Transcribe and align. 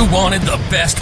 You 0.00 0.10
wanted 0.10 0.40
the 0.40 0.56
best. 0.70 0.98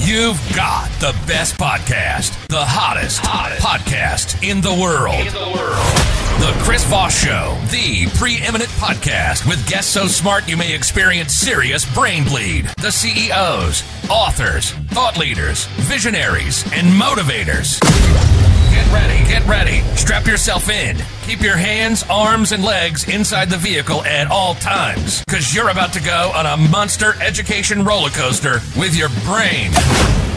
You've 0.00 0.40
got 0.56 0.90
the 0.98 1.14
best 1.28 1.56
podcast, 1.58 2.48
the 2.48 2.56
hottest, 2.58 3.20
hottest. 3.22 3.62
podcast 3.62 4.42
in 4.42 4.60
the 4.60 4.74
world. 4.74 5.14
In 5.14 5.32
the 5.32 5.52
world. 5.56 6.25
The 6.38 6.52
Chris 6.62 6.84
Voss 6.84 7.18
Show, 7.24 7.56
the 7.70 8.06
preeminent 8.18 8.68
podcast 8.72 9.48
with 9.48 9.66
guests 9.66 9.90
so 9.90 10.06
smart 10.06 10.46
you 10.46 10.56
may 10.56 10.74
experience 10.74 11.32
serious 11.32 11.90
brain 11.94 12.24
bleed. 12.24 12.66
The 12.78 12.92
CEOs, 12.92 13.82
authors, 14.10 14.72
thought 14.90 15.16
leaders, 15.18 15.64
visionaries, 15.88 16.62
and 16.74 16.88
motivators. 16.88 17.80
Get 18.70 18.92
ready, 18.92 19.28
get 19.28 19.46
ready. 19.46 19.80
Strap 19.96 20.26
yourself 20.26 20.68
in. 20.68 20.98
Keep 21.22 21.40
your 21.40 21.56
hands, 21.56 22.04
arms, 22.10 22.52
and 22.52 22.62
legs 22.62 23.08
inside 23.08 23.48
the 23.48 23.56
vehicle 23.56 24.04
at 24.04 24.30
all 24.30 24.54
times, 24.56 25.24
because 25.24 25.54
you're 25.54 25.70
about 25.70 25.94
to 25.94 26.02
go 26.02 26.32
on 26.34 26.44
a 26.44 26.56
monster 26.68 27.14
education 27.22 27.82
roller 27.82 28.10
coaster 28.10 28.60
with 28.78 28.94
your 28.94 29.08
brain. 29.24 29.70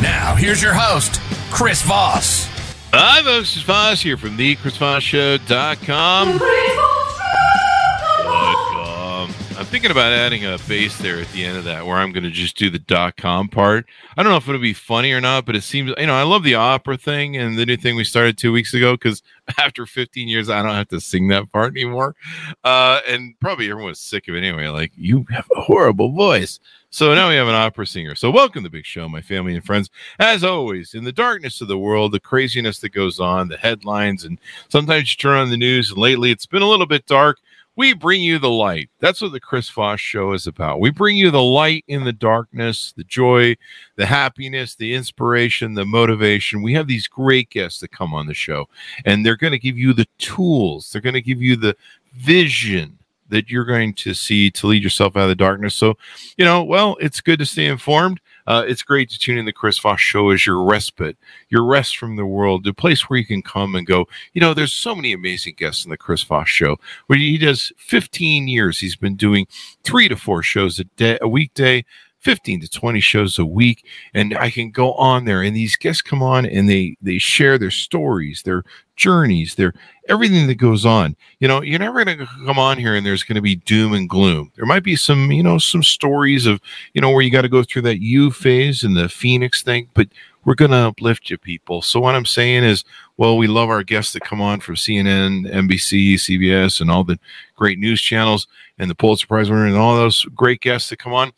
Now, 0.02 0.34
here's 0.35 0.63
your 0.63 0.73
host, 0.73 1.20
Chris 1.52 1.81
Voss. 1.81 2.47
Hi, 2.91 3.21
folks. 3.21 3.55
It's 3.55 3.63
Voss 3.66 4.02
here 4.02 4.17
from 4.17 4.35
the 4.38 4.55
chris 4.55 4.77
fonz 4.77 5.39
thechrisvossshow.com. 5.48 6.98
Thinking 9.69 9.91
about 9.91 10.11
adding 10.11 10.45
a 10.45 10.57
base 10.67 10.97
there 10.97 11.19
at 11.21 11.31
the 11.31 11.45
end 11.45 11.55
of 11.55 11.63
that 11.65 11.85
where 11.85 11.97
I'm 11.97 12.11
going 12.11 12.23
to 12.23 12.31
just 12.31 12.57
do 12.57 12.71
the 12.71 12.79
dot 12.79 13.17
com 13.17 13.47
part. 13.47 13.85
I 14.17 14.23
don't 14.23 14.31
know 14.31 14.37
if 14.37 14.49
it'll 14.49 14.59
be 14.59 14.73
funny 14.73 15.11
or 15.11 15.21
not, 15.21 15.45
but 15.45 15.55
it 15.55 15.61
seems, 15.61 15.93
you 15.95 16.07
know, 16.07 16.15
I 16.15 16.23
love 16.23 16.41
the 16.41 16.55
opera 16.55 16.97
thing 16.97 17.37
and 17.37 17.55
the 17.55 17.67
new 17.67 17.77
thing 17.77 17.95
we 17.95 18.03
started 18.03 18.35
two 18.35 18.51
weeks 18.51 18.73
ago 18.73 18.93
because 18.93 19.21
after 19.59 19.85
15 19.85 20.27
years, 20.27 20.49
I 20.49 20.63
don't 20.63 20.73
have 20.73 20.87
to 20.87 20.99
sing 20.99 21.27
that 21.27 21.51
part 21.51 21.75
anymore. 21.75 22.15
Uh, 22.63 23.01
and 23.07 23.39
probably 23.39 23.69
everyone's 23.69 23.99
sick 23.99 24.27
of 24.27 24.33
it 24.33 24.39
anyway. 24.39 24.69
Like, 24.69 24.91
you 24.95 25.27
have 25.29 25.47
a 25.55 25.61
horrible 25.61 26.13
voice. 26.13 26.59
So 26.89 27.13
now 27.13 27.29
we 27.29 27.35
have 27.35 27.47
an 27.47 27.53
opera 27.53 27.85
singer. 27.85 28.15
So 28.15 28.31
welcome 28.31 28.63
to 28.63 28.70
the 28.70 28.75
big 28.75 28.87
show, 28.87 29.07
my 29.07 29.21
family 29.21 29.53
and 29.53 29.63
friends. 29.63 29.91
As 30.17 30.43
always, 30.43 30.95
in 30.95 31.04
the 31.04 31.11
darkness 31.11 31.61
of 31.61 31.67
the 31.67 31.77
world, 31.77 32.11
the 32.11 32.20
craziness 32.20 32.79
that 32.79 32.89
goes 32.89 33.20
on, 33.20 33.49
the 33.49 33.57
headlines, 33.57 34.23
and 34.23 34.39
sometimes 34.70 35.13
you 35.13 35.17
turn 35.17 35.37
on 35.37 35.51
the 35.51 35.57
news, 35.57 35.91
and 35.91 35.99
lately 35.99 36.31
it's 36.31 36.48
been 36.48 36.63
a 36.63 36.67
little 36.67 36.87
bit 36.87 37.05
dark. 37.05 37.37
We 37.80 37.94
bring 37.94 38.22
you 38.22 38.40
the 38.40 38.49
light. 38.49 38.90
That's 38.99 39.22
what 39.22 39.32
the 39.32 39.40
Chris 39.40 39.70
Voss 39.70 40.02
show 40.02 40.34
is 40.34 40.46
about. 40.46 40.82
We 40.82 40.90
bring 40.90 41.16
you 41.16 41.32
the 41.32 41.41
light 41.41 41.85
in 41.88 42.04
the 42.04 42.12
darkness, 42.12 42.94
the 42.98 43.05
joy, 43.05 43.55
the 43.96 44.05
happiness, 44.05 44.76
the 44.76 44.94
inspiration, 44.94 45.76
the 45.76 45.85
motivation. 45.85 46.62
We 46.62 46.74
have 46.74 46.88
these 46.88 47.07
great 47.07 47.50
guests 47.50 47.80
that 47.80 47.94
come 47.94 48.13
on 48.13 48.27
the 48.27 48.34
show, 48.34 48.68
and 49.05 49.26
they're 49.26 49.38
going 49.38 49.54
to 49.54 49.57
give 49.57 49.77
you 49.77 49.94
the 49.94 50.10
tools. 50.18 50.91
They're 50.91 51.02
going 51.02 51.13
to 51.13 51.22
give 51.22 51.41
you 51.41 51.55
the 51.55 51.77
vision 52.13 52.98
that 53.30 53.50
you're 53.50 53.63
going 53.63 53.94
to 53.94 54.13
see 54.13 54.52
to 54.52 54.68
lead 54.68 54.84
yourself 54.84 55.16
out 55.16 55.24
of 55.24 55.30
the 55.30 55.35
darkness. 55.35 55.74
So, 55.74 55.98
you 56.35 56.44
know, 56.44 56.62
well, 56.62 56.98
it's 57.00 57.22
good 57.22 57.40
to 57.40 57.46
stay 57.46 57.68
informed. 57.68 58.20
Uh, 58.49 58.65
it's 58.67 58.81
great 58.81 59.11
to 59.11 59.19
tune 59.19 59.37
in 59.37 59.45
the 59.45 59.53
Chris 59.53 59.77
Voss 59.77 59.99
show 59.99 60.31
as 60.31 60.43
your 60.43 60.63
respite, 60.63 61.15
your 61.49 61.63
rest 61.63 61.97
from 61.97 62.15
the 62.15 62.25
world, 62.25 62.63
the 62.63 62.73
place 62.73 63.07
where 63.07 63.19
you 63.19 63.25
can 63.25 63.43
come 63.43 63.75
and 63.75 63.85
go. 63.85 64.07
You 64.33 64.41
know, 64.41 64.55
there's 64.55 64.73
so 64.73 64.95
many 64.95 65.13
amazing 65.13 65.53
guests 65.55 65.85
in 65.85 65.91
the 65.91 65.97
Chris 65.97 66.23
Voss 66.23 66.50
show 66.50 66.77
where 67.05 67.19
he 67.19 67.38
does 67.38 67.72
15 67.77 68.47
years. 68.47 68.79
He's 68.79 68.95
been 68.95 69.16
doing 69.16 69.45
three 69.83 70.07
to 70.09 70.16
four 70.16 70.41
shows 70.41 70.79
a 70.79 70.85
day, 70.85 71.19
a 71.22 71.27
weekday. 71.27 71.85
15 72.19 72.62
to 72.62 72.69
20 72.69 73.00
shows 73.00 73.39
a 73.39 73.45
week 73.45 73.85
and 74.13 74.38
i 74.38 74.50
can 74.50 74.72
go 74.72 74.94
on 74.94 75.25
there 75.25 75.41
and 75.41 75.56
these 75.56 75.75
guests 75.75 76.01
come 76.01 76.22
on 76.22 76.45
and 76.45 76.69
they 76.69 76.95
they 77.01 77.17
share 77.17 77.57
their 77.57 77.72
stories 77.72 78.44
their 78.44 78.63
journeys 79.00 79.56
their 79.56 79.73
everything 80.09 80.47
that 80.47 80.56
goes 80.56 80.85
on. 80.85 81.16
You 81.39 81.47
know 81.47 81.61
you're 81.61 81.79
never 81.79 82.03
going 82.03 82.17
to 82.17 82.25
come 82.45 82.59
on 82.59 82.78
here 82.78 82.95
and 82.95 83.06
there's 83.06 83.23
going 83.23 83.35
to 83.38 83.41
be 83.41 83.56
doom 83.56 83.94
and 83.94 84.09
gloom. 84.09 84.51
There 84.56 84.66
might 84.66 84.84
be 84.84 84.95
some 84.95 85.31
you 85.31 85.41
know 85.41 85.57
some 85.57 85.81
stories 85.81 86.45
of 86.45 86.59
you 86.94 87.01
know 87.01 87.09
where 87.09 87.22
you 87.22 87.31
got 87.31 87.44
to 87.44 87.50
go 87.50 87.63
through 87.63 87.84
that 87.84 88.01
you 88.01 88.29
phase 88.29 88.83
and 88.83 88.97
the 88.97 89.07
phoenix 89.07 89.63
thing 89.63 89.88
but 89.94 90.09
we're 90.45 90.56
going 90.56 90.72
to 90.72 90.78
uplift 90.78 91.29
you 91.29 91.38
people. 91.38 91.81
So 91.81 92.00
what 92.00 92.16
i'm 92.16 92.25
saying 92.25 92.63
is 92.63 92.84
well 93.18 93.38
we 93.38 93.47
love 93.47 93.69
our 93.69 93.84
guests 93.84 94.13
that 94.13 94.23
come 94.23 94.41
on 94.41 94.59
from 94.59 94.75
cnn 94.75 95.51
nbc 95.51 96.13
cbs 96.16 96.81
and 96.81 96.89
all 96.89 97.03
the 97.03 97.19
great 97.55 97.79
news 97.79 98.01
channels 98.01 98.47
and 98.79 98.89
the 98.89 98.95
pulitzer 98.95 99.27
prize 99.27 99.50
winner 99.50 99.67
and 99.67 99.75
all 99.75 99.95
those 99.95 100.23
great 100.33 100.61
guests 100.61 100.89
that 100.89 100.97
come 100.97 101.13
on. 101.13 101.33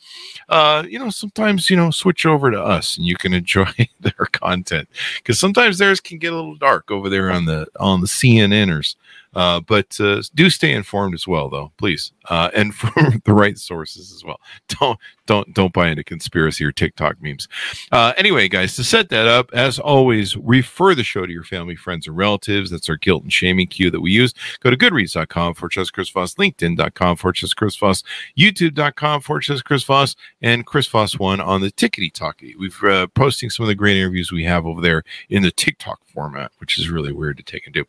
Uh, 0.47 0.83
you 0.87 0.99
know, 0.99 1.09
sometimes, 1.09 1.69
you 1.69 1.75
know, 1.75 1.89
switch 1.89 2.25
over 2.25 2.51
to 2.51 2.61
us 2.61 2.97
and 2.97 3.05
you 3.05 3.15
can 3.15 3.33
enjoy 3.41 3.71
their 3.99 4.27
content. 4.31 4.87
Because 5.17 5.39
sometimes 5.39 5.79
theirs 5.79 5.99
can 5.99 6.19
get 6.19 6.31
a 6.31 6.35
little 6.35 6.55
dark 6.55 6.91
over 6.91 7.09
there 7.09 7.31
on 7.31 7.45
the, 7.45 7.67
on 7.79 8.01
the 8.01 8.07
CNNers. 8.07 8.95
Uh, 9.33 9.61
but 9.61 9.99
uh, 9.99 10.21
do 10.35 10.49
stay 10.49 10.73
informed 10.73 11.13
as 11.13 11.27
well, 11.27 11.49
though, 11.49 11.71
please, 11.77 12.11
uh, 12.29 12.49
and 12.53 12.75
from 12.81 13.21
the 13.25 13.33
right 13.33 13.57
sources 13.57 14.11
as 14.11 14.23
well. 14.23 14.39
Don't 14.67 14.99
don't 15.25 15.53
don't 15.53 15.73
buy 15.73 15.89
into 15.89 16.03
conspiracy 16.03 16.65
or 16.65 16.71
TikTok 16.71 17.21
memes. 17.21 17.47
Uh, 17.91 18.13
anyway, 18.17 18.47
guys, 18.47 18.75
to 18.75 18.83
set 18.83 19.09
that 19.09 19.27
up, 19.27 19.49
as 19.53 19.79
always, 19.79 20.35
refer 20.37 20.93
the 20.93 21.03
show 21.03 21.25
to 21.25 21.31
your 21.31 21.43
family, 21.43 21.75
friends, 21.75 22.07
and 22.07 22.17
relatives. 22.17 22.69
That's 22.69 22.89
our 22.89 22.97
guilt 22.97 23.23
and 23.23 23.31
shaming 23.31 23.67
cue 23.67 23.89
that 23.91 24.01
we 24.01 24.11
use. 24.11 24.33
Go 24.59 24.69
to 24.69 24.77
Goodreads.com 24.77 25.53
for 25.53 25.69
Chris 25.69 26.09
Voss, 26.09 26.35
LinkedIn.com 26.35 27.15
for 27.15 27.33
Chris 27.55 27.75
Voss, 27.77 28.03
YouTube.com 28.37 29.21
for 29.21 29.41
Chris 29.41 29.83
Voss, 29.83 30.15
and 30.41 30.65
Chris 30.65 30.87
Voss 30.87 31.17
one 31.17 31.39
on 31.39 31.61
the 31.61 31.71
Tickety 31.71 32.11
Talkie. 32.11 32.55
We've 32.59 32.83
uh, 32.83 33.07
posting 33.07 33.49
some 33.49 33.63
of 33.63 33.67
the 33.67 33.75
great 33.75 33.97
interviews 33.97 34.31
we 34.31 34.43
have 34.43 34.65
over 34.65 34.81
there 34.81 35.03
in 35.29 35.43
the 35.43 35.51
TikTok 35.51 36.01
format, 36.11 36.51
which 36.59 36.77
is 36.77 36.89
really 36.89 37.11
weird 37.11 37.37
to 37.37 37.43
take 37.43 37.65
and 37.65 37.73
do. 37.73 37.85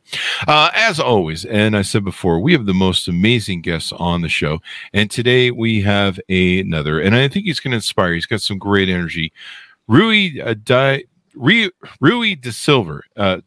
Uh, 0.46 0.70
as 0.74 0.98
always, 1.00 1.44
and 1.44 1.76
I 1.76 1.82
said 1.82 2.04
before, 2.04 2.40
we 2.40 2.52
have 2.52 2.66
the 2.66 2.74
most 2.74 3.08
amazing 3.08 3.62
guests 3.62 3.92
on 3.92 4.22
the 4.22 4.28
show, 4.28 4.60
and 4.92 5.10
today 5.10 5.50
we 5.50 5.82
have 5.82 6.18
another, 6.28 7.00
and 7.00 7.14
I 7.14 7.28
think 7.28 7.46
he's 7.46 7.60
going 7.60 7.72
to 7.72 7.76
inspire. 7.76 8.14
He's 8.14 8.26
got 8.26 8.42
some 8.42 8.58
great 8.58 8.88
energy. 8.88 9.32
Rui 9.88 10.40
uh, 10.40 10.54
Di, 10.62 11.04
Rui, 11.34 11.70
Rui 12.00 12.34
de 12.34 12.52
Silver. 12.52 13.04
Uh, 13.16 13.40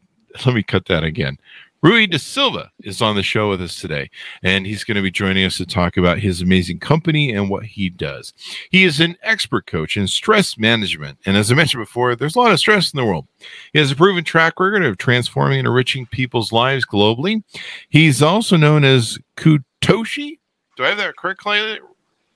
let 0.44 0.54
me 0.54 0.62
cut 0.62 0.86
that 0.86 1.04
again. 1.04 1.38
Rui 1.86 2.08
de 2.08 2.18
Silva 2.18 2.72
is 2.82 3.00
on 3.00 3.14
the 3.14 3.22
show 3.22 3.48
with 3.48 3.62
us 3.62 3.80
today, 3.80 4.10
and 4.42 4.66
he's 4.66 4.82
going 4.82 4.96
to 4.96 5.02
be 5.02 5.10
joining 5.12 5.44
us 5.44 5.56
to 5.58 5.64
talk 5.64 5.96
about 5.96 6.18
his 6.18 6.42
amazing 6.42 6.80
company 6.80 7.30
and 7.30 7.48
what 7.48 7.64
he 7.64 7.88
does. 7.88 8.34
He 8.72 8.82
is 8.82 8.98
an 8.98 9.16
expert 9.22 9.66
coach 9.66 9.96
in 9.96 10.08
stress 10.08 10.58
management, 10.58 11.18
and 11.24 11.36
as 11.36 11.52
I 11.52 11.54
mentioned 11.54 11.82
before, 11.84 12.16
there's 12.16 12.34
a 12.34 12.40
lot 12.40 12.50
of 12.50 12.58
stress 12.58 12.92
in 12.92 12.96
the 12.96 13.04
world. 13.04 13.28
He 13.72 13.78
has 13.78 13.92
a 13.92 13.94
proven 13.94 14.24
track 14.24 14.58
record 14.58 14.84
of 14.84 14.98
transforming 14.98 15.60
and 15.60 15.68
enriching 15.68 16.06
people's 16.06 16.50
lives 16.50 16.84
globally. 16.84 17.44
He's 17.88 18.20
also 18.20 18.56
known 18.56 18.82
as 18.82 19.16
Kutoshi. 19.36 20.40
Do 20.76 20.84
I 20.84 20.88
have 20.88 20.98
that 20.98 21.14
correctly? 21.16 21.78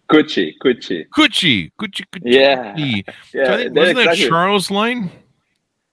Kuchi, 0.09 0.53
Kuchi. 0.63 1.09
Kuchi, 1.09 1.73
Kuchi, 1.77 2.05
Kuchi. 2.13 2.21
Yeah. 2.23 2.77
yeah. 2.77 3.03
Yeah, 3.35 3.53
I 3.53 3.57
think, 3.57 3.75
wasn't 3.75 3.97
that 3.97 4.01
exactly- 4.13 4.29
Charo's 4.29 4.71
line? 4.71 5.11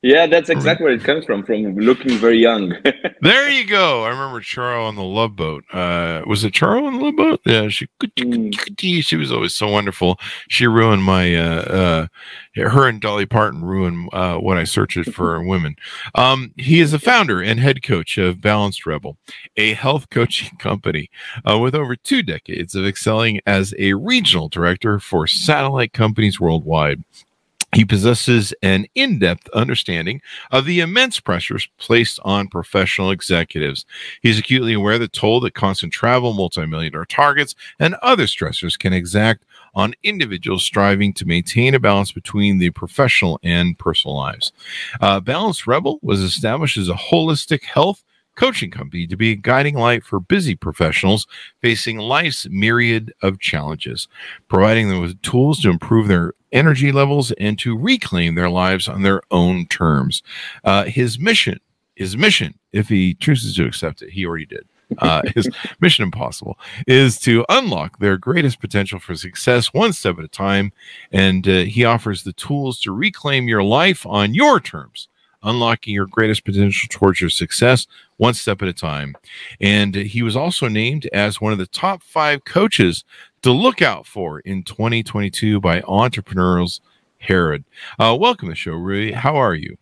Yeah, 0.07 0.25
that's 0.25 0.49
exactly 0.49 0.85
where 0.85 0.93
it 0.93 1.03
comes 1.03 1.25
from, 1.25 1.43
from 1.43 1.75
looking 1.75 2.17
very 2.17 2.39
young. 2.39 2.73
There 3.21 3.49
you 3.49 3.65
go. 3.65 4.03
I 4.03 4.09
remember 4.09 4.41
Charo 4.41 4.87
on 4.87 4.95
the 4.95 5.03
Love 5.03 5.35
Boat. 5.35 5.65
Uh, 5.73 6.21
was 6.27 6.43
it 6.45 6.53
Charo 6.53 6.85
on 6.85 6.97
the 6.99 7.05
Love 7.05 7.15
Boat? 7.15 7.41
Yeah, 7.45 7.67
she 7.67 7.87
Mm. 8.19 9.03
she 9.03 9.15
was 9.17 9.31
always 9.31 9.53
so 9.55 9.67
wonderful. 9.67 10.19
She 10.49 10.67
ruined 10.67 11.03
my 11.03 11.35
uh, 11.35 12.07
uh, 12.55 12.69
her 12.69 12.87
and 12.87 13.01
Dolly 13.01 13.25
Parton 13.25 13.63
ruined 13.65 14.09
uh, 14.13 14.37
what 14.37 14.57
I 14.57 14.63
searched 14.65 15.09
for 15.13 15.43
women. 15.43 15.75
Um, 16.15 16.53
he 16.57 16.79
is 16.79 16.91
the 16.91 16.99
founder 16.99 17.41
and 17.41 17.59
head 17.59 17.83
coach 17.83 18.17
of 18.17 18.39
Balanced 18.39 18.85
Rebel, 18.85 19.17
a 19.57 19.73
health 19.73 20.09
coaching 20.11 20.57
company 20.59 21.09
uh, 21.49 21.57
with 21.57 21.75
over 21.75 21.95
two 21.95 22.21
decades 22.23 22.75
of 22.75 22.85
excelling 22.85 23.41
as 23.45 23.73
a 23.79 23.93
regional 23.93 24.47
director 24.47 24.99
for 24.99 25.27
satellite 25.27 25.91
companies 25.91 26.39
worldwide. 26.39 27.03
He 27.73 27.83
possesses 27.83 28.53
an 28.61 28.85
in 28.95 29.19
depth 29.19 29.49
understanding 29.49 30.21
of 30.51 30.65
the 30.65 30.79
immense 30.79 31.19
pressures 31.19 31.67
placed 31.77 32.19
on 32.23 32.47
professional 32.47 33.11
executives. 33.11 33.85
He's 34.21 34.39
acutely 34.39 34.73
aware 34.73 34.93
of 34.93 35.01
the 35.01 35.07
toll 35.09 35.41
that 35.41 35.53
constant 35.53 35.91
travel, 35.91 36.33
multi-million 36.33 36.93
dollar 36.93 37.05
targets, 37.05 37.55
and 37.77 37.95
other 37.95 38.23
stressors 38.23 38.79
can 38.79 38.93
exact 38.93 39.43
on 39.75 39.93
individuals 40.01 40.63
striving 40.63 41.13
to 41.13 41.25
maintain 41.25 41.75
a 41.75 41.79
balance 41.79 42.11
between 42.11 42.57
the 42.57 42.69
professional 42.71 43.39
and 43.43 43.77
personal 43.77 44.15
lives. 44.15 44.51
Uh, 45.01 45.19
Balanced 45.19 45.67
Rebel 45.67 45.99
was 46.01 46.21
established 46.21 46.77
as 46.77 46.89
a 46.89 46.93
holistic 46.93 47.63
health 47.63 48.03
coaching 48.35 48.71
company 48.71 49.07
to 49.07 49.17
be 49.17 49.31
a 49.31 49.35
guiding 49.35 49.75
light 49.75 50.03
for 50.03 50.19
busy 50.19 50.55
professionals 50.55 51.27
facing 51.61 51.97
life's 51.97 52.47
myriad 52.49 53.11
of 53.21 53.39
challenges, 53.39 54.07
providing 54.47 54.89
them 54.89 55.01
with 55.01 55.21
tools 55.21 55.59
to 55.59 55.69
improve 55.69 56.07
their 56.07 56.33
energy 56.51 56.91
levels 56.91 57.31
and 57.33 57.57
to 57.59 57.77
reclaim 57.77 58.35
their 58.35 58.49
lives 58.49 58.87
on 58.87 59.03
their 59.03 59.21
own 59.31 59.65
terms. 59.67 60.23
Uh, 60.63 60.85
his 60.85 61.19
mission, 61.19 61.59
his 61.95 62.17
mission, 62.17 62.57
if 62.71 62.89
he 62.89 63.13
chooses 63.15 63.55
to 63.55 63.65
accept 63.65 64.01
it, 64.01 64.11
he 64.11 64.25
already 64.25 64.45
did. 64.45 64.67
Uh, 64.99 65.21
his 65.35 65.49
mission 65.79 66.03
impossible 66.03 66.57
is 66.87 67.19
to 67.19 67.45
unlock 67.49 67.99
their 67.99 68.17
greatest 68.17 68.59
potential 68.59 68.99
for 68.99 69.15
success 69.15 69.73
one 69.73 69.91
step 69.91 70.17
at 70.17 70.23
a 70.23 70.29
time 70.29 70.71
and 71.11 71.47
uh, 71.47 71.59
he 71.63 71.83
offers 71.83 72.23
the 72.23 72.33
tools 72.33 72.79
to 72.79 72.91
reclaim 72.91 73.47
your 73.47 73.63
life 73.63 74.05
on 74.05 74.33
your 74.33 74.59
terms 74.59 75.09
unlocking 75.43 75.93
your 75.93 76.07
greatest 76.07 76.45
potential 76.45 76.87
towards 76.89 77.19
your 77.19 77.29
success 77.29 77.85
one 78.15 78.33
step 78.33 78.61
at 78.61 78.69
a 78.69 78.73
time 78.73 79.13
and 79.59 79.93
he 79.93 80.23
was 80.23 80.37
also 80.37 80.69
named 80.69 81.05
as 81.07 81.41
one 81.41 81.51
of 81.51 81.59
the 81.59 81.67
top 81.67 82.01
five 82.01 82.45
coaches 82.45 83.03
to 83.47 83.53
look 83.53 83.81
out 83.81 84.05
for 84.05 84.41
in 84.41 84.61
2022 84.61 85.61
by 85.61 85.81
Entrepreneurs 85.87 86.81
Herald. 87.17 87.63
Uh, 87.97 88.15
welcome 88.19 88.49
to 88.49 88.51
the 88.51 88.55
show, 88.57 88.73
Rui. 88.73 89.13
How 89.13 89.37
are 89.37 89.55
you? 89.55 89.77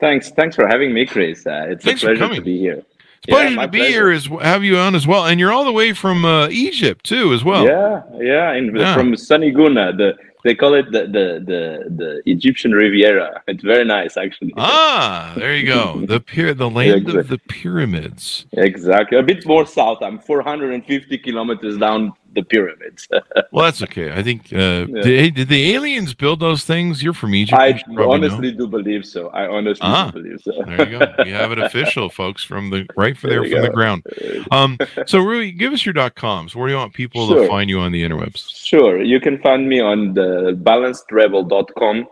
Thanks. 0.00 0.30
Thanks 0.30 0.54
for 0.54 0.66
having 0.66 0.92
me, 0.92 1.06
Chris. 1.06 1.46
Uh, 1.46 1.64
it's 1.70 1.82
Thanks 1.82 2.02
a 2.02 2.08
pleasure 2.08 2.34
to 2.34 2.42
be 2.42 2.58
here. 2.58 2.84
It's 3.22 3.28
a 3.28 3.30
pleasure 3.30 3.56
to 3.56 3.68
be 3.68 3.78
pleasure. 3.78 3.90
here, 3.92 4.10
is 4.10 4.26
have 4.42 4.64
you 4.64 4.76
on 4.76 4.94
as 4.94 5.06
well, 5.06 5.24
and 5.24 5.40
you're 5.40 5.50
all 5.50 5.64
the 5.64 5.72
way 5.72 5.94
from 5.94 6.26
uh, 6.26 6.48
Egypt 6.48 7.06
too, 7.06 7.32
as 7.32 7.42
well. 7.42 7.64
Yeah, 7.64 8.02
yeah, 8.18 8.52
in, 8.52 8.76
Yeah. 8.76 8.94
from 8.94 9.16
Sunny 9.16 9.50
Gouna. 9.50 9.96
The 9.96 10.18
they 10.44 10.54
call 10.54 10.74
it 10.74 10.90
the, 10.92 11.02
the 11.06 11.26
the 11.50 11.90
the 11.96 12.22
Egyptian 12.26 12.72
Riviera. 12.72 13.42
It's 13.46 13.62
very 13.62 13.84
nice, 13.84 14.16
actually. 14.18 14.52
Ah, 14.58 15.34
there 15.36 15.56
you 15.56 15.66
go. 15.66 16.04
The 16.06 16.20
pyra- 16.20 16.56
the 16.56 16.68
land 16.68 17.08
of 17.08 17.16
exactly. 17.16 17.22
the 17.22 17.38
pyramids. 17.48 18.46
Exactly. 18.52 19.18
A 19.18 19.22
bit 19.22 19.46
more 19.46 19.66
south. 19.66 19.98
I'm 20.02 20.18
450 20.18 21.18
kilometers 21.18 21.78
down 21.78 22.12
the 22.34 22.42
pyramids. 22.42 23.08
Well, 23.52 23.64
that's 23.64 23.82
okay. 23.82 24.12
I 24.12 24.22
think. 24.22 24.52
Uh, 24.52 24.86
Yeah. 24.88 25.02
did, 25.02 25.34
did 25.34 25.48
the 25.48 25.74
aliens 25.74 26.14
build 26.14 26.38
those 26.40 26.62
things? 26.64 27.02
You're 27.02 27.12
from 27.14 27.34
Egypt. 27.34 27.60
I 27.60 27.72
probably 27.72 27.96
know. 27.96 28.12
honestly 28.12 28.52
do 28.52 28.68
believe 28.68 29.04
so. 29.04 29.28
I 29.30 29.48
honestly 29.48 29.80
Ah. 29.82 30.10
do 30.10 30.22
believe 30.22 30.40
so. 30.42 30.52
There 30.66 30.88
you 30.88 30.98
go. 30.98 31.06
We 31.24 31.30
have 31.32 31.50
it 31.50 31.58
official, 31.58 32.08
folks, 32.10 32.44
from 32.44 32.70
the 32.70 32.86
right 32.96 33.16
for 33.16 33.26
there 33.28 33.42
There 33.42 33.50
from 33.50 33.62
the 33.62 33.70
ground. 33.70 34.04
Um, 34.52 34.78
so 35.06 35.18
Rui, 35.18 35.50
give 35.52 35.72
us 35.72 35.84
your 35.84 35.92
dot 35.92 36.14
coms. 36.14 36.54
Where 36.54 36.68
do 36.68 36.72
you 36.74 36.78
want 36.78 36.94
people 36.94 37.26
to 37.34 37.48
find 37.48 37.68
you 37.68 37.80
on 37.80 37.90
the 37.92 38.02
interwebs? 38.04 38.48
Sure. 38.54 39.02
You 39.02 39.18
can 39.20 39.38
find 39.38 39.68
me 39.68 39.80
on 39.80 40.14
the 40.14 40.56
balancedrebel.com. 40.62 42.06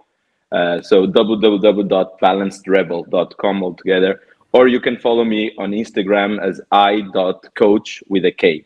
Uh, 0.50 0.80
so 0.82 1.06
www.balancedrebel.com 1.06 3.62
altogether. 3.62 4.20
Or 4.52 4.66
you 4.66 4.80
can 4.80 4.96
follow 4.98 5.24
me 5.24 5.52
on 5.58 5.70
Instagram 5.72 6.40
as 6.42 6.58
i.coach 6.72 8.02
with 8.08 8.24
a 8.24 8.32
K. 8.32 8.64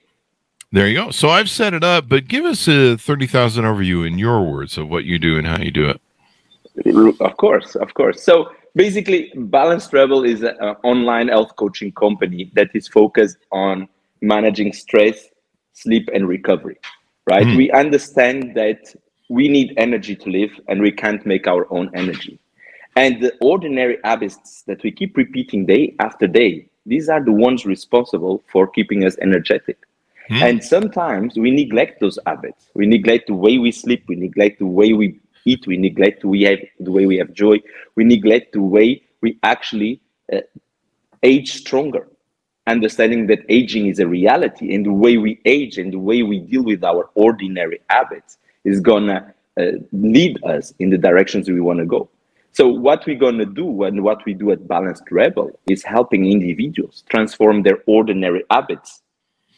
There 0.72 0.88
you 0.88 0.94
go. 0.94 1.10
So 1.10 1.28
I've 1.28 1.50
set 1.50 1.74
it 1.74 1.84
up, 1.84 2.08
but 2.08 2.28
give 2.28 2.46
us 2.46 2.66
a 2.66 2.96
thirty 2.96 3.26
thousand 3.26 3.64
overview 3.64 4.06
in 4.06 4.18
your 4.18 4.40
words 4.42 4.78
of 4.78 4.88
what 4.88 5.04
you 5.04 5.18
do 5.18 5.36
and 5.36 5.46
how 5.46 5.60
you 5.60 5.70
do 5.70 5.90
it. 5.90 6.00
Of 7.20 7.36
course, 7.36 7.74
of 7.76 7.92
course. 7.92 8.22
So 8.22 8.52
basically, 8.74 9.30
Balanced 9.36 9.92
Rebel 9.92 10.24
is 10.24 10.42
an 10.42 10.56
online 10.82 11.28
health 11.28 11.54
coaching 11.56 11.92
company 11.92 12.50
that 12.54 12.70
is 12.72 12.88
focused 12.88 13.36
on 13.52 13.86
managing 14.22 14.72
stress, 14.72 15.28
sleep, 15.74 16.08
and 16.14 16.26
recovery. 16.26 16.78
Right? 17.26 17.46
Mm. 17.46 17.56
We 17.58 17.70
understand 17.72 18.54
that 18.54 18.94
we 19.28 19.48
need 19.48 19.74
energy 19.76 20.16
to 20.16 20.30
live, 20.30 20.52
and 20.68 20.80
we 20.80 20.90
can't 20.90 21.24
make 21.26 21.46
our 21.46 21.70
own 21.70 21.90
energy. 21.94 22.38
And 22.96 23.22
the 23.22 23.34
ordinary 23.42 23.98
habits 24.04 24.62
that 24.66 24.82
we 24.82 24.90
keep 24.90 25.18
repeating 25.18 25.66
day 25.66 25.94
after 26.00 26.26
day, 26.26 26.68
these 26.86 27.10
are 27.10 27.22
the 27.22 27.32
ones 27.32 27.66
responsible 27.66 28.42
for 28.50 28.66
keeping 28.66 29.04
us 29.04 29.16
energetic. 29.20 29.78
Hmm. 30.28 30.42
And 30.42 30.64
sometimes 30.64 31.36
we 31.36 31.50
neglect 31.50 32.00
those 32.00 32.18
habits. 32.26 32.70
We 32.74 32.86
neglect 32.86 33.26
the 33.26 33.34
way 33.34 33.58
we 33.58 33.72
sleep. 33.72 34.04
We 34.08 34.16
neglect 34.16 34.58
the 34.60 34.66
way 34.66 34.92
we 34.92 35.20
eat. 35.44 35.66
We 35.66 35.76
neglect 35.76 36.24
we 36.24 36.42
have, 36.42 36.58
the 36.80 36.92
way 36.92 37.06
we 37.06 37.16
have 37.18 37.32
joy. 37.32 37.60
We 37.96 38.04
neglect 38.04 38.52
the 38.52 38.62
way 38.62 39.02
we 39.20 39.38
actually 39.42 40.00
uh, 40.32 40.40
age 41.22 41.52
stronger. 41.52 42.08
Understanding 42.66 43.26
that 43.26 43.40
aging 43.48 43.86
is 43.88 43.98
a 43.98 44.06
reality, 44.06 44.72
and 44.72 44.86
the 44.86 44.92
way 44.92 45.16
we 45.16 45.40
age 45.44 45.78
and 45.78 45.92
the 45.92 45.98
way 45.98 46.22
we 46.22 46.38
deal 46.38 46.62
with 46.62 46.84
our 46.84 47.10
ordinary 47.16 47.80
habits 47.90 48.38
is 48.64 48.78
gonna 48.78 49.34
uh, 49.60 49.72
lead 49.90 50.42
us 50.44 50.72
in 50.78 50.90
the 50.90 50.98
directions 50.98 51.50
we 51.50 51.60
want 51.60 51.80
to 51.80 51.86
go. 51.86 52.08
So 52.52 52.68
what 52.68 53.04
we're 53.06 53.18
gonna 53.18 53.46
do 53.46 53.82
and 53.82 54.04
what 54.04 54.24
we 54.24 54.34
do 54.34 54.52
at 54.52 54.68
Balanced 54.68 55.10
Rebel 55.10 55.50
is 55.66 55.82
helping 55.82 56.30
individuals 56.30 57.02
transform 57.08 57.62
their 57.62 57.78
ordinary 57.86 58.44
habits 58.50 59.01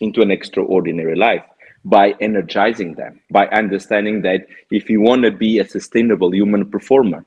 into 0.00 0.22
an 0.22 0.30
extraordinary 0.30 1.16
life 1.16 1.44
by 1.84 2.14
energizing 2.20 2.94
them, 2.94 3.20
by 3.30 3.46
understanding 3.48 4.22
that 4.22 4.46
if 4.70 4.88
you 4.88 5.00
want 5.00 5.22
to 5.22 5.30
be 5.30 5.58
a 5.58 5.68
sustainable 5.68 6.34
human 6.34 6.70
performer, 6.70 7.24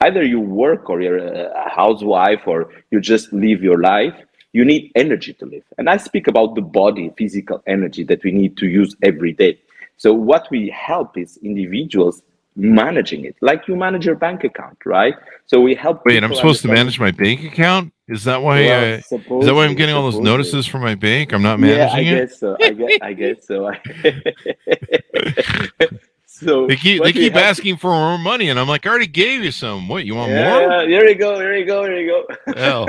either 0.00 0.22
you 0.22 0.40
work 0.40 0.90
or 0.90 1.00
you're 1.00 1.18
a 1.18 1.70
housewife 1.70 2.46
or 2.46 2.72
you 2.90 3.00
just 3.00 3.32
live 3.32 3.62
your 3.62 3.80
life, 3.80 4.14
you 4.52 4.64
need 4.64 4.90
energy 4.96 5.32
to 5.34 5.46
live. 5.46 5.62
And 5.78 5.88
I 5.88 5.96
speak 5.96 6.26
about 6.26 6.56
the 6.56 6.62
body, 6.62 7.12
physical 7.16 7.62
energy 7.66 8.02
that 8.04 8.24
we 8.24 8.32
need 8.32 8.56
to 8.56 8.66
use 8.66 8.96
every 9.02 9.32
day. 9.32 9.60
So 9.96 10.12
what 10.12 10.48
we 10.50 10.70
help 10.70 11.16
is 11.16 11.38
individuals 11.42 12.22
managing 12.56 13.24
it, 13.24 13.36
like 13.40 13.66
you 13.68 13.76
manage 13.76 14.04
your 14.06 14.16
bank 14.16 14.44
account, 14.44 14.78
right? 14.84 15.14
So 15.46 15.60
we 15.60 15.74
help. 15.74 16.02
Wait, 16.04 16.22
I'm 16.22 16.34
supposed 16.34 16.62
to 16.62 16.68
manage 16.68 16.98
my 17.00 17.10
bank 17.10 17.42
account? 17.44 17.92
Is 18.08 18.24
that 18.24 18.42
why? 18.42 18.60
Well, 18.62 18.82
I, 18.82 18.86
is 18.96 19.08
that 19.46 19.54
why 19.54 19.64
I'm 19.66 19.74
getting 19.76 19.94
all 19.94 20.02
those 20.10 20.20
notices 20.20 20.66
from 20.66 20.80
my 20.82 20.94
bank? 20.96 21.32
I'm 21.32 21.42
not 21.42 21.60
Yeah, 21.60 21.88
I 21.92 22.02
managing 22.02 22.06
it. 22.06 22.28
guess 22.28 22.40
so. 22.40 22.56
I 22.60 22.70
guess, 22.70 22.98
I 23.02 23.12
guess 23.12 23.46
so. 23.46 23.70
so 26.26 26.66
They 26.66 26.76
keep 26.76 27.02
they 27.02 27.12
keep 27.12 27.32
have 27.34 27.42
to- 27.42 27.48
asking 27.48 27.76
for 27.76 27.90
more 27.90 28.18
money, 28.18 28.48
and 28.48 28.58
I'm 28.58 28.68
like, 28.68 28.86
I 28.86 28.90
already 28.90 29.06
gave 29.06 29.44
you 29.44 29.50
some. 29.52 29.88
What 29.88 30.04
you 30.04 30.14
want 30.14 30.30
yeah, 30.32 30.50
more? 30.50 30.60
yeah, 30.82 30.86
Here 30.86 31.08
you 31.08 31.14
go. 31.14 31.38
Here 31.38 31.56
you 31.56 31.66
go. 31.66 31.84
Here 31.84 32.00
you 32.00 32.26
go. 32.46 32.54
Hell, 32.56 32.86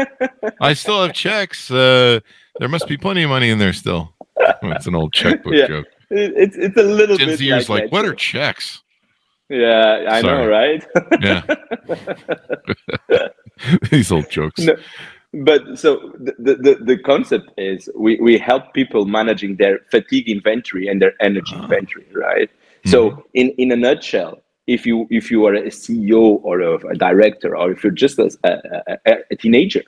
I 0.60 0.74
still 0.74 1.04
have 1.04 1.14
checks. 1.14 1.70
Uh, 1.70 2.20
there 2.60 2.70
must 2.70 2.88
be 2.88 2.98
plenty 2.98 3.24
of 3.24 3.30
money 3.30 3.50
in 3.50 3.60
there 3.60 3.74
still. 3.74 4.14
It's 4.64 4.88
an 4.88 4.96
old 4.96 5.14
checkbook 5.14 5.54
Yeah. 5.54 5.68
joke. 5.68 5.88
It- 6.10 6.34
it's 6.36 6.56
it's 6.58 6.78
a 6.78 6.84
little 6.84 7.18
Gen 7.18 7.28
bit 7.30 7.70
like, 7.70 7.84
that, 7.84 7.92
what 7.92 8.06
are 8.06 8.16
checks? 8.16 8.82
Yeah, 9.52 10.06
I 10.10 10.22
know, 10.22 10.48
right? 10.48 10.84
Yeah, 11.22 11.42
these 13.92 14.12
old 14.12 14.30
jokes. 14.30 14.60
No. 14.62 14.76
but 15.34 15.62
so 15.80 16.14
the, 16.20 16.56
the, 16.66 16.74
the, 16.90 16.98
concept 16.98 17.48
is 17.58 17.90
we, 17.96 18.20
we 18.20 18.38
help 18.38 18.74
people 18.74 19.06
managing 19.06 19.56
their 19.58 19.80
fatigue 19.90 20.28
inventory 20.30 20.88
and 20.90 21.02
their 21.02 21.14
energy 21.22 21.54
Ah. 21.56 21.64
inventory 21.64 22.06
right 22.14 22.50
Mm-hmm. 22.84 22.90
so 22.94 23.24
in, 23.42 23.48
in 23.64 23.72
a 23.72 23.76
nutshell 23.76 24.34
if 24.66 24.82
you 24.88 25.08
if 25.12 25.30
you 25.32 25.46
are 25.48 25.54
a 25.54 25.70
ceo 25.82 26.24
or 26.48 26.56
a, 26.62 26.74
a 26.94 26.96
director 26.96 27.56
or 27.56 27.72
if 27.72 27.84
you're 27.84 27.92
just 28.06 28.18
a, 28.18 28.28
a, 28.44 29.18
a, 29.34 29.36
teenager 29.36 29.84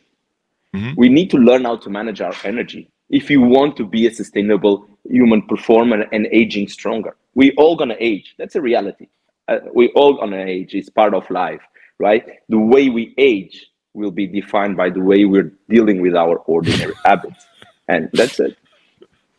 Mhm. 0.76 0.94
we 1.02 1.08
need 1.18 1.30
to 1.32 1.38
learn 1.38 1.64
how 1.70 1.76
to 1.84 1.90
manage 2.00 2.22
our 2.22 2.36
energy 2.52 2.84
if 3.10 3.26
you 3.34 3.40
want 3.42 3.76
to 3.78 3.86
be 3.96 4.02
a 4.08 4.14
sustainable 4.22 4.76
human 5.18 5.42
performer 5.52 6.00
and 6.14 6.22
aging 6.42 6.68
stronger 6.78 7.14
we 7.40 7.46
all 7.62 7.76
gonna 7.76 7.98
age 8.00 8.28
that's 8.40 8.56
a 8.56 8.62
reality 8.72 9.08
uh, 9.48 9.60
we 9.74 9.90
all 9.90 10.14
gonna 10.14 10.44
age 10.46 10.74
it's 10.74 10.90
part 10.90 11.14
of 11.14 11.30
life 11.30 11.62
right? 12.00 12.40
The 12.50 12.60
way 12.60 12.90
we 12.90 13.14
age 13.18 13.68
will 13.94 14.12
be 14.12 14.28
defined 14.28 14.76
by 14.76 14.90
the 14.90 15.02
way 15.02 15.26
we're 15.26 15.54
dealing 15.70 16.02
with 16.02 16.16
our 16.16 16.38
ordinary 16.40 16.94
habits. 17.06 17.46
And 17.88 18.10
that's 18.14 18.40
it. 18.40 18.58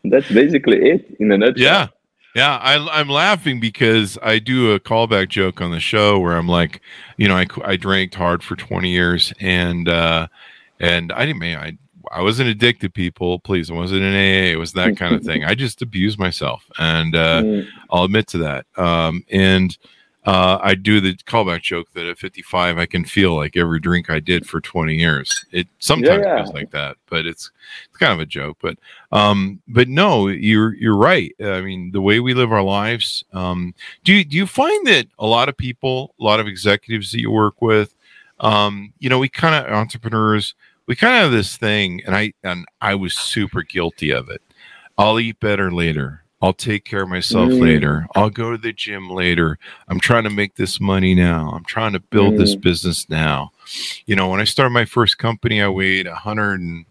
That's 0.04 0.30
basically 0.30 0.78
it 0.90 1.16
in 1.18 1.32
a 1.32 1.38
nutshell. 1.38 1.64
Yeah. 1.64 1.88
Yeah, 2.36 2.56
I, 2.56 2.98
I'm 2.98 3.08
laughing 3.08 3.60
because 3.60 4.18
I 4.20 4.40
do 4.40 4.72
a 4.72 4.80
callback 4.80 5.28
joke 5.28 5.60
on 5.60 5.70
the 5.70 5.78
show 5.78 6.18
where 6.18 6.36
I'm 6.36 6.48
like, 6.48 6.80
you 7.16 7.28
know, 7.28 7.36
I, 7.36 7.46
I 7.64 7.76
drank 7.76 8.12
hard 8.12 8.42
for 8.42 8.56
20 8.56 8.90
years 8.90 9.32
and 9.38 9.88
uh, 9.88 10.26
and 10.80 11.12
I 11.12 11.26
didn't 11.26 11.38
mean 11.38 11.56
I 11.56 11.78
I 12.10 12.22
wasn't 12.22 12.48
addicted, 12.48 12.94
people. 12.94 13.38
Please, 13.38 13.70
I 13.70 13.74
wasn't 13.74 14.02
in 14.02 14.12
AA. 14.14 14.52
It 14.52 14.58
was 14.58 14.72
that 14.74 14.96
kind 14.96 15.14
of 15.14 15.22
thing. 15.24 15.44
I 15.46 15.54
just 15.54 15.82
abused 15.82 16.18
myself, 16.18 16.70
and 16.78 17.14
uh, 17.14 17.44
Mm, 17.44 17.66
I'll 17.90 18.04
admit 18.04 18.26
to 18.28 18.38
that. 18.38 18.66
Um, 18.76 19.24
and 19.30 19.76
uh, 20.26 20.58
I 20.62 20.74
do 20.74 21.00
the 21.00 21.14
callback 21.14 21.62
joke 21.62 21.92
that 21.92 22.06
at 22.06 22.18
55 22.18 22.78
I 22.78 22.86
can 22.86 23.04
feel 23.04 23.34
like 23.36 23.56
every 23.56 23.78
drink 23.78 24.08
I 24.08 24.20
did 24.20 24.46
for 24.46 24.60
20 24.60 24.94
years. 24.94 25.44
It 25.52 25.68
sometimes 25.80 26.26
Yeah, 26.26 26.34
feels 26.36 26.52
like 26.54 26.70
that, 26.70 26.96
but 27.10 27.26
it's 27.26 27.50
it's 27.86 27.96
kind 27.98 28.12
of 28.12 28.20
a 28.20 28.26
joke. 28.26 28.56
But 28.62 28.78
um, 29.12 29.60
but 29.68 29.88
no, 29.88 30.28
you're 30.28 30.74
you're 30.74 30.96
right. 30.96 31.34
I 31.42 31.60
mean, 31.60 31.92
the 31.92 32.00
way 32.00 32.20
we 32.20 32.32
live 32.34 32.52
our 32.52 32.62
lives. 32.62 33.24
Um, 33.32 33.74
do 34.02 34.14
you, 34.14 34.24
do 34.24 34.36
you 34.36 34.46
find 34.46 34.86
that 34.86 35.06
a 35.18 35.26
lot 35.26 35.48
of 35.48 35.56
people, 35.56 36.14
a 36.18 36.24
lot 36.24 36.40
of 36.40 36.46
executives 36.46 37.12
that 37.12 37.20
you 37.20 37.30
work 37.30 37.60
with, 37.60 37.94
um, 38.40 38.92
you 38.98 39.08
know, 39.10 39.18
we 39.18 39.28
kind 39.28 39.54
of 39.54 39.72
entrepreneurs, 39.72 40.54
we 40.86 40.96
kind 40.96 41.14
of 41.16 41.22
have 41.24 41.32
this 41.32 41.56
thing, 41.56 42.02
and 42.06 42.14
I 42.14 42.32
and 42.42 42.66
I 42.80 42.94
was 42.94 43.14
super 43.14 43.62
guilty 43.62 44.10
of 44.10 44.28
it. 44.28 44.42
I'll 44.98 45.18
eat 45.20 45.40
better 45.40 45.70
later. 45.70 46.22
I'll 46.42 46.52
take 46.52 46.84
care 46.84 47.02
of 47.02 47.08
myself 47.08 47.50
Mm. 47.52 47.60
later. 47.60 48.06
I'll 48.14 48.28
go 48.28 48.50
to 48.50 48.58
the 48.58 48.72
gym 48.72 49.08
later. 49.08 49.58
I'm 49.88 49.98
trying 49.98 50.24
to 50.24 50.30
make 50.30 50.56
this 50.56 50.78
money 50.78 51.14
now. 51.14 51.50
I'm 51.54 51.64
trying 51.64 51.94
to 51.94 52.00
build 52.00 52.36
this 52.36 52.54
Mm. 52.54 52.60
business 52.60 53.08
now. 53.08 53.50
You 54.04 54.14
know, 54.14 54.28
when 54.28 54.40
I 54.40 54.44
started 54.44 54.70
my 54.70 54.84
first 54.84 55.16
company, 55.16 55.62
I 55.62 55.68
weighed 55.68 56.06
100 56.06 56.60
and 56.60 56.84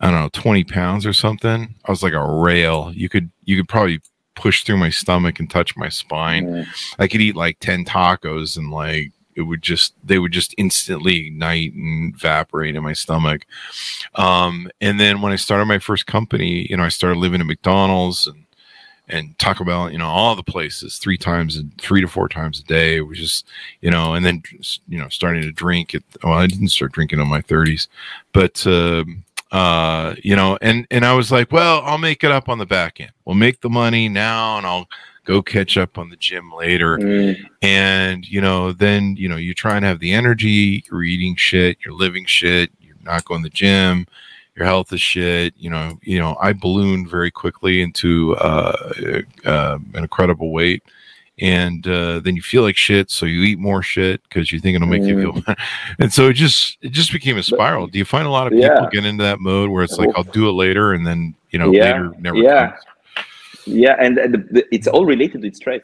I 0.00 0.10
don't 0.10 0.20
know, 0.20 0.28
20 0.32 0.64
pounds 0.64 1.06
or 1.06 1.12
something. 1.12 1.74
I 1.84 1.90
was 1.90 2.02
like 2.02 2.14
a 2.14 2.24
rail. 2.24 2.90
You 2.94 3.08
could 3.08 3.30
you 3.44 3.56
could 3.56 3.68
probably 3.68 4.00
push 4.34 4.64
through 4.64 4.78
my 4.78 4.90
stomach 4.90 5.38
and 5.38 5.48
touch 5.48 5.76
my 5.76 5.88
spine. 5.88 6.46
mm, 6.46 6.66
I 6.98 7.06
could 7.06 7.20
eat 7.20 7.36
like 7.36 7.58
10 7.60 7.84
tacos 7.84 8.56
and 8.56 8.70
like 8.70 9.12
it 9.40 9.44
would 9.44 9.62
just 9.62 9.94
they 10.04 10.18
would 10.18 10.32
just 10.32 10.54
instantly 10.58 11.26
ignite 11.26 11.74
and 11.74 12.14
evaporate 12.14 12.76
in 12.76 12.82
my 12.82 12.92
stomach. 12.92 13.46
Um, 14.14 14.70
and 14.80 15.00
then 15.00 15.22
when 15.22 15.32
I 15.32 15.36
started 15.36 15.66
my 15.66 15.78
first 15.78 16.06
company, 16.06 16.66
you 16.70 16.76
know, 16.76 16.84
I 16.84 16.88
started 16.88 17.18
living 17.18 17.40
at 17.40 17.46
McDonald's 17.46 18.26
and 18.26 18.44
and 19.08 19.36
Taco 19.40 19.64
Bell, 19.64 19.90
you 19.90 19.98
know, 19.98 20.06
all 20.06 20.36
the 20.36 20.42
places 20.44 20.98
three 20.98 21.18
times 21.18 21.56
and 21.56 21.76
three 21.78 22.00
to 22.00 22.06
four 22.06 22.28
times 22.28 22.60
a 22.60 22.64
day. 22.64 22.98
It 22.98 23.00
was 23.00 23.18
just, 23.18 23.44
you 23.80 23.90
know, 23.90 24.14
and 24.14 24.24
then 24.24 24.42
you 24.88 24.98
know, 24.98 25.08
starting 25.08 25.42
to 25.42 25.50
drink 25.50 25.94
it. 25.94 26.04
Well, 26.22 26.34
I 26.34 26.46
didn't 26.46 26.68
start 26.68 26.92
drinking 26.92 27.18
in 27.18 27.26
my 27.26 27.42
30s, 27.42 27.88
but 28.32 28.64
um 28.66 29.24
uh, 29.52 30.14
you 30.22 30.36
know, 30.36 30.56
and 30.62 30.86
and 30.90 31.04
I 31.04 31.12
was 31.14 31.32
like, 31.32 31.50
well, 31.50 31.82
I'll 31.84 31.98
make 31.98 32.22
it 32.22 32.30
up 32.30 32.48
on 32.48 32.58
the 32.58 32.66
back 32.66 33.00
end. 33.00 33.10
We'll 33.24 33.34
make 33.34 33.60
the 33.60 33.68
money 33.68 34.08
now, 34.08 34.58
and 34.58 34.66
I'll 34.66 34.88
go 35.24 35.42
catch 35.42 35.76
up 35.76 35.98
on 35.98 36.08
the 36.10 36.16
gym 36.16 36.50
later. 36.52 36.98
Mm. 36.98 37.36
And, 37.62 38.28
you 38.28 38.40
know, 38.40 38.72
then, 38.72 39.16
you 39.16 39.28
know, 39.28 39.36
you 39.36 39.54
try 39.54 39.76
and 39.76 39.84
have 39.84 40.00
the 40.00 40.12
energy, 40.12 40.84
you're 40.90 41.02
eating 41.02 41.36
shit, 41.36 41.78
you're 41.84 41.94
living 41.94 42.24
shit, 42.26 42.70
you're 42.80 42.96
not 43.02 43.24
going 43.24 43.42
to 43.42 43.48
the 43.48 43.54
gym, 43.54 44.06
your 44.56 44.66
health 44.66 44.92
is 44.92 45.00
shit. 45.00 45.54
You 45.56 45.70
know, 45.70 45.98
you 46.02 46.18
know, 46.18 46.36
I 46.40 46.52
ballooned 46.52 47.08
very 47.10 47.30
quickly 47.30 47.82
into 47.82 48.34
uh, 48.36 48.92
uh, 49.44 49.78
an 49.94 50.02
incredible 50.02 50.52
weight. 50.52 50.82
And 51.42 51.86
uh, 51.86 52.20
then 52.20 52.36
you 52.36 52.42
feel 52.42 52.62
like 52.62 52.76
shit, 52.76 53.10
so 53.10 53.24
you 53.24 53.40
eat 53.44 53.58
more 53.58 53.82
shit 53.82 54.22
because 54.24 54.52
you 54.52 54.60
think 54.60 54.76
it'll 54.76 54.86
make 54.88 55.02
you 55.04 55.16
Mm. 55.16 55.42
feel. 55.44 55.54
and 55.98 56.12
so 56.12 56.28
it 56.28 56.34
just 56.34 56.76
it 56.82 56.92
just 56.92 57.12
became 57.12 57.38
a 57.38 57.42
spiral. 57.42 57.86
Do 57.86 57.96
you 57.98 58.04
find 58.04 58.26
a 58.26 58.30
lot 58.30 58.46
of 58.46 58.52
people 58.52 58.68
Yeah. 58.68 58.88
get 58.92 59.06
into 59.06 59.22
that 59.24 59.40
mode 59.40 59.70
where 59.70 59.82
it's 59.82 59.98
like. 59.98 60.10
I'll 60.16 60.22
do 60.24 60.50
it 60.50 60.52
later, 60.52 60.92
and 60.92 61.06
then 61.06 61.34
you 61.50 61.58
know 61.58 61.72
Yeah, 61.72 61.84
later 61.84 62.12
never 62.18 62.36
yeah. 62.36 62.72
comes. 62.72 62.82
Yeah, 63.70 63.96
and, 64.00 64.16
the, 64.16 64.28
the, 64.50 64.66
it's 64.74 64.86
all 64.88 65.04
related 65.04 65.42
with 65.42 65.54
stress 65.54 65.82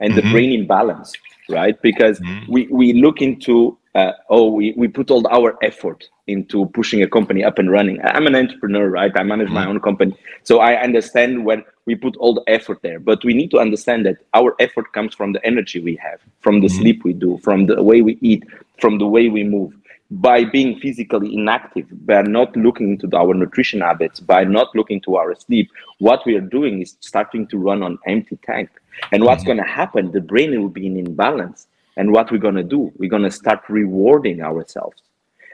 and 0.00 0.14
the 0.14 0.22
Mhm. 0.22 0.30
brain 0.32 0.52
imbalance, 0.52 1.12
right? 1.48 1.80
Because 1.82 2.20
Mhm. 2.20 2.48
we, 2.48 2.68
we 2.70 2.92
look 2.92 3.22
into, 3.22 3.78
uh, 3.94 4.12
oh, 4.30 4.50
we, 4.52 4.74
we 4.76 4.88
put 4.88 5.10
all 5.10 5.26
our 5.28 5.56
effort 5.62 6.08
into 6.26 6.66
pushing 6.66 7.02
a 7.02 7.08
company 7.08 7.42
up 7.44 7.58
and 7.58 7.70
running. 7.70 8.00
I'm 8.04 8.26
an 8.26 8.34
entrepreneur, 8.34 8.88
right? 8.88 9.12
I 9.16 9.22
manage 9.22 9.50
my 9.50 9.64
Mhm. 9.64 9.68
own 9.70 9.80
company. 9.80 10.14
So 10.44 10.60
I 10.60 10.80
understand 10.82 11.44
when 11.44 11.64
we 11.86 11.94
put 11.96 12.16
all 12.16 12.34
the 12.34 12.44
effort 12.46 12.78
there. 12.82 13.00
But 13.00 13.24
we 13.24 13.34
need 13.34 13.50
to 13.50 13.58
understand 13.58 14.06
that 14.06 14.18
our 14.34 14.54
effort 14.60 14.92
comes 14.92 15.14
from 15.14 15.32
the 15.32 15.44
energy 15.44 15.80
we 15.80 15.96
have, 15.96 16.20
from 16.40 16.60
the 16.60 16.68
Mhm. 16.68 16.78
sleep 16.78 17.04
we 17.04 17.12
do, 17.12 17.38
from 17.38 17.66
the 17.66 17.82
way 17.82 18.02
we 18.02 18.18
eat, 18.20 18.44
from 18.80 18.98
the 18.98 19.06
way 19.06 19.28
we 19.28 19.42
move. 19.44 19.72
By 20.20 20.44
being 20.44 20.78
physically 20.78 21.34
inactive, 21.34 21.86
by 22.06 22.20
not 22.20 22.54
looking 22.54 22.90
into 23.00 23.16
our 23.16 23.32
nutrition 23.32 23.80
habits, 23.80 24.20
by 24.20 24.44
not 24.44 24.68
looking 24.74 25.00
to 25.02 25.16
our 25.16 25.34
sleep, 25.34 25.70
what 26.00 26.20
we 26.26 26.36
are 26.36 26.40
doing 26.42 26.82
is 26.82 26.96
starting 27.00 27.46
to 27.46 27.56
run 27.56 27.82
on 27.82 27.98
empty 28.06 28.36
tank. 28.44 28.68
And 29.10 29.24
what's 29.24 29.42
Mhm. 29.42 29.46
going 29.46 29.56
to 29.58 29.64
happen? 29.64 30.12
The 30.12 30.20
brain 30.20 30.50
will 30.60 30.68
be 30.68 30.86
in 30.86 30.98
imbalance. 30.98 31.66
And 31.96 32.12
what 32.12 32.30
we're 32.30 32.38
going 32.46 32.56
to 32.56 32.62
do? 32.62 32.92
We're 32.98 33.08
going 33.08 33.22
to 33.22 33.30
start 33.30 33.60
rewarding 33.70 34.42
ourselves. 34.42 35.02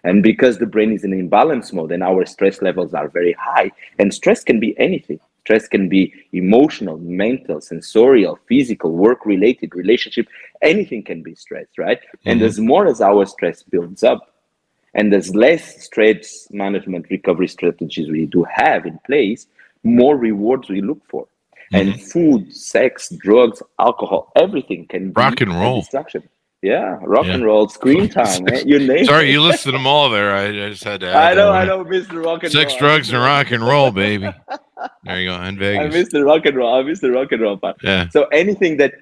And 0.03 0.23
because 0.25 0.59
the 0.59 0.67
brain 0.67 0.91
is 0.93 1.05
in 1.05 1.13
imbalance 1.13 1.73
mode 1.73 1.93
and 1.93 2.03
our 2.03 2.27
stress 2.27 2.61
levels 2.61 2.95
are 2.95 3.09
very 3.09 3.35
high, 3.35 3.71
and 3.99 4.13
stress 4.13 4.43
can 4.43 4.59
be 4.59 4.77
anything. 4.79 5.21
Stress 5.43 5.69
can 5.69 5.89
be 5.89 6.13
emotional, 6.33 6.99
mental, 6.99 7.61
sensorial, 7.61 8.39
physical, 8.49 8.91
work 8.93 9.25
related, 9.25 9.75
relationship, 9.77 10.27
anything 10.63 11.03
can 11.05 11.23
be 11.23 11.35
stress, 11.35 11.67
right? 11.79 12.01
And 12.27 12.41
Mhm. 12.41 12.45
as 12.49 12.59
more 12.59 12.87
as 12.87 13.01
our 13.01 13.25
stress 13.25 13.63
builds 13.63 14.03
up, 14.03 14.21
and 14.95 15.13
as 15.15 15.35
less 15.35 15.85
stress 15.85 16.49
management 16.51 17.07
recovery 17.11 17.49
strategies 17.49 18.09
we 18.11 18.27
do 18.27 18.45
have 18.45 18.87
in 18.87 18.99
place, 19.07 19.47
more 19.85 20.17
rewards 20.17 20.69
we 20.69 20.81
look 20.81 21.01
for. 21.09 21.27
And 21.73 22.01
food, 22.01 22.55
sex, 22.57 23.11
drugs, 23.19 23.63
alcohol, 23.79 24.33
everything 24.37 24.87
can 24.87 25.09
be 25.13 25.21
Rock 25.21 25.41
and 25.43 25.53
roll. 25.53 25.81
distraction. 25.81 26.23
Yeah, 26.63 26.99
rock 27.03 27.27
Yeah. 27.27 27.35
and 27.35 27.45
roll, 27.45 27.69
screen 27.69 28.09
time, 28.21 28.49
eh? 28.49 28.63
you 28.67 28.79
name 28.81 29.05
Sorry, 29.05 29.29
it. 29.29 29.33
you 29.33 29.43
listed 29.43 29.75
them 29.75 29.87
all 29.87 30.09
there. 30.11 30.33
I, 30.35 30.47
I 30.47 30.71
just 30.71 30.83
had 30.83 31.01
to. 31.01 31.15
I 31.15 31.35
know, 31.35 31.53
I 31.53 31.65
know, 31.67 31.85
Mr. 31.85 32.25
Rock 32.25 32.43
and 32.43 32.53
roll. 32.55 32.63
Sex, 32.65 32.73
Roll. 32.73 32.79
drugs, 32.81 33.11
and 33.13 33.23
rock 33.23 33.51
and 33.53 33.63
roll, 33.63 33.91
baby. 33.93 34.29
There 35.05 35.21
you 35.21 35.29
go, 35.29 35.41
in 35.43 35.57
Vegas. 35.59 35.79
I 35.81 35.83
Vegas. 35.89 35.95
miss 35.95 36.13
the 36.13 36.25
rock 36.25 36.47
and 36.47 36.57
roll. 36.57 36.75
I 36.75 36.83
miss 36.83 37.01
the 37.01 37.13
rock 37.13 37.31
and 37.33 37.43
roll 37.43 37.59
part. 37.59 37.77
Yeah. 37.85 38.09
So 38.09 38.25
anything 38.33 38.79
that 38.79 38.95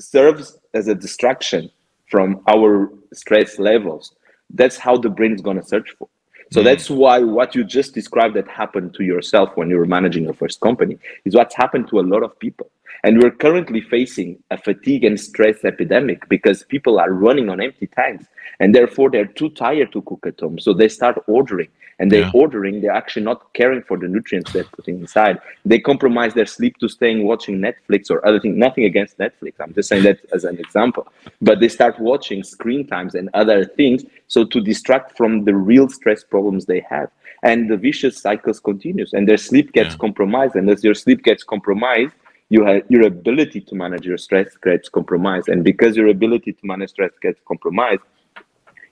serves 0.00 0.58
as 0.74 0.88
a 0.88 0.94
distraction 0.94 1.70
from 2.10 2.42
our 2.48 2.90
stress 3.14 3.58
levels, 3.58 4.14
that's 4.50 4.76
how 4.76 4.96
the 4.96 5.10
brain 5.10 5.32
is 5.34 5.40
going 5.40 5.60
to 5.60 5.66
search 5.66 5.90
for. 5.98 6.08
So 6.52 6.60
Mm. 6.60 6.64
that's 6.64 6.88
why 6.88 7.18
what 7.20 7.54
you 7.54 7.64
just 7.64 7.94
described 7.94 8.34
that 8.36 8.48
happened 8.48 8.94
to 8.94 9.04
yourself 9.04 9.50
when 9.56 9.68
you 9.68 9.76
were 9.76 9.86
managing 9.86 10.24
your 10.24 10.34
first 10.34 10.60
company 10.60 10.98
is 11.24 11.34
what's 11.34 11.54
happened 11.54 11.88
to 11.88 12.00
a 12.00 12.06
lot 12.14 12.22
of 12.22 12.38
people. 12.38 12.70
And 13.04 13.22
we're 13.22 13.30
currently 13.30 13.80
facing 13.80 14.42
a 14.50 14.58
fatigue 14.58 15.04
and 15.04 15.18
stress 15.18 15.64
epidemic 15.64 16.28
because 16.28 16.64
people 16.64 16.98
are 16.98 17.12
running 17.12 17.48
on 17.48 17.60
empty 17.60 17.86
tanks 17.86 18.26
and 18.60 18.74
therefore 18.74 19.10
they're 19.10 19.26
too 19.26 19.50
tired 19.50 19.92
to 19.92 20.02
cook 20.02 20.24
at 20.26 20.40
home. 20.40 20.58
So 20.58 20.72
they 20.72 20.88
start 20.88 21.22
ordering 21.26 21.68
and 22.00 22.10
they're 22.10 22.22
Yeah. 22.22 22.30
ordering, 22.32 22.80
they're 22.80 22.92
actually 22.92 23.24
not 23.24 23.52
caring 23.54 23.82
for 23.82 23.96
the 23.96 24.08
nutrients 24.08 24.50
they're 24.50 24.64
putting 24.64 24.98
inside. 25.00 25.38
They 25.64 25.78
compromise 25.78 26.34
their 26.34 26.46
sleep 26.46 26.78
to 26.78 26.88
staying 26.88 27.24
watching 27.24 27.58
Netflix 27.58 28.10
or 28.10 28.24
other 28.26 28.40
things. 28.40 28.56
Nothing 28.56 28.84
against 28.84 29.18
Netflix. 29.18 29.54
I'm 29.60 29.74
just 29.74 29.88
saying 29.88 30.04
that 30.04 30.18
as 30.32 30.44
an 30.44 30.58
example. 30.58 31.06
But 31.40 31.60
they 31.60 31.68
start 31.68 31.98
watching 32.00 32.42
screen 32.42 32.86
times 32.86 33.14
and 33.14 33.30
other 33.34 33.64
things 33.64 34.04
so 34.26 34.44
to 34.44 34.60
distract 34.60 35.16
from 35.16 35.44
the 35.44 35.54
real 35.54 35.88
stress 35.88 36.22
problems 36.24 36.66
they 36.66 36.80
have. 36.88 37.10
And 37.42 37.70
the 37.70 37.76
vicious 37.76 38.18
cycles 38.18 38.58
continues 38.60 39.12
and 39.12 39.28
their 39.28 39.36
sleep 39.36 39.72
gets 39.72 39.94
Yeah. 39.94 39.98
compromised. 39.98 40.56
And 40.56 40.68
as 40.70 40.82
your 40.84 40.94
sleep 40.94 41.22
gets 41.22 41.44
compromised, 41.44 42.14
you 42.50 42.64
have 42.64 42.82
your 42.88 43.06
ability 43.06 43.60
to 43.60 43.74
manage 43.74 44.06
your 44.06 44.18
stress 44.18 44.56
gets 44.56 44.88
compromised. 44.88 45.48
And 45.48 45.62
because 45.62 45.96
your 45.96 46.08
ability 46.08 46.52
to 46.54 46.60
manage 46.64 46.90
stress 46.90 47.12
gets 47.20 47.40
compromised, 47.46 48.00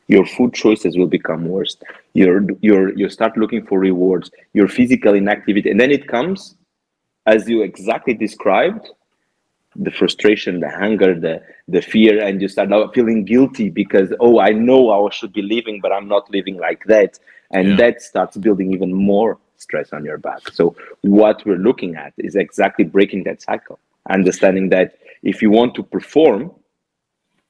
your 0.09 0.27
food 0.27 0.55
choices 0.55 0.97
will 0.97 1.07
become 1.09 1.47
worse. 1.49 1.77
You're, 2.15 2.43
you're, 2.61 2.97
you 2.97 3.09
start 3.09 3.37
looking 3.37 3.67
for 3.67 3.79
rewards, 3.79 4.31
your 4.53 4.69
physical 4.69 5.15
inactivity. 5.15 5.71
And 5.71 5.81
then 5.81 5.91
it 5.91 6.07
comes, 6.07 6.57
as 7.27 7.49
you 7.49 7.63
exactly 7.63 8.15
described, 8.15 8.89
the 9.75 9.91
frustration, 9.91 10.61
the 10.61 10.71
hunger, 10.71 11.19
the, 11.19 11.43
the 11.69 11.83
fear, 11.83 12.23
and 12.25 12.41
you 12.41 12.49
start 12.49 12.71
feeling 12.95 13.25
guilty 13.25 13.69
because, 13.69 14.13
oh, 14.21 14.39
I 14.39 14.51
know 14.51 14.91
I 14.91 15.11
should 15.11 15.33
be 15.33 15.43
living, 15.43 15.81
but 15.83 15.93
I'm 15.93 16.09
not 16.09 16.31
living 16.31 16.57
like 16.57 16.85
that. 16.87 17.19
And 17.51 17.71
Yeah. 17.71 17.77
that 17.77 18.03
starts 18.03 18.37
building 18.37 18.73
even 18.73 18.93
more 18.93 19.39
stress 19.61 19.93
on 19.93 20.05
your 20.05 20.19
back. 20.19 20.51
So, 20.53 20.77
what 21.03 21.45
we're 21.47 21.57
looking 21.57 21.97
at 21.97 22.13
is 22.19 22.37
exactly 22.37 22.85
breaking 22.85 23.25
that 23.25 23.43
cycle, 23.43 23.79
understanding 24.11 24.69
that 24.71 24.99
if 25.23 25.43
you 25.43 25.51
want 25.51 25.75
to 25.75 25.83
perform 25.83 26.53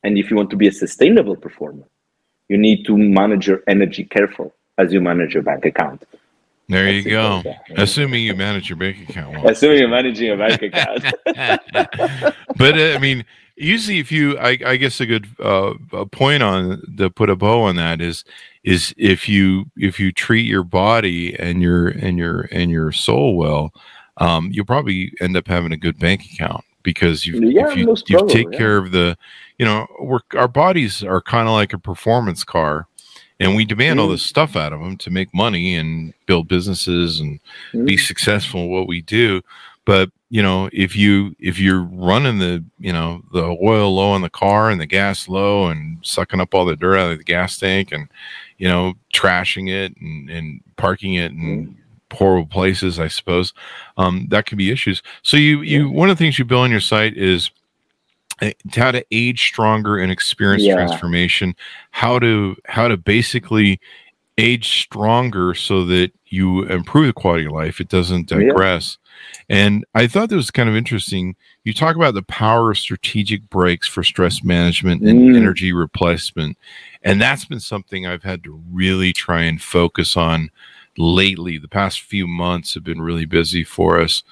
and 0.02 0.18
if 0.18 0.30
you 0.30 0.36
want 0.36 0.50
to 0.50 0.56
be 0.56 0.68
a 0.68 0.72
sustainable 0.72 1.36
performer, 1.36 1.84
you 2.48 2.56
need 2.56 2.84
to 2.86 2.96
manage 2.96 3.46
your 3.48 3.62
energy 3.66 4.04
careful 4.04 4.54
as 4.78 4.92
you 4.92 5.00
manage 5.00 5.34
your 5.34 5.42
bank 5.42 5.64
account. 5.64 6.04
There 6.68 6.88
you 6.88 7.02
That's 7.02 7.42
go. 7.44 7.50
like. 7.50 7.78
Assuming 7.78 8.24
you 8.24 8.34
manage 8.34 8.68
your 8.68 8.76
bank 8.76 9.08
account 9.08 9.36
well. 9.36 9.48
Assuming 9.48 9.78
you're 9.78 9.88
managing 9.88 10.30
a 10.32 10.36
bank 10.36 10.62
account. 10.62 11.04
but 12.56 12.78
uh, 12.78 12.94
I 12.94 12.98
mean, 12.98 13.24
usually, 13.56 13.98
if 13.98 14.12
you, 14.12 14.38
I, 14.38 14.58
I 14.64 14.76
guess 14.76 15.00
a 15.00 15.06
good 15.06 15.26
uh, 15.40 15.74
a 15.92 16.06
point 16.06 16.42
on 16.42 16.82
to 16.98 17.10
put 17.10 17.30
a 17.30 17.36
bow 17.36 17.62
on 17.62 17.76
that 17.76 18.00
is, 18.00 18.24
is 18.64 18.94
if 18.96 19.28
you 19.28 19.66
if 19.76 19.98
you 20.00 20.12
treat 20.12 20.46
your 20.46 20.62
body 20.64 21.34
and 21.38 21.62
your 21.62 21.88
and 21.88 22.18
your 22.18 22.48
and 22.52 22.70
your 22.70 22.92
soul 22.92 23.36
well, 23.36 23.72
um, 24.18 24.50
you'll 24.52 24.64
probably 24.66 25.12
end 25.20 25.36
up 25.36 25.46
having 25.48 25.72
a 25.72 25.76
good 25.76 25.98
bank 25.98 26.24
account 26.32 26.64
because 26.82 27.26
you 27.26 27.40
Yeah, 27.50 27.70
if 27.70 27.76
you 27.76 27.94
you 28.08 28.28
take 28.28 28.52
yeah. 28.52 28.58
care 28.58 28.76
of 28.76 28.92
the, 28.92 29.16
you 29.58 29.64
know, 29.66 29.86
we're, 30.00 30.20
our 30.36 30.48
bodies 30.48 31.02
are 31.02 31.20
kind 31.20 31.48
of 31.48 31.54
like 31.54 31.72
a 31.72 31.78
performance 31.78 32.44
car. 32.44 32.86
And 33.38 33.54
we 33.54 33.66
demand 33.66 34.00
all 34.00 34.08
Mm. 34.08 34.12
this 34.12 34.22
stuff 34.22 34.56
out 34.56 34.72
of 34.72 34.80
them 34.80 34.96
to 34.96 35.10
make 35.10 35.34
money 35.34 35.74
and 35.74 36.14
build 36.24 36.48
businesses 36.48 37.20
and 37.20 37.38
be 37.84 37.96
Mm. 37.96 38.00
successful 38.00 38.62
in 38.62 38.70
what 38.70 38.88
we 38.88 39.02
do 39.02 39.42
but 39.86 40.10
you 40.28 40.42
know 40.42 40.68
if 40.72 40.94
you 40.94 41.34
if 41.38 41.58
you're 41.58 41.82
running 41.82 42.38
the 42.38 42.62
you 42.78 42.92
know 42.92 43.22
the 43.32 43.56
oil 43.62 43.94
low 43.94 44.14
in 44.14 44.20
the 44.22 44.28
car 44.30 44.68
and 44.70 44.80
the 44.80 44.86
gas 44.86 45.28
low 45.28 45.68
and 45.68 45.98
sucking 46.02 46.40
up 46.40 46.54
all 46.54 46.66
the 46.66 46.76
dirt 46.76 46.98
out 46.98 47.12
of 47.12 47.18
the 47.18 47.24
gas 47.24 47.56
tank 47.56 47.92
and 47.92 48.08
you 48.58 48.68
know 48.68 48.92
trashing 49.14 49.70
it 49.70 49.96
and, 50.00 50.28
and 50.28 50.60
parking 50.76 51.14
it 51.14 51.32
in 51.32 51.76
horrible 52.12 52.46
places 52.46 52.98
i 53.00 53.08
suppose 53.08 53.52
um, 53.96 54.26
that 54.30 54.46
could 54.46 54.58
be 54.58 54.70
issues. 54.70 55.02
So 55.22 55.36
you 55.36 55.62
you 55.62 55.90
one 55.90 56.10
of 56.10 56.16
the 56.18 56.22
things 56.24 56.38
you 56.38 56.44
build 56.44 56.64
on 56.64 56.70
your 56.70 56.80
site 56.80 57.16
is 57.16 57.50
uh, 58.42 58.50
how 58.74 58.90
to 58.92 59.04
age 59.10 59.40
stronger 59.46 59.96
and 59.98 60.12
experience 60.12 60.64
Yeah. 60.64 60.74
transformation 60.74 61.54
how 61.92 62.18
to 62.18 62.56
how 62.66 62.88
to 62.88 62.96
basically 62.96 63.80
age 64.38 64.80
stronger 64.82 65.54
so 65.54 65.84
that 65.86 66.12
you 66.26 66.64
improve 66.64 67.06
the 67.06 67.12
quality 67.12 67.46
of 67.46 67.52
life 67.52 67.80
it 67.80 67.88
doesn't 67.88 68.30
Yeah. 68.30 68.38
digress 68.40 68.98
and 69.48 69.84
i 69.94 70.06
thought 70.06 70.28
that 70.28 70.36
was 70.36 70.50
kind 70.50 70.68
of 70.68 70.76
interesting 70.76 71.36
you 71.64 71.72
talk 71.72 71.96
about 71.96 72.14
the 72.14 72.22
power 72.22 72.70
of 72.72 72.78
strategic 72.78 73.48
breaks 73.48 73.88
for 73.88 74.02
stress 74.04 74.44
management 74.44 75.02
and 75.02 75.20
Mm. 75.20 75.36
energy 75.36 75.72
replacement 75.72 76.58
and 77.02 77.20
that's 77.20 77.46
been 77.46 77.60
something 77.60 78.06
i've 78.06 78.24
had 78.24 78.44
to 78.44 78.62
really 78.70 79.12
try 79.12 79.42
and 79.42 79.62
focus 79.62 80.16
on 80.16 80.50
lately 80.98 81.56
the 81.56 81.68
past 81.68 82.00
few 82.02 82.26
months 82.26 82.74
have 82.74 82.84
been 82.84 83.00
really 83.00 83.24
busy 83.26 83.64
for 83.64 83.98
us 84.00 84.22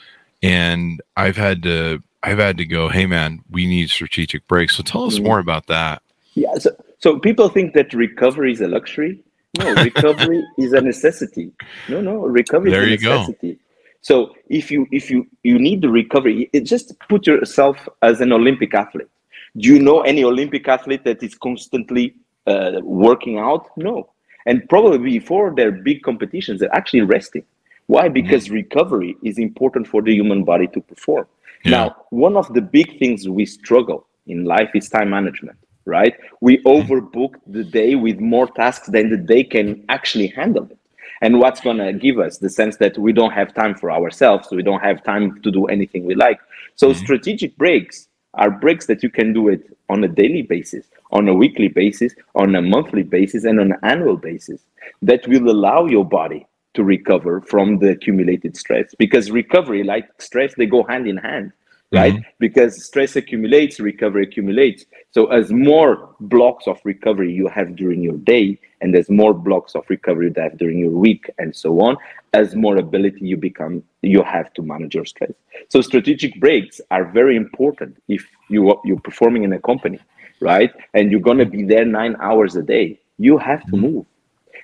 and 0.42 1.00
i've 1.16 1.36
had 1.38 1.62
to 1.62 2.02
i've 2.22 2.38
had 2.38 2.58
to 2.58 2.66
go 2.66 2.88
hey 2.90 3.06
man 3.06 3.40
we 3.50 3.66
need 3.66 3.88
strategic 3.88 4.46
breaks 4.48 4.76
so 4.76 4.82
tell 4.82 5.04
us 5.04 5.18
Mm. 5.18 5.24
more 5.24 5.38
about 5.38 5.66
that 5.68 6.02
Yeah. 6.34 6.54
So, 6.58 6.70
so 6.98 7.18
people 7.20 7.48
think 7.48 7.72
that 7.74 7.94
recovery 7.94 8.50
is 8.52 8.60
a 8.60 8.66
luxury. 8.66 9.20
No, 9.58 9.72
recovery 9.74 10.44
is 10.58 10.72
a 10.72 10.80
necessity. 10.80 11.52
No, 11.88 12.00
no, 12.00 12.16
recovery 12.26 12.70
There 12.70 12.88
is 12.88 13.00
a 13.02 13.04
go. 13.04 13.18
necessity. 13.20 13.58
So 14.00 14.34
if 14.48 14.70
you 14.70 14.86
if 14.92 15.10
you 15.10 15.26
you 15.44 15.58
need 15.58 15.80
the 15.80 15.88
recovery, 15.88 16.50
it, 16.52 16.60
just 16.60 16.98
put 17.08 17.26
yourself 17.26 17.88
as 18.02 18.20
an 18.20 18.32
Olympic 18.32 18.74
athlete. 18.74 19.08
Do 19.56 19.68
you 19.72 19.78
know 19.80 20.00
any 20.02 20.24
Olympic 20.24 20.68
athlete 20.68 21.04
that 21.04 21.22
is 21.22 21.34
constantly 21.34 22.14
uh, 22.46 22.80
working 22.82 23.38
out? 23.38 23.70
No, 23.76 24.10
and 24.46 24.68
probably 24.68 24.98
before 24.98 25.54
their 25.54 25.72
big 25.72 26.02
competitions, 26.02 26.60
they're 26.60 26.74
actually 26.74 27.02
resting. 27.02 27.44
Why? 27.86 28.08
Because 28.08 28.50
recovery 28.50 29.16
is 29.22 29.38
important 29.38 29.86
for 29.86 30.02
the 30.02 30.12
human 30.12 30.44
body 30.44 30.66
to 30.68 30.80
perform. 30.80 31.26
Yeah. 31.64 31.70
Now, 31.70 31.96
one 32.10 32.36
of 32.36 32.52
the 32.52 32.60
big 32.60 32.98
things 32.98 33.28
we 33.28 33.46
struggle 33.46 34.06
in 34.26 34.44
life 34.44 34.70
is 34.74 34.88
time 34.88 35.10
management, 35.10 35.56
right? 35.84 36.14
We 36.40 36.58
mm-hmm. 36.58 36.92
overbook 36.92 37.34
the 37.46 37.64
day 37.64 37.94
with 37.94 38.20
more 38.20 38.48
tasks 38.48 38.88
than 38.88 39.10
the 39.10 39.16
day 39.16 39.44
can 39.44 39.84
actually 39.88 40.28
handle 40.28 40.64
it. 40.64 40.78
And 41.20 41.38
what's 41.38 41.60
going 41.60 41.78
to 41.78 41.92
give 41.92 42.18
us 42.18 42.38
the 42.38 42.50
sense 42.50 42.76
that 42.78 42.98
we 42.98 43.12
don't 43.12 43.32
have 43.32 43.54
time 43.54 43.74
for 43.74 43.90
ourselves, 43.90 44.48
we 44.50 44.62
don't 44.62 44.80
have 44.80 45.02
time 45.04 45.40
to 45.42 45.50
do 45.50 45.66
anything 45.66 46.04
we 46.04 46.14
like. 46.14 46.40
So, 46.74 46.88
mm-hmm. 46.88 47.04
strategic 47.04 47.56
breaks 47.56 48.08
are 48.34 48.50
breaks 48.50 48.86
that 48.86 49.02
you 49.02 49.10
can 49.10 49.32
do 49.32 49.48
it 49.48 49.76
on 49.88 50.02
a 50.02 50.08
daily 50.08 50.42
basis, 50.42 50.86
on 51.12 51.28
a 51.28 51.34
weekly 51.34 51.68
basis, 51.68 52.14
on 52.34 52.54
a 52.54 52.62
monthly 52.62 53.04
basis, 53.04 53.44
and 53.44 53.60
on 53.60 53.72
an 53.72 53.78
annual 53.82 54.16
basis 54.16 54.60
that 55.02 55.26
will 55.28 55.50
allow 55.50 55.86
your 55.86 56.04
body 56.04 56.46
to 56.74 56.82
recover 56.82 57.40
from 57.40 57.78
the 57.78 57.90
accumulated 57.90 58.56
stress 58.56 58.94
because 58.98 59.30
recovery 59.30 59.84
like 59.84 60.08
stress 60.18 60.54
they 60.56 60.66
go 60.66 60.82
hand 60.82 61.06
in 61.06 61.16
hand 61.16 61.52
right? 61.92 62.14
Mm-hmm. 62.14 62.28
because 62.38 62.84
stress 62.84 63.16
accumulates 63.16 63.78
recovery 63.80 64.24
accumulates. 64.24 64.84
So 65.10 65.26
as 65.26 65.52
more 65.52 66.14
blocks 66.20 66.66
of 66.66 66.80
recovery 66.84 67.32
you 67.32 67.46
have 67.48 67.76
during 67.76 68.02
your 68.02 68.16
day 68.16 68.58
and 68.80 68.94
as 68.96 69.08
more 69.08 69.32
blocks 69.32 69.74
of 69.74 69.84
recovery 69.88 70.26
you 70.34 70.42
have 70.42 70.58
during 70.58 70.78
your 70.78 70.90
week 70.90 71.30
and 71.38 71.54
so 71.54 71.80
on 71.80 71.96
as 72.32 72.56
more 72.56 72.76
ability 72.76 73.26
you 73.26 73.36
become 73.36 73.82
you 74.02 74.22
have 74.22 74.52
to 74.54 74.62
manage 74.62 74.94
your 74.94 75.04
stress. 75.04 75.32
So 75.68 75.80
strategic 75.80 76.40
breaks 76.40 76.80
are 76.90 77.04
very 77.04 77.36
important 77.36 78.02
if 78.08 78.26
you 78.48 78.80
you're 78.84 79.00
performing 79.00 79.44
in 79.44 79.52
a 79.52 79.60
company 79.60 80.00
right? 80.40 80.72
And 80.92 81.10
you're 81.10 81.20
going 81.20 81.38
to 81.38 81.46
be 81.46 81.62
there 81.64 81.84
9 81.84 82.16
hours 82.20 82.56
a 82.56 82.62
day. 82.62 83.00
You 83.18 83.38
have 83.38 83.64
to 83.66 83.72
mm-hmm. 83.72 83.80
move. 83.80 84.06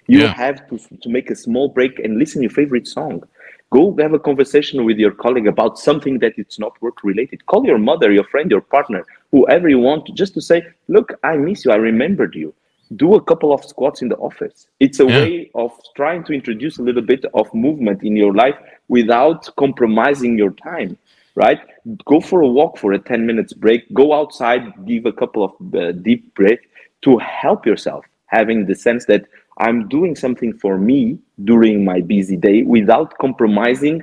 You 0.07 0.21
yeah. 0.21 0.35
have 0.35 0.69
to, 0.69 0.79
to 1.03 1.09
make 1.09 1.31
a 1.31 1.37
small 1.37 1.69
break 1.69 1.99
and 1.99 2.19
listen 2.19 2.43
your 2.43 2.51
favorite 2.51 2.89
song 2.89 3.23
go 3.71 3.97
have 3.99 4.13
a 4.13 4.19
conversation 4.19 4.85
with 4.85 4.99
your 4.99 5.13
colleague 5.13 5.47
about 5.47 5.79
something 5.79 6.19
that 6.19 6.35
it's 6.37 6.59
not 6.59 6.81
work 6.83 7.03
related. 7.05 7.45
Call 7.47 7.65
your 7.65 7.79
mother 7.79 8.13
your 8.13 8.25
friend 8.25 8.51
your 8.51 8.61
partner 8.61 9.05
whoever 9.31 9.69
you 9.69 9.79
want 9.79 10.13
just 10.15 10.35
to 10.35 10.41
say 10.41 10.63
look 10.89 11.13
i 11.23 11.37
miss 11.37 11.65
you. 11.65 11.73
I 11.73 11.77
remembered 11.77 12.35
you. 12.35 12.55
Do 12.97 13.15
a 13.15 13.23
couple 13.23 13.53
of 13.53 13.65
squats 13.65 14.03
in 14.03 14.09
the 14.09 14.17
office. 14.17 14.67
It's 14.81 14.99
a 14.99 15.07
yeah. 15.07 15.21
way 15.21 15.51
of 15.55 15.71
trying 15.95 16.25
to 16.25 16.33
introduce 16.33 16.79
a 16.79 16.83
little 16.83 17.03
bit 17.03 17.25
of 17.35 17.53
movement 17.55 18.03
in 18.03 18.17
your 18.17 18.35
life 18.35 18.57
without 18.89 19.49
compromising 19.57 20.37
your 20.37 20.51
time 20.51 20.99
right? 21.37 21.61
Go 22.05 22.21
for 22.21 22.41
a 22.43 22.49
walk 22.49 22.77
for 22.77 22.93
a 22.93 22.99
10 22.99 23.25
minutes 23.25 23.53
break. 23.53 23.83
Go 23.95 24.13
outside 24.13 24.63
give 24.85 25.07
a 25.07 25.13
couple 25.13 25.45
of 25.45 25.75
uh, 25.75 25.93
deep 25.93 26.35
breaths 26.35 26.67
to 27.03 27.19
help 27.19 27.65
yourself 27.65 28.05
having 28.27 28.67
the 28.67 28.75
sense 28.75 29.07
that 29.07 29.27
I'm 29.61 29.89
doing 29.89 30.17
something 30.17 30.55
for 30.55 30.79
me 30.79 31.19
during 31.45 31.85
my 31.85 32.01
busy 32.01 32.37
day 32.37 32.63
without 32.63 33.17
compromising 33.19 34.03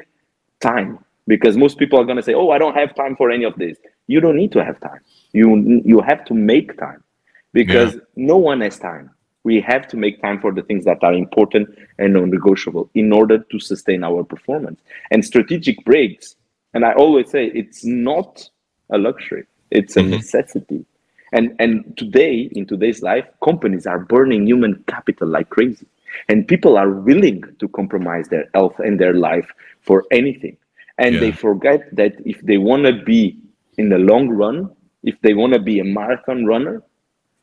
time. 0.61 0.99
Because 1.25 1.57
most 1.57 1.77
people 1.77 1.99
are 1.99 2.05
going 2.05 2.17
to 2.17 2.23
say, 2.23 2.33
"Oh, 2.33 2.51
I 2.51 2.57
don't 2.57 2.75
have 2.75 2.95
time 2.95 3.15
for 3.17 3.29
any 3.29 3.43
of 3.43 3.55
this." 3.55 3.77
You 4.07 4.21
don't 4.21 4.37
need 4.37 4.53
to 4.53 4.63
have 4.63 4.79
time. 4.79 5.01
You 5.33 5.81
you 5.83 5.99
have 5.99 6.23
to 6.25 6.33
make 6.33 6.77
time 6.77 7.03
because 7.51 7.95
yeah. 7.95 8.01
no 8.15 8.37
one 8.37 8.61
has 8.61 8.79
time. 8.79 9.09
We 9.43 9.59
have 9.61 9.87
to 9.89 9.97
make 9.97 10.21
time 10.21 10.39
for 10.39 10.53
the 10.53 10.61
things 10.61 10.85
that 10.85 11.03
are 11.03 11.13
important 11.13 11.69
and 11.97 12.13
non-negotiable 12.13 12.89
in 12.93 13.11
order 13.11 13.39
to 13.39 13.59
sustain 13.59 14.03
our 14.03 14.23
performance. 14.23 14.79
And 15.11 15.25
strategic 15.25 15.83
breaks, 15.83 16.35
and 16.73 16.85
I 16.85 16.93
always 16.93 17.29
say 17.29 17.47
it's 17.47 17.83
not 17.83 18.49
a 18.89 18.97
luxury; 18.97 19.45
it's 19.69 19.97
a 19.97 20.01
mm-hmm. 20.01 20.11
necessity 20.11 20.85
and 21.31 21.55
and 21.59 21.95
today 21.97 22.49
in 22.53 22.65
today's 22.65 23.01
life 23.01 23.25
companies 23.43 23.85
are 23.85 23.99
burning 23.99 24.45
human 24.45 24.83
capital 24.87 25.27
like 25.27 25.49
crazy 25.49 25.87
and 26.29 26.47
people 26.47 26.77
are 26.77 26.89
willing 26.89 27.43
to 27.59 27.67
compromise 27.67 28.27
their 28.29 28.49
health 28.53 28.79
and 28.79 28.99
their 28.99 29.13
life 29.13 29.51
for 29.81 30.03
anything 30.11 30.57
and 30.97 31.15
yeah. 31.15 31.19
they 31.19 31.31
forget 31.31 31.93
that 31.95 32.13
if 32.25 32.41
they 32.41 32.57
want 32.57 32.83
to 32.83 32.93
be 33.03 33.37
in 33.77 33.89
the 33.89 33.97
long 33.97 34.29
run 34.29 34.69
if 35.03 35.19
they 35.21 35.33
want 35.33 35.53
to 35.53 35.59
be 35.59 35.79
a 35.79 35.83
marathon 35.83 36.45
runner 36.45 36.81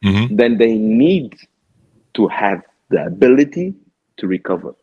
mm-hmm. 0.04 0.34
then 0.34 0.58
they 0.58 0.74
need 0.74 1.36
to 2.14 2.26
have 2.28 2.62
the 2.90 3.04
ability 3.04 3.74
to 4.16 4.26
recover 4.26 4.74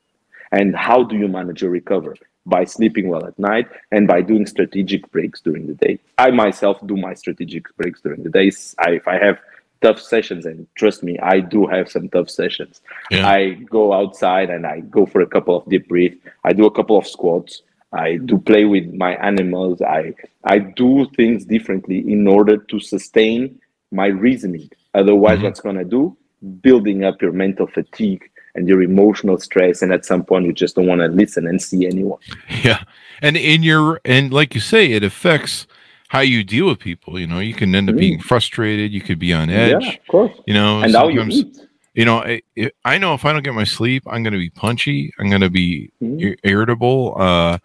and 0.51 0.75
how 0.75 1.03
do 1.03 1.15
you 1.15 1.27
manage 1.27 1.61
your 1.61 1.71
recovery 1.71 2.19
by 2.51 2.65
sleeping 2.65 3.07
well 3.07 3.25
at 3.25 3.39
night 3.39 3.67
and 3.91 4.07
by 4.07 4.21
doing 4.21 4.45
strategic 4.45 5.09
breaks 5.11 5.39
during 5.41 5.65
the 5.65 5.77
day. 5.85 5.97
I 6.17 6.29
myself 6.29 6.77
do 6.85 6.97
my 6.97 7.13
strategic 7.15 7.65
breaks 7.77 8.01
during 8.01 8.21
the 8.23 8.29
days. 8.29 8.75
I, 8.85 8.91
if 8.91 9.07
I 9.07 9.17
have 9.25 9.39
tough 9.81 9.99
sessions, 9.99 10.45
and 10.45 10.67
trust 10.75 11.01
me, 11.01 11.17
I 11.19 11.39
do 11.39 11.65
have 11.65 11.89
some 11.89 12.09
tough 12.09 12.29
sessions. 12.29 12.81
Yeah. 13.09 13.27
I 13.27 13.53
go 13.77 13.93
outside 13.93 14.49
and 14.49 14.67
I 14.67 14.81
go 14.81 15.05
for 15.05 15.21
a 15.21 15.27
couple 15.35 15.55
of 15.57 15.67
deep 15.67 15.87
breaths. 15.87 16.17
I 16.43 16.53
do 16.53 16.65
a 16.65 16.71
couple 16.71 16.97
of 16.97 17.07
squats. 17.07 17.63
I 17.93 18.17
do 18.17 18.37
play 18.37 18.65
with 18.65 18.93
my 18.93 19.13
animals. 19.15 19.81
I 19.81 20.13
I 20.43 20.59
do 20.59 21.07
things 21.17 21.45
differently 21.45 21.99
in 22.15 22.27
order 22.27 22.57
to 22.57 22.79
sustain 22.79 23.59
my 23.91 24.07
reasoning. 24.07 24.69
Otherwise, 24.93 25.37
mm-hmm. 25.37 25.45
what's 25.45 25.61
gonna 25.61 25.83
do? 25.83 26.15
Building 26.61 27.03
up 27.03 27.21
your 27.21 27.33
mental 27.33 27.67
fatigue 27.67 28.30
and 28.55 28.67
your 28.67 28.81
emotional 28.81 29.37
stress 29.37 29.81
and 29.81 29.91
at 29.93 30.05
some 30.05 30.23
point 30.23 30.45
you 30.45 30.53
just 30.53 30.75
don't 30.75 30.87
want 30.87 31.01
to 31.01 31.07
listen 31.07 31.47
and 31.47 31.61
see 31.61 31.85
anyone 31.85 32.19
yeah 32.63 32.83
and 33.21 33.37
in 33.37 33.63
your 33.63 33.99
and 34.05 34.33
like 34.33 34.53
you 34.53 34.61
say 34.61 34.91
it 34.91 35.03
affects 35.03 35.67
how 36.09 36.19
you 36.19 36.43
deal 36.43 36.67
with 36.67 36.79
people 36.79 37.19
you 37.19 37.27
know 37.27 37.39
you 37.39 37.53
can 37.53 37.73
end 37.73 37.89
up 37.89 37.95
mm. 37.95 37.99
being 37.99 38.19
frustrated 38.19 38.91
you 38.91 39.01
could 39.01 39.19
be 39.19 39.33
on 39.33 39.49
edge 39.49 39.83
yeah, 39.83 39.93
of 39.93 40.07
course 40.07 40.37
you 40.45 40.53
know 40.53 40.81
and 40.81 40.93
now 40.93 41.07
you 41.07 41.23
eat. 41.23 41.57
you 41.93 42.05
know 42.05 42.17
I, 42.17 42.41
I 42.85 42.97
know 42.97 43.13
if 43.13 43.25
i 43.25 43.33
don't 43.33 43.43
get 43.43 43.53
my 43.53 43.63
sleep 43.63 44.03
i'm 44.07 44.23
going 44.23 44.33
to 44.33 44.39
be 44.39 44.49
punchy 44.49 45.13
i'm 45.19 45.29
going 45.29 45.41
to 45.41 45.49
be 45.49 45.91
mm. 46.01 46.35
irritable 46.43 47.15
uh 47.19 47.57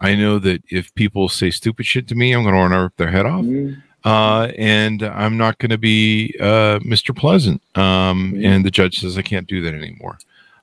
i 0.00 0.14
know 0.14 0.38
that 0.38 0.62
if 0.68 0.94
people 0.94 1.28
say 1.28 1.50
stupid 1.50 1.86
shit 1.86 2.08
to 2.08 2.14
me 2.14 2.32
i'm 2.32 2.42
going 2.42 2.54
to 2.54 2.60
want 2.60 2.72
to 2.72 2.78
rip 2.78 2.96
their 2.96 3.10
head 3.10 3.26
off 3.26 3.44
mm. 3.44 3.80
Uh, 4.04 4.52
and 4.58 5.02
I'm 5.02 5.38
not 5.38 5.58
going 5.58 5.70
to 5.70 5.78
be 5.78 6.34
uh, 6.38 6.78
Mr. 6.80 7.16
Pleasant. 7.16 7.62
Um, 7.76 8.38
and 8.42 8.64
the 8.64 8.70
judge 8.70 9.00
says 9.00 9.16
I 9.16 9.22
can't 9.22 9.46
do 9.46 9.62
that 9.62 9.72
anymore. 9.72 10.18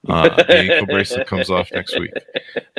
Uh, 0.08 0.30
the 0.30 0.58
ankle 0.58 0.88
bracelet 0.88 1.28
comes 1.28 1.50
off 1.50 1.70
next 1.72 2.00
week, 2.00 2.14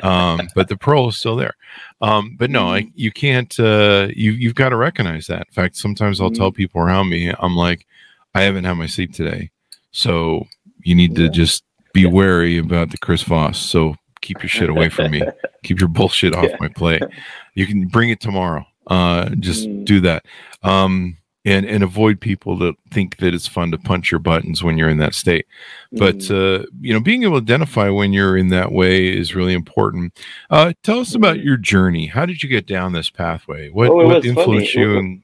um, 0.02 0.48
but 0.56 0.68
the 0.68 0.76
pearl 0.76 1.08
is 1.08 1.16
still 1.16 1.36
there. 1.36 1.54
Um, 2.00 2.36
but 2.36 2.50
no, 2.50 2.68
I, 2.68 2.90
you 2.94 3.12
can't. 3.12 3.58
Uh, 3.60 4.08
you 4.14 4.32
you've 4.32 4.56
got 4.56 4.70
to 4.70 4.76
recognize 4.76 5.28
that. 5.28 5.46
In 5.46 5.52
fact, 5.52 5.76
sometimes 5.76 6.20
I'll 6.20 6.30
tell 6.30 6.50
mm-hmm. 6.50 6.56
people 6.56 6.80
around 6.80 7.08
me, 7.08 7.32
I'm 7.38 7.56
like, 7.56 7.86
I 8.34 8.42
haven't 8.42 8.64
had 8.64 8.74
my 8.74 8.86
sleep 8.86 9.12
today, 9.12 9.50
so 9.92 10.46
you 10.82 10.96
need 10.96 11.14
to 11.16 11.28
just 11.28 11.62
be 11.92 12.06
wary 12.06 12.58
about 12.58 12.90
the 12.90 12.98
Chris 12.98 13.22
Voss. 13.22 13.58
So 13.58 13.94
keep 14.20 14.42
your 14.42 14.48
shit 14.48 14.70
away 14.70 14.88
from 14.88 15.12
me. 15.12 15.22
keep 15.62 15.78
your 15.78 15.88
bullshit 15.88 16.34
off 16.34 16.50
my 16.58 16.68
plate. 16.68 17.02
You 17.54 17.66
can 17.66 17.86
bring 17.86 18.10
it 18.10 18.20
tomorrow. 18.20 18.66
Uh, 18.86 19.28
just 19.38 19.68
mm. 19.68 19.84
do 19.84 20.00
that. 20.00 20.24
Um, 20.62 21.18
and 21.44 21.66
and 21.66 21.82
avoid 21.82 22.20
people 22.20 22.56
that 22.56 22.74
think 22.90 23.16
that 23.18 23.34
it's 23.34 23.46
fun 23.46 23.70
to 23.70 23.78
punch 23.78 24.10
your 24.10 24.20
buttons 24.20 24.62
when 24.62 24.78
you're 24.78 24.88
in 24.88 24.98
that 24.98 25.14
state 25.14 25.46
but 25.92 26.16
mm. 26.18 26.62
uh, 26.62 26.66
you 26.80 26.92
know 26.92 27.00
being 27.00 27.22
able 27.22 27.40
to 27.40 27.42
identify 27.42 27.88
when 27.88 28.12
you're 28.12 28.36
in 28.36 28.48
that 28.48 28.72
way 28.72 29.08
is 29.08 29.34
really 29.34 29.54
important 29.54 30.18
uh, 30.50 30.72
tell 30.82 31.00
us 31.00 31.14
about 31.14 31.36
mm-hmm. 31.36 31.46
your 31.46 31.56
journey 31.56 32.06
how 32.06 32.24
did 32.24 32.42
you 32.42 32.48
get 32.48 32.66
down 32.66 32.92
this 32.92 33.10
pathway 33.10 33.68
what, 33.70 33.88
oh, 33.88 34.06
what 34.06 34.24
influenced 34.24 34.72
funny. 34.72 34.86
you 34.86 34.98
and 34.98 35.22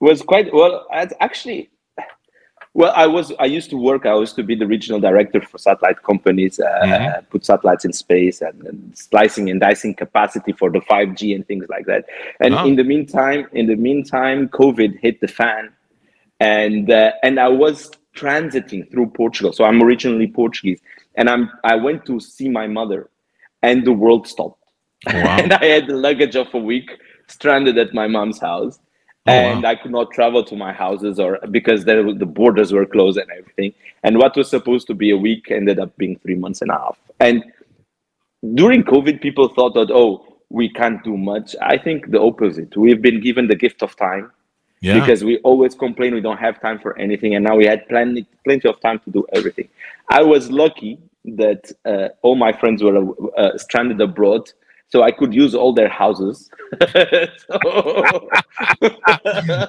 was 0.00 0.22
quite 0.22 0.52
well 0.52 0.86
actually 1.20 1.68
well, 2.72 2.92
I 2.94 3.06
was 3.06 3.32
I 3.40 3.46
used 3.46 3.68
to 3.70 3.76
work. 3.76 4.06
I 4.06 4.16
used 4.16 4.36
to 4.36 4.44
be 4.44 4.54
the 4.54 4.66
regional 4.66 5.00
director 5.00 5.40
for 5.40 5.58
satellite 5.58 6.02
companies, 6.04 6.60
uh, 6.60 6.80
mm-hmm. 6.82 7.24
put 7.26 7.44
satellites 7.44 7.84
in 7.84 7.92
space 7.92 8.40
and, 8.40 8.64
and, 8.64 8.96
slicing 8.96 9.50
and 9.50 9.58
dicing 9.60 9.94
capacity 9.94 10.52
for 10.52 10.70
the 10.70 10.80
five 10.82 11.16
G 11.16 11.34
and 11.34 11.46
things 11.46 11.66
like 11.68 11.86
that. 11.86 12.04
And 12.38 12.54
oh. 12.54 12.64
in 12.66 12.76
the 12.76 12.84
meantime, 12.84 13.48
in 13.52 13.66
the 13.66 13.74
meantime, 13.74 14.48
COVID 14.48 15.00
hit 15.00 15.20
the 15.20 15.26
fan, 15.26 15.72
and 16.38 16.90
uh, 16.90 17.12
and 17.24 17.40
I 17.40 17.48
was 17.48 17.90
transiting 18.14 18.88
through 18.90 19.10
Portugal. 19.10 19.52
So 19.52 19.64
I'm 19.64 19.82
originally 19.82 20.28
Portuguese, 20.28 20.80
and 21.16 21.28
I'm 21.28 21.50
I 21.64 21.74
went 21.74 22.06
to 22.06 22.20
see 22.20 22.48
my 22.48 22.68
mother, 22.68 23.10
and 23.62 23.84
the 23.84 23.92
world 23.92 24.28
stopped, 24.28 24.62
wow. 25.06 25.14
and 25.40 25.52
I 25.52 25.64
had 25.64 25.88
the 25.88 25.96
luggage 25.96 26.36
of 26.36 26.46
a 26.54 26.58
week 26.58 26.88
stranded 27.26 27.78
at 27.78 27.94
my 27.94 28.06
mom's 28.06 28.40
house 28.40 28.78
Oh, 29.26 29.32
and 29.32 29.62
wow. 29.62 29.70
I 29.70 29.74
could 29.74 29.90
not 29.90 30.12
travel 30.12 30.42
to 30.44 30.56
my 30.56 30.72
houses 30.72 31.20
or 31.20 31.38
because 31.50 31.84
there, 31.84 32.02
the 32.14 32.26
borders 32.26 32.72
were 32.72 32.86
closed 32.86 33.18
and 33.18 33.30
everything. 33.30 33.74
And 34.02 34.18
what 34.18 34.34
was 34.34 34.48
supposed 34.48 34.86
to 34.86 34.94
be 34.94 35.10
a 35.10 35.16
week 35.16 35.50
ended 35.50 35.78
up 35.78 35.96
being 35.98 36.18
three 36.18 36.36
months 36.36 36.62
and 36.62 36.70
a 36.70 36.78
half. 36.78 36.98
And 37.20 37.44
during 38.54 38.82
COVID, 38.82 39.20
people 39.20 39.48
thought 39.48 39.74
that 39.74 39.90
oh, 39.90 40.26
we 40.48 40.70
can't 40.70 41.02
do 41.04 41.16
much. 41.16 41.54
I 41.60 41.76
think 41.76 42.10
the 42.10 42.20
opposite. 42.20 42.76
We've 42.76 43.02
been 43.02 43.20
given 43.20 43.46
the 43.46 43.56
gift 43.56 43.82
of 43.82 43.94
time. 43.96 44.32
Yeah. 44.80 44.98
Because 44.98 45.22
we 45.22 45.36
always 45.38 45.74
complain 45.74 46.14
we 46.14 46.22
don't 46.22 46.38
have 46.38 46.58
time 46.58 46.78
for 46.78 46.98
anything, 46.98 47.34
and 47.34 47.44
now 47.44 47.54
we 47.54 47.66
had 47.66 47.86
plenty 47.86 48.26
plenty 48.44 48.66
of 48.66 48.80
time 48.80 48.98
to 49.00 49.10
do 49.10 49.26
everything. 49.34 49.68
I 50.08 50.22
was 50.22 50.50
lucky 50.50 50.98
that 51.26 51.70
uh, 51.84 52.08
all 52.22 52.34
my 52.34 52.52
friends 52.52 52.82
were 52.82 53.12
uh, 53.36 53.58
stranded 53.58 54.00
abroad, 54.00 54.50
so 54.90 55.02
I 55.02 55.12
could 55.12 55.32
use 55.32 55.54
all 55.54 55.72
their 55.72 55.88
houses. 55.88 56.50
so, 56.92 57.58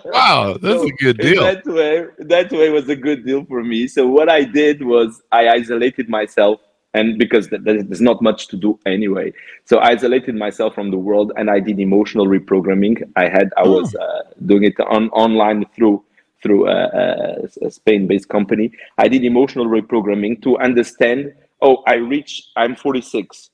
wow, 0.05 0.57
that's 0.59 0.81
so 0.81 0.87
a 0.87 0.91
good 0.91 1.17
deal. 1.17 1.43
That 1.43 1.65
way, 1.65 2.05
that 2.19 2.51
way 2.51 2.69
was 2.69 2.89
a 2.89 2.95
good 2.95 3.25
deal 3.25 3.45
for 3.45 3.63
me. 3.63 3.87
So 3.87 4.07
what 4.07 4.29
I 4.29 4.43
did 4.43 4.83
was 4.83 5.21
I 5.31 5.49
isolated 5.49 6.09
myself 6.09 6.59
and 6.93 7.17
because 7.17 7.49
there's 7.49 8.01
not 8.01 8.21
much 8.21 8.47
to 8.47 8.57
do 8.57 8.77
anyway 8.85 9.31
so 9.65 9.77
i 9.77 9.91
isolated 9.91 10.35
myself 10.35 10.73
from 10.75 10.91
the 10.91 10.97
world 10.97 11.31
and 11.37 11.49
i 11.49 11.59
did 11.59 11.79
emotional 11.79 12.27
reprogramming 12.27 13.01
i 13.15 13.29
had 13.29 13.49
i 13.57 13.65
was 13.65 13.95
oh. 13.95 14.03
uh, 14.03 14.23
doing 14.45 14.63
it 14.63 14.77
on 14.81 15.09
online 15.11 15.65
through 15.75 16.03
through 16.43 16.67
a, 16.67 16.89
a, 17.03 17.67
a 17.67 17.71
spain-based 17.71 18.27
company 18.27 18.71
i 18.97 19.07
did 19.07 19.23
emotional 19.23 19.67
reprogramming 19.67 20.41
to 20.41 20.57
understand 20.57 21.33
oh 21.61 21.83
i 21.87 21.93
reach 21.95 22.49
i'm 22.57 22.75
46 22.75 23.51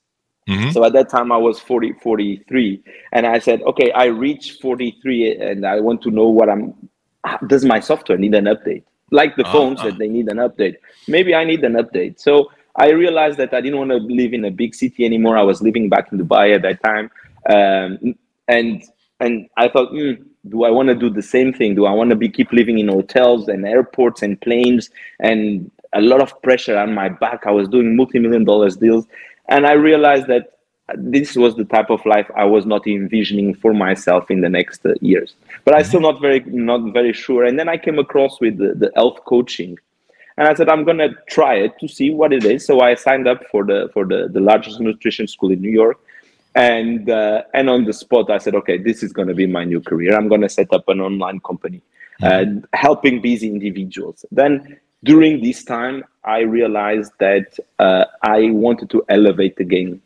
Mm-hmm. 0.47 0.71
So 0.71 0.83
at 0.85 0.93
that 0.93 1.09
time 1.09 1.31
I 1.31 1.37
was 1.37 1.59
40, 1.59 1.93
43. 1.93 2.81
And 3.11 3.25
I 3.25 3.39
said, 3.39 3.61
okay, 3.63 3.91
I 3.91 4.05
reached 4.05 4.61
43 4.61 5.37
and 5.37 5.65
I 5.65 5.79
want 5.79 6.01
to 6.03 6.11
know 6.11 6.27
what 6.27 6.49
I'm, 6.49 6.73
does 7.47 7.65
my 7.65 7.79
software 7.79 8.17
need 8.17 8.33
an 8.33 8.45
update? 8.45 8.83
Like 9.11 9.35
the 9.35 9.45
uh, 9.45 9.51
phones 9.51 9.81
uh. 9.81 9.85
that 9.85 9.97
they 9.97 10.07
need 10.07 10.29
an 10.29 10.37
update. 10.37 10.77
Maybe 11.07 11.35
I 11.35 11.43
need 11.43 11.63
an 11.63 11.73
update. 11.73 12.19
So 12.19 12.51
I 12.75 12.91
realized 12.91 13.37
that 13.39 13.53
I 13.53 13.61
didn't 13.61 13.79
want 13.79 13.91
to 13.91 13.97
live 13.97 14.33
in 14.33 14.45
a 14.45 14.51
big 14.51 14.73
city 14.73 15.05
anymore. 15.05 15.37
I 15.37 15.43
was 15.43 15.61
living 15.61 15.89
back 15.89 16.11
in 16.11 16.19
Dubai 16.19 16.55
at 16.55 16.61
that 16.61 16.81
time. 16.83 17.11
Um, 17.49 18.15
and, 18.47 18.83
and 19.19 19.49
I 19.57 19.67
thought, 19.67 19.91
mm, 19.91 20.23
do 20.47 20.63
I 20.63 20.69
want 20.69 20.87
to 20.89 20.95
do 20.95 21.09
the 21.09 21.21
same 21.21 21.51
thing? 21.51 21.75
Do 21.75 21.85
I 21.85 21.91
want 21.91 22.09
to 22.11 22.15
be 22.15 22.29
keep 22.29 22.53
living 22.53 22.79
in 22.79 22.87
hotels 22.87 23.49
and 23.49 23.65
airports 23.65 24.21
and 24.21 24.39
planes 24.39 24.89
and 25.19 25.69
a 25.93 26.01
lot 26.01 26.21
of 26.21 26.41
pressure 26.41 26.77
on 26.77 26.93
my 26.93 27.09
back? 27.09 27.45
I 27.45 27.51
was 27.51 27.67
doing 27.67 27.95
multi-million 27.97 28.45
dollars 28.45 28.77
deals 28.77 29.07
and 29.47 29.65
I 29.65 29.73
realized 29.73 30.27
that 30.27 30.57
this 30.95 31.35
was 31.35 31.55
the 31.55 31.65
type 31.65 31.89
of 31.89 32.05
life 32.05 32.29
I 32.35 32.45
was 32.45 32.65
not 32.65 32.87
envisioning 32.87 33.55
for 33.55 33.73
myself 33.73 34.31
in 34.31 34.41
the 34.41 34.49
next 34.49 34.85
uh, 34.85 34.93
years. 35.01 35.35
But 35.65 35.75
I 35.75 35.81
still 35.81 35.99
not 35.99 36.21
very 36.21 36.39
not 36.45 36.93
very 36.93 37.13
sure. 37.13 37.43
And 37.43 37.59
then 37.59 37.67
I 37.67 37.77
came 37.77 37.99
across 37.99 38.39
with 38.39 38.57
the, 38.57 38.73
the 38.73 38.91
health 38.95 39.19
coaching, 39.25 39.77
and 40.37 40.47
I 40.47 40.53
said 40.53 40.69
I'm 40.69 40.85
gonna 40.85 41.09
try 41.27 41.55
it 41.55 41.77
to 41.79 41.87
see 41.87 42.09
what 42.09 42.31
it 42.31 42.45
is. 42.45 42.65
So 42.65 42.79
I 42.79 42.95
signed 42.95 43.27
up 43.27 43.43
for 43.51 43.65
the 43.65 43.89
for 43.93 44.05
the, 44.05 44.29
the 44.31 44.39
largest 44.39 44.79
nutrition 44.79 45.27
school 45.27 45.51
in 45.51 45.61
New 45.61 45.71
York, 45.71 45.99
and 46.55 47.09
uh, 47.09 47.43
and 47.53 47.69
on 47.69 47.83
the 47.83 47.93
spot 47.93 48.31
I 48.31 48.37
said, 48.37 48.55
okay, 48.55 48.77
this 48.77 49.03
is 49.03 49.11
gonna 49.11 49.33
be 49.33 49.45
my 49.45 49.65
new 49.65 49.81
career. 49.81 50.15
I'm 50.15 50.29
gonna 50.29 50.49
set 50.49 50.71
up 50.71 50.87
an 50.87 51.01
online 51.01 51.41
company, 51.41 51.81
uh, 52.23 52.45
helping 52.73 53.21
busy 53.21 53.47
individuals. 53.49 54.25
Then 54.31 54.79
during 55.03 55.41
this 55.41 55.63
time, 55.63 56.03
I 56.23 56.39
realized 56.39 57.11
that 57.19 57.57
uh, 57.79 58.05
I 58.21 58.51
wanted 58.51 58.89
to 58.91 59.03
elevate 59.09 59.55
the 59.55 59.63
game, 59.63 60.01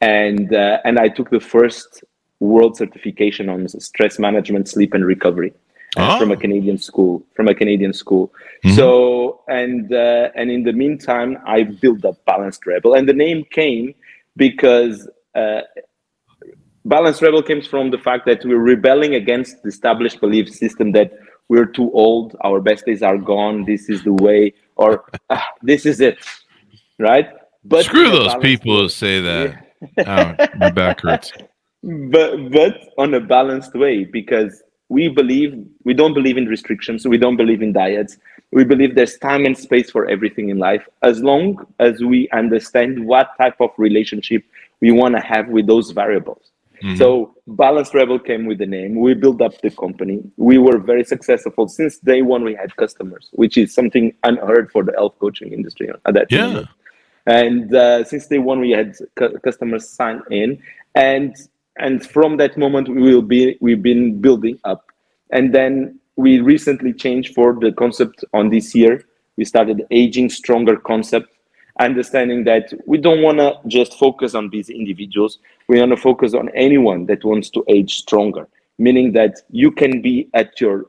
and 0.00 0.54
uh, 0.54 0.80
and 0.84 0.98
I 0.98 1.08
took 1.08 1.30
the 1.30 1.40
first 1.40 2.04
world 2.40 2.76
certification 2.76 3.48
on 3.48 3.68
stress 3.68 4.18
management, 4.18 4.68
sleep, 4.68 4.94
and 4.94 5.04
recovery. 5.04 5.52
Uh, 5.96 6.14
oh. 6.14 6.18
From 6.18 6.30
a 6.30 6.36
Canadian 6.36 6.76
school, 6.76 7.24
from 7.34 7.48
a 7.48 7.54
Canadian 7.54 7.94
school. 7.94 8.30
Mm-hmm. 8.62 8.76
So 8.76 9.40
and 9.48 9.92
uh, 9.92 10.28
and 10.34 10.50
in 10.50 10.62
the 10.64 10.72
meantime, 10.72 11.38
I 11.46 11.62
built 11.62 12.04
up 12.04 12.22
Balanced 12.26 12.66
Rebel, 12.66 12.94
and 12.94 13.08
the 13.08 13.14
name 13.14 13.44
came 13.50 13.94
because 14.36 15.08
uh, 15.34 15.62
Balanced 16.84 17.22
Rebel 17.22 17.42
comes 17.42 17.66
from 17.66 17.90
the 17.90 17.98
fact 17.98 18.26
that 18.26 18.44
we're 18.44 18.56
rebelling 18.56 19.14
against 19.14 19.62
the 19.62 19.68
established 19.68 20.20
belief 20.20 20.48
system 20.48 20.92
that 20.92 21.12
we're 21.48 21.66
too 21.66 21.90
old, 21.92 22.36
our 22.44 22.60
best 22.60 22.84
days 22.86 23.02
are 23.02 23.18
gone, 23.18 23.64
this 23.64 23.88
is 23.88 24.02
the 24.04 24.12
way, 24.12 24.54
or 24.76 25.04
ah, 25.30 25.48
this 25.62 25.86
is 25.86 26.00
it, 26.00 26.18
right? 26.98 27.28
But 27.64 27.84
screw 27.84 28.10
those 28.10 28.34
people 28.36 28.82
who 28.82 28.88
say 28.88 29.20
that. 29.20 29.64
Yeah. 29.96 30.34
oh, 30.38 30.58
my 30.58 30.70
back 30.70 31.00
hurts. 31.00 31.32
But 31.80 32.50
but 32.50 32.74
on 32.98 33.14
a 33.14 33.20
balanced 33.20 33.72
way, 33.74 34.02
because 34.04 34.64
we 34.88 35.08
believe 35.08 35.64
we 35.84 35.94
don't 35.94 36.12
believe 36.12 36.36
in 36.36 36.46
restrictions, 36.46 37.06
we 37.06 37.18
don't 37.18 37.36
believe 37.36 37.62
in 37.62 37.72
diets. 37.72 38.16
We 38.50 38.64
believe 38.64 38.96
there's 38.96 39.16
time 39.18 39.44
and 39.44 39.56
space 39.56 39.88
for 39.88 40.08
everything 40.08 40.48
in 40.48 40.58
life, 40.58 40.84
as 41.02 41.20
long 41.20 41.64
as 41.78 42.02
we 42.02 42.28
understand 42.30 43.06
what 43.06 43.30
type 43.38 43.60
of 43.60 43.70
relationship 43.76 44.42
we 44.80 44.90
want 44.90 45.14
to 45.14 45.20
have 45.20 45.46
with 45.48 45.68
those 45.68 45.92
variables. 45.92 46.50
Mm-hmm. 46.82 46.96
So 46.96 47.34
Balanced 47.46 47.94
Rebel 47.94 48.18
came 48.18 48.46
with 48.46 48.58
the 48.58 48.66
name. 48.66 49.00
We 49.00 49.14
built 49.14 49.40
up 49.40 49.60
the 49.60 49.70
company. 49.70 50.22
We 50.36 50.58
were 50.58 50.78
very 50.78 51.04
successful 51.04 51.68
since 51.68 51.98
day 51.98 52.22
one. 52.22 52.44
We 52.44 52.54
had 52.54 52.74
customers, 52.76 53.28
which 53.32 53.56
is 53.56 53.74
something 53.74 54.14
unheard 54.22 54.70
for 54.70 54.82
the 54.84 54.92
health 54.92 55.16
coaching 55.18 55.52
industry 55.52 55.90
at 56.06 56.14
that 56.14 56.30
yeah. 56.30 56.64
And 57.26 57.74
uh, 57.74 58.04
since 58.04 58.26
day 58.26 58.38
one, 58.38 58.60
we 58.60 58.70
had 58.70 58.96
cu- 59.16 59.38
customers 59.40 59.86
sign 59.88 60.22
in, 60.30 60.62
and 60.94 61.36
and 61.76 62.04
from 62.04 62.38
that 62.38 62.56
moment, 62.56 62.88
we 62.88 63.14
will 63.14 63.22
be 63.22 63.58
we've 63.60 63.82
been 63.82 64.20
building 64.20 64.58
up. 64.64 64.86
And 65.30 65.54
then 65.54 66.00
we 66.16 66.40
recently 66.40 66.92
changed 66.94 67.34
for 67.34 67.54
the 67.54 67.70
concept 67.72 68.24
on 68.32 68.48
this 68.48 68.74
year. 68.74 69.04
We 69.36 69.44
started 69.44 69.84
aging 69.90 70.30
stronger 70.30 70.76
concept 70.76 71.28
understanding 71.78 72.44
that 72.44 72.72
we 72.86 72.98
don't 72.98 73.22
want 73.22 73.38
to 73.38 73.58
just 73.66 73.98
focus 73.98 74.34
on 74.34 74.50
these 74.50 74.68
individuals. 74.68 75.38
We 75.68 75.78
want 75.78 75.90
to 75.90 75.96
focus 75.96 76.34
on 76.34 76.48
anyone 76.50 77.06
that 77.06 77.24
wants 77.24 77.50
to 77.50 77.64
age 77.68 77.96
stronger, 77.96 78.48
meaning 78.78 79.12
that 79.12 79.36
you 79.50 79.70
can 79.70 80.02
be 80.02 80.28
at 80.34 80.60
your 80.60 80.86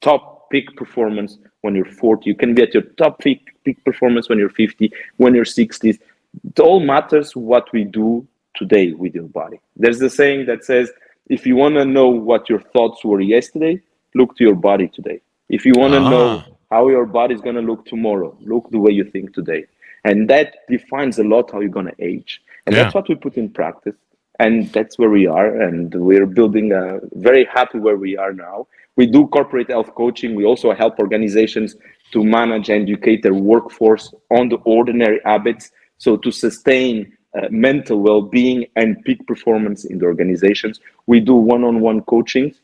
top 0.00 0.50
peak 0.50 0.74
performance 0.76 1.38
when 1.62 1.74
you're 1.74 1.84
40. 1.84 2.28
You 2.28 2.36
can 2.36 2.54
be 2.54 2.62
at 2.62 2.74
your 2.74 2.82
top 2.82 3.18
peak, 3.20 3.48
peak 3.64 3.82
performance 3.84 4.28
when 4.28 4.38
you're 4.38 4.50
50, 4.50 4.92
when 5.16 5.34
you're 5.34 5.44
60. 5.44 5.88
It 5.90 6.60
all 6.60 6.80
matters 6.80 7.34
what 7.34 7.72
we 7.72 7.84
do 7.84 8.26
today 8.54 8.92
with 8.92 9.14
your 9.14 9.28
body. 9.28 9.60
There's 9.76 10.00
a 10.00 10.10
saying 10.10 10.46
that 10.46 10.64
says, 10.64 10.90
if 11.28 11.46
you 11.46 11.56
want 11.56 11.74
to 11.76 11.84
know 11.84 12.08
what 12.08 12.48
your 12.48 12.60
thoughts 12.60 13.04
were 13.04 13.20
yesterday, 13.20 13.80
look 14.14 14.36
to 14.36 14.44
your 14.44 14.54
body 14.54 14.88
today. 14.88 15.20
If 15.48 15.64
you 15.64 15.72
want 15.76 15.92
to 15.94 16.00
ah. 16.00 16.10
know 16.10 16.44
how 16.70 16.88
your 16.88 17.06
body 17.06 17.34
is 17.34 17.40
going 17.40 17.56
to 17.56 17.62
look 17.62 17.86
tomorrow, 17.86 18.36
look 18.40 18.70
the 18.70 18.78
way 18.78 18.92
you 18.92 19.04
think 19.04 19.34
today 19.34 19.66
and 20.04 20.28
that 20.30 20.54
defines 20.68 21.18
a 21.18 21.24
lot 21.24 21.50
how 21.50 21.60
you're 21.60 21.68
going 21.68 21.86
to 21.86 22.04
age. 22.04 22.42
And 22.66 22.74
yeah. 22.74 22.82
that's 22.82 22.94
what 22.94 23.08
we 23.08 23.14
put 23.14 23.36
in 23.36 23.50
practice. 23.50 23.94
And 24.38 24.72
that's 24.72 24.98
where 24.98 25.10
we 25.10 25.26
are. 25.26 25.60
And 25.60 25.94
we're 25.94 26.26
building 26.26 26.72
a 26.72 27.00
very 27.12 27.44
happy 27.44 27.78
where 27.78 27.96
we 27.96 28.16
are 28.16 28.32
now. 28.32 28.66
We 28.96 29.06
do 29.06 29.26
corporate 29.28 29.70
health 29.70 29.94
coaching. 29.94 30.34
We 30.34 30.44
also 30.44 30.72
help 30.74 30.98
organizations 30.98 31.76
to 32.12 32.24
manage 32.24 32.68
and 32.68 32.82
educate 32.82 33.22
their 33.22 33.34
workforce 33.34 34.12
on 34.30 34.48
the 34.48 34.56
ordinary 34.64 35.20
habits. 35.24 35.70
So 35.98 36.16
to 36.16 36.30
sustain 36.30 37.16
uh, 37.34 37.48
mental 37.50 38.00
well-being 38.00 38.66
and 38.76 39.02
peak 39.04 39.26
performance 39.26 39.86
in 39.86 39.98
the 39.98 40.04
organizations. 40.04 40.80
We 41.06 41.18
do 41.18 41.34
one-on-one 41.34 42.02
coaching 42.02 42.54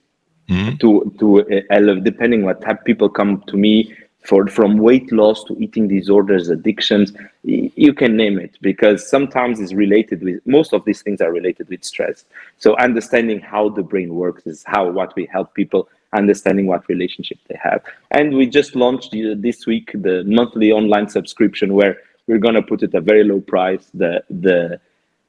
mm-hmm. 0.46 0.76
to 0.76 1.16
to 1.18 1.40
uh, 1.70 1.94
depending 2.02 2.42
what 2.42 2.60
type 2.60 2.84
people 2.84 3.08
come 3.08 3.42
to 3.46 3.56
me 3.56 3.96
for 4.22 4.46
from 4.48 4.78
weight 4.78 5.10
loss 5.12 5.44
to 5.44 5.56
eating 5.58 5.88
disorders 5.88 6.48
addictions 6.48 7.12
you 7.44 7.94
can 7.94 8.16
name 8.16 8.38
it 8.38 8.58
because 8.60 9.08
sometimes 9.08 9.60
it's 9.60 9.72
related 9.72 10.22
with 10.22 10.46
most 10.46 10.72
of 10.72 10.84
these 10.84 11.02
things 11.02 11.20
are 11.20 11.32
related 11.32 11.68
with 11.68 11.84
stress. 11.84 12.24
So 12.58 12.76
understanding 12.78 13.40
how 13.40 13.70
the 13.70 13.82
brain 13.82 14.14
works 14.14 14.46
is 14.46 14.62
how 14.66 14.90
what 14.90 15.14
we 15.16 15.26
help 15.26 15.54
people 15.54 15.88
understanding 16.12 16.66
what 16.66 16.88
relationship 16.88 17.38
they 17.48 17.58
have. 17.62 17.82
And 18.10 18.34
we 18.34 18.46
just 18.46 18.74
launched 18.74 19.14
uh, 19.14 19.34
this 19.36 19.66
week 19.66 19.90
the 19.94 20.24
monthly 20.24 20.72
online 20.72 21.08
subscription 21.08 21.74
where 21.74 21.98
we're 22.26 22.38
going 22.38 22.54
to 22.54 22.62
put 22.62 22.82
it 22.82 22.94
at 22.94 22.98
a 22.98 23.00
very 23.00 23.24
low 23.24 23.40
price 23.40 23.90
the 23.94 24.22
the 24.28 24.80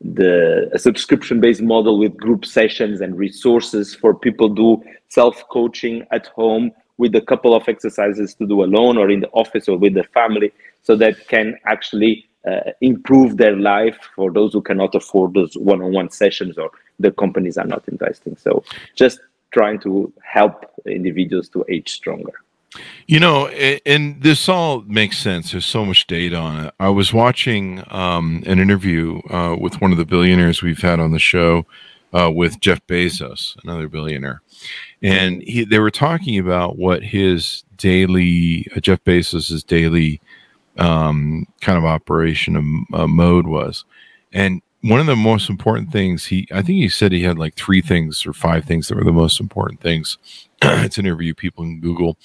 the 0.02 0.72
subscription 0.78 1.42
based 1.42 1.62
model 1.62 2.00
with 2.00 2.16
group 2.16 2.46
sessions 2.46 3.02
and 3.02 3.18
resources 3.18 3.94
for 3.94 4.14
people 4.14 4.48
do 4.48 4.82
self 5.10 5.48
coaching 5.50 6.06
at 6.12 6.28
home 6.28 6.72
with 7.00 7.16
a 7.16 7.22
couple 7.22 7.56
of 7.56 7.68
exercises 7.68 8.36
to 8.36 8.46
do 8.46 8.64
alone 8.64 8.98
or 8.98 9.10
in 9.10 9.22
the 9.22 9.30
office 9.30 9.68
or 9.68 9.78
with 9.78 9.94
the 9.94 10.04
family 10.04 10.52
so 10.84 10.96
that 10.96 11.28
can 11.28 11.58
actually 11.66 12.30
uh, 12.48 12.72
improve 12.82 13.38
their 13.38 13.56
life 13.56 13.98
for 14.16 14.32
those 14.32 14.54
who 14.54 14.62
cannot 14.62 14.94
afford 14.94 15.34
those 15.34 15.56
one-on-one 15.56 16.10
sessions 16.12 16.58
or 16.58 16.70
the 17.00 17.12
companies 17.14 17.58
are 17.58 17.66
not 17.66 17.84
investing 17.88 18.36
so 18.36 18.64
just 18.96 19.20
trying 19.52 19.80
to 19.80 20.12
help 20.22 20.66
individuals 20.86 21.50
to 21.50 21.66
age 21.70 21.90
stronger 21.90 22.34
you 23.08 23.20
know, 23.20 23.48
and 23.48 24.22
this 24.22 24.48
all 24.48 24.82
makes 24.82 25.18
sense. 25.18 25.52
There's 25.52 25.66
so 25.66 25.84
much 25.84 26.06
data 26.06 26.36
on 26.36 26.66
it. 26.66 26.74
I 26.80 26.90
was 26.90 27.12
watching 27.12 27.84
um, 27.90 28.44
an 28.46 28.60
interview 28.60 29.22
uh, 29.32 29.56
with 29.60 29.82
one 29.82 29.92
of 29.92 29.98
the 29.98 30.06
billionaires 30.06 30.62
we've 30.62 30.84
had 30.84 31.00
on 31.00 31.12
the 31.12 31.18
show, 31.18 31.66
uh, 32.14 32.32
with 32.34 32.60
Jeff 32.60 32.86
Bezos, 32.88 33.58
another 33.64 33.88
billionaire, 33.88 34.42
and 35.02 35.42
he, 35.44 35.64
they 35.64 35.80
were 35.80 35.92
talking 35.92 36.38
about 36.38 36.78
what 36.78 37.04
his 37.04 37.64
daily 37.78 38.68
uh, 38.76 38.80
Jeff 38.80 39.04
Bezos's 39.04 39.64
daily 39.64 40.22
um, 40.78 41.46
kind 41.62 41.78
of 41.78 41.86
operation 41.86 42.56
of, 42.56 43.02
uh, 43.02 43.08
mode 43.08 43.48
was, 43.48 43.86
and 44.34 44.62
one 44.82 45.00
of 45.00 45.08
the 45.08 45.16
most 45.16 45.50
important 45.50 45.92
things 45.92 46.28
he 46.28 46.48
I 46.52 46.62
think 46.62 46.78
he 46.78 46.90
said 46.90 47.12
he 47.12 47.24
had 47.24 47.38
like 47.38 47.56
three 47.56 47.82
things 47.82 48.26
or 48.26 48.34
five 48.34 48.66
things 48.66 48.88
that 48.88 48.98
were 48.98 49.04
the 49.04 49.12
most 49.12 49.40
important 49.40 49.82
things. 49.82 50.18
it's 50.62 50.98
an 50.98 51.06
interview 51.06 51.34
people 51.34 51.64
can 51.64 51.82
Google, 51.82 52.18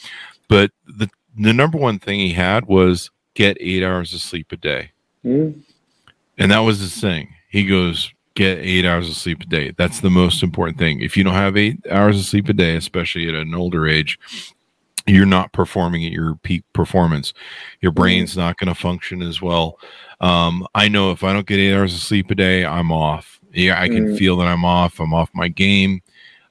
but 0.48 0.70
the 0.86 1.10
the 1.36 1.52
number 1.52 1.78
one 1.78 1.98
thing 1.98 2.20
he 2.20 2.32
had 2.32 2.66
was 2.66 3.10
get 3.34 3.56
eight 3.60 3.82
hours 3.82 4.14
of 4.14 4.20
sleep 4.20 4.52
a 4.52 4.56
day, 4.56 4.92
mm. 5.24 5.60
and 6.38 6.52
that 6.52 6.60
was 6.60 6.80
his 6.80 7.00
thing. 7.00 7.34
He 7.48 7.66
goes, 7.66 8.13
get 8.34 8.58
eight 8.58 8.84
hours 8.84 9.08
of 9.08 9.16
sleep 9.16 9.42
a 9.42 9.46
day. 9.46 9.72
That's 9.76 10.00
the 10.00 10.10
most 10.10 10.42
important 10.42 10.78
thing. 10.78 11.00
If 11.00 11.16
you 11.16 11.24
don't 11.24 11.34
have 11.34 11.56
eight 11.56 11.78
hours 11.90 12.18
of 12.18 12.24
sleep 12.24 12.48
a 12.48 12.52
day, 12.52 12.76
especially 12.76 13.28
at 13.28 13.34
an 13.34 13.54
older 13.54 13.86
age, 13.86 14.18
you're 15.06 15.26
not 15.26 15.52
performing 15.52 16.04
at 16.04 16.12
your 16.12 16.34
peak 16.36 16.64
performance. 16.72 17.34
Your 17.80 17.92
brain's 17.92 18.36
not 18.36 18.56
going 18.58 18.74
to 18.74 18.80
function 18.80 19.22
as 19.22 19.40
well. 19.42 19.78
Um, 20.20 20.66
I 20.74 20.88
know 20.88 21.10
if 21.10 21.22
I 21.22 21.32
don't 21.32 21.46
get 21.46 21.58
eight 21.58 21.74
hours 21.74 21.94
of 21.94 22.00
sleep 22.00 22.30
a 22.30 22.34
day, 22.34 22.64
I'm 22.64 22.90
off. 22.90 23.38
Yeah, 23.52 23.80
I 23.80 23.88
can 23.88 24.08
Mm. 24.08 24.18
feel 24.18 24.36
that 24.38 24.48
I'm 24.48 24.64
off. 24.64 24.98
I'm 25.00 25.14
off 25.14 25.30
my 25.34 25.48
game. 25.48 26.00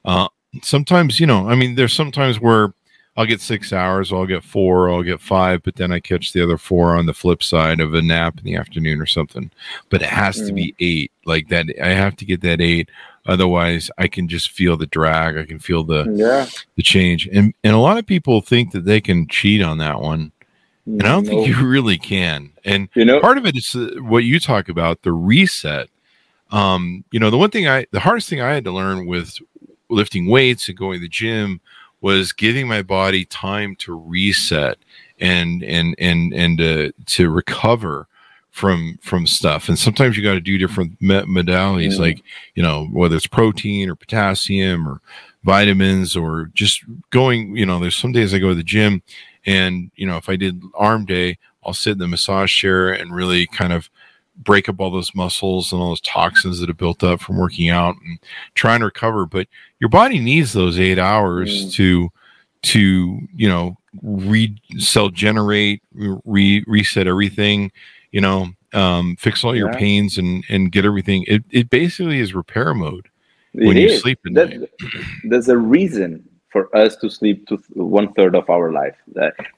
Uh, 0.04 0.28
sometimes, 0.62 1.18
you 1.18 1.26
know, 1.26 1.48
I 1.48 1.54
mean, 1.54 1.74
there's 1.74 1.92
sometimes 1.92 2.40
where 2.40 2.72
I'll 3.16 3.26
get 3.26 3.40
six 3.40 3.72
hours, 3.72 4.12
I'll 4.12 4.26
get 4.26 4.42
four, 4.42 4.90
I'll 4.90 5.02
get 5.04 5.20
five, 5.20 5.62
but 5.62 5.76
then 5.76 5.92
I 5.92 6.00
catch 6.00 6.32
the 6.32 6.42
other 6.42 6.58
four 6.58 6.96
on 6.96 7.06
the 7.06 7.14
flip 7.14 7.42
side 7.44 7.78
of 7.78 7.94
a 7.94 8.02
nap 8.02 8.38
in 8.38 8.44
the 8.44 8.56
afternoon 8.56 9.00
or 9.00 9.06
something. 9.06 9.50
But 9.88 10.02
it 10.02 10.08
has 10.08 10.36
to 10.46 10.52
be 10.52 10.74
eight, 10.80 11.12
like 11.24 11.48
that. 11.48 11.66
I 11.80 11.90
have 11.90 12.16
to 12.16 12.24
get 12.24 12.40
that 12.40 12.60
eight. 12.60 12.90
Otherwise, 13.26 13.90
I 13.98 14.08
can 14.08 14.26
just 14.28 14.50
feel 14.50 14.76
the 14.76 14.86
drag. 14.86 15.38
I 15.38 15.44
can 15.44 15.58
feel 15.60 15.84
the 15.84 16.12
Yeah. 16.12 16.46
the 16.76 16.82
change. 16.82 17.28
And 17.32 17.54
and 17.62 17.74
a 17.74 17.78
lot 17.78 17.98
of 17.98 18.06
people 18.06 18.40
think 18.40 18.72
that 18.72 18.84
they 18.84 19.00
can 19.00 19.28
cheat 19.28 19.62
on 19.62 19.78
that 19.78 20.00
one, 20.00 20.32
and 20.86 21.02
I 21.04 21.08
don't 21.08 21.24
think 21.24 21.46
you 21.46 21.66
really 21.66 21.98
can. 21.98 22.50
And 22.64 22.88
You 22.94 23.04
know, 23.04 23.20
part 23.20 23.38
of 23.38 23.46
it 23.46 23.56
is 23.56 23.74
uh, 23.76 23.94
what 24.00 24.24
you 24.24 24.40
talk 24.40 24.68
about 24.68 25.02
the 25.02 25.12
reset 25.12 25.88
um 26.50 27.02
you 27.10 27.18
know 27.18 27.30
the 27.30 27.38
one 27.38 27.50
thing 27.50 27.66
i 27.66 27.86
the 27.90 27.98
hardest 28.00 28.28
thing 28.28 28.40
i 28.40 28.52
had 28.52 28.64
to 28.64 28.70
learn 28.70 29.06
with 29.06 29.38
lifting 29.88 30.26
weights 30.28 30.68
and 30.68 30.76
going 30.76 30.94
to 30.94 31.00
the 31.00 31.08
gym 31.08 31.58
was 32.04 32.34
giving 32.34 32.68
my 32.68 32.82
body 32.82 33.24
time 33.24 33.74
to 33.76 33.94
reset 33.94 34.76
and 35.18 35.62
and 35.64 35.94
and 35.98 36.34
and 36.34 36.60
uh, 36.60 36.92
to 37.06 37.30
recover 37.30 38.06
from 38.50 38.98
from 39.00 39.26
stuff. 39.26 39.70
And 39.70 39.78
sometimes 39.78 40.14
you 40.14 40.22
got 40.22 40.34
to 40.34 40.40
do 40.40 40.58
different 40.58 41.00
modalities 41.00 41.98
like 41.98 42.22
you 42.54 42.62
know 42.62 42.84
whether 42.92 43.16
it's 43.16 43.26
protein 43.26 43.88
or 43.88 43.94
potassium 43.94 44.86
or 44.86 45.00
vitamins 45.44 46.14
or 46.14 46.50
just 46.52 46.84
going 47.08 47.56
you 47.56 47.64
know 47.64 47.78
there's 47.78 47.96
some 47.96 48.12
days 48.12 48.32
i 48.32 48.38
go 48.38 48.48
to 48.48 48.54
the 48.54 48.62
gym 48.62 49.02
and 49.44 49.90
you 49.94 50.06
know 50.06 50.16
if 50.16 50.30
i 50.30 50.36
did 50.36 50.62
arm 50.74 51.04
day 51.04 51.36
i'll 51.66 51.74
sit 51.74 51.92
in 51.92 51.98
the 51.98 52.08
massage 52.08 52.50
chair 52.50 52.90
and 52.90 53.14
really 53.14 53.46
kind 53.48 53.70
of 53.70 53.90
break 54.36 54.68
up 54.68 54.80
all 54.80 54.90
those 54.90 55.14
muscles 55.14 55.72
and 55.72 55.80
all 55.80 55.88
those 55.90 56.00
toxins 56.00 56.58
that 56.60 56.68
have 56.68 56.76
built 56.76 57.04
up 57.04 57.20
from 57.20 57.36
working 57.36 57.68
out 57.68 57.94
and 58.04 58.18
trying 58.54 58.80
to 58.80 58.86
recover 58.86 59.26
but 59.26 59.46
your 59.80 59.88
body 59.88 60.18
needs 60.18 60.52
those 60.52 60.78
eight 60.78 60.98
hours 60.98 61.66
Mm. 61.66 61.72
to 61.74 62.08
to 62.62 63.18
you 63.34 63.48
know 63.48 63.76
re 64.02 64.56
cell 64.78 65.08
generate 65.08 65.82
re 66.24 66.64
reset 66.66 67.06
everything 67.06 67.70
you 68.10 68.20
know 68.20 68.48
um 68.72 69.14
fix 69.16 69.44
all 69.44 69.54
your 69.54 69.70
Yeah. 69.70 69.78
pains 69.78 70.18
and 70.18 70.44
and 70.48 70.72
get 70.72 70.84
everything 70.84 71.24
it, 71.28 71.44
it 71.50 71.70
basically 71.70 72.18
is 72.18 72.34
repair 72.34 72.74
mode 72.74 73.06
it 73.54 73.66
when 73.66 73.76
you 73.76 73.86
is. 73.88 74.00
sleep 74.00 74.18
at 74.26 74.34
That- 74.34 74.50
night. 74.58 74.70
there's 75.24 75.48
a 75.48 75.56
reason 75.56 76.28
for 76.50 76.74
us 76.76 76.96
to 76.96 77.08
sleep 77.10 77.46
to 77.48 77.56
one 77.74 78.12
third 78.14 78.34
of 78.36 78.48
our 78.48 78.70
life, 78.70 78.94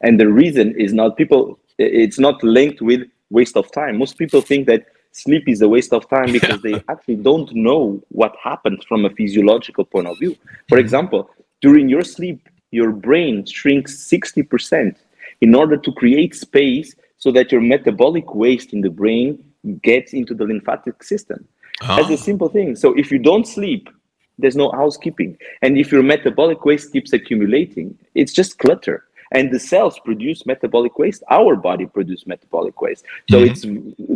and 0.00 0.18
the 0.18 0.28
reason 0.28 0.74
is 0.80 0.94
not 0.94 1.18
people. 1.18 1.58
It's 1.76 2.18
not 2.18 2.42
linked 2.42 2.80
with 2.80 3.02
waste 3.30 3.56
of 3.56 3.70
time. 3.72 3.98
Most 3.98 4.18
people 4.18 4.40
think 4.40 4.66
that 4.66 4.86
sleep 5.12 5.48
is 5.48 5.62
a 5.62 5.68
waste 5.68 5.92
of 5.92 6.08
time 6.08 6.32
because 6.32 6.60
they 6.62 6.82
actually 6.88 7.16
don't 7.16 7.52
know 7.54 8.02
what 8.08 8.34
happens 8.42 8.84
from 8.84 9.04
a 9.04 9.10
physiological 9.10 9.84
point 9.84 10.06
of 10.06 10.18
view. 10.18 10.36
For 10.68 10.76
mm-hmm. 10.76 10.78
example, 10.78 11.30
during 11.60 11.88
your 11.88 12.02
sleep, 12.02 12.48
your 12.70 12.92
brain 12.92 13.46
shrinks 13.46 13.98
sixty 13.98 14.42
percent 14.42 14.98
in 15.40 15.54
order 15.54 15.76
to 15.76 15.92
create 15.92 16.34
space 16.34 16.94
so 17.18 17.30
that 17.32 17.50
your 17.50 17.60
metabolic 17.60 18.34
waste 18.34 18.72
in 18.72 18.80
the 18.82 18.90
brain 18.90 19.42
gets 19.82 20.12
into 20.12 20.34
the 20.34 20.44
lymphatic 20.44 21.02
system. 21.02 21.46
That's 21.80 22.08
Oh, 22.08 22.10
a 22.10 22.14
ah. 22.14 22.16
simple 22.16 22.48
thing. 22.48 22.76
So 22.76 22.94
if 22.94 23.10
you 23.10 23.18
don't 23.18 23.46
sleep, 23.46 23.88
there's 24.38 24.56
no 24.56 24.70
housekeeping. 24.70 25.38
And 25.62 25.78
if 25.78 25.90
your 25.90 26.02
metabolic 26.02 26.64
waste 26.64 26.92
keeps 26.92 27.12
accumulating, 27.12 27.98
it's 28.14 28.32
just 28.32 28.58
clutter. 28.58 29.04
And 29.32 29.50
the 29.50 29.58
cells 29.58 29.98
produce 29.98 30.46
metabolic 30.46 30.98
waste. 30.98 31.22
Our 31.30 31.56
body 31.56 31.86
produce 31.86 32.26
metabolic 32.26 32.80
waste. 32.80 33.04
So 33.30 33.40
Mhm. 33.40 33.46
it's 33.48 33.62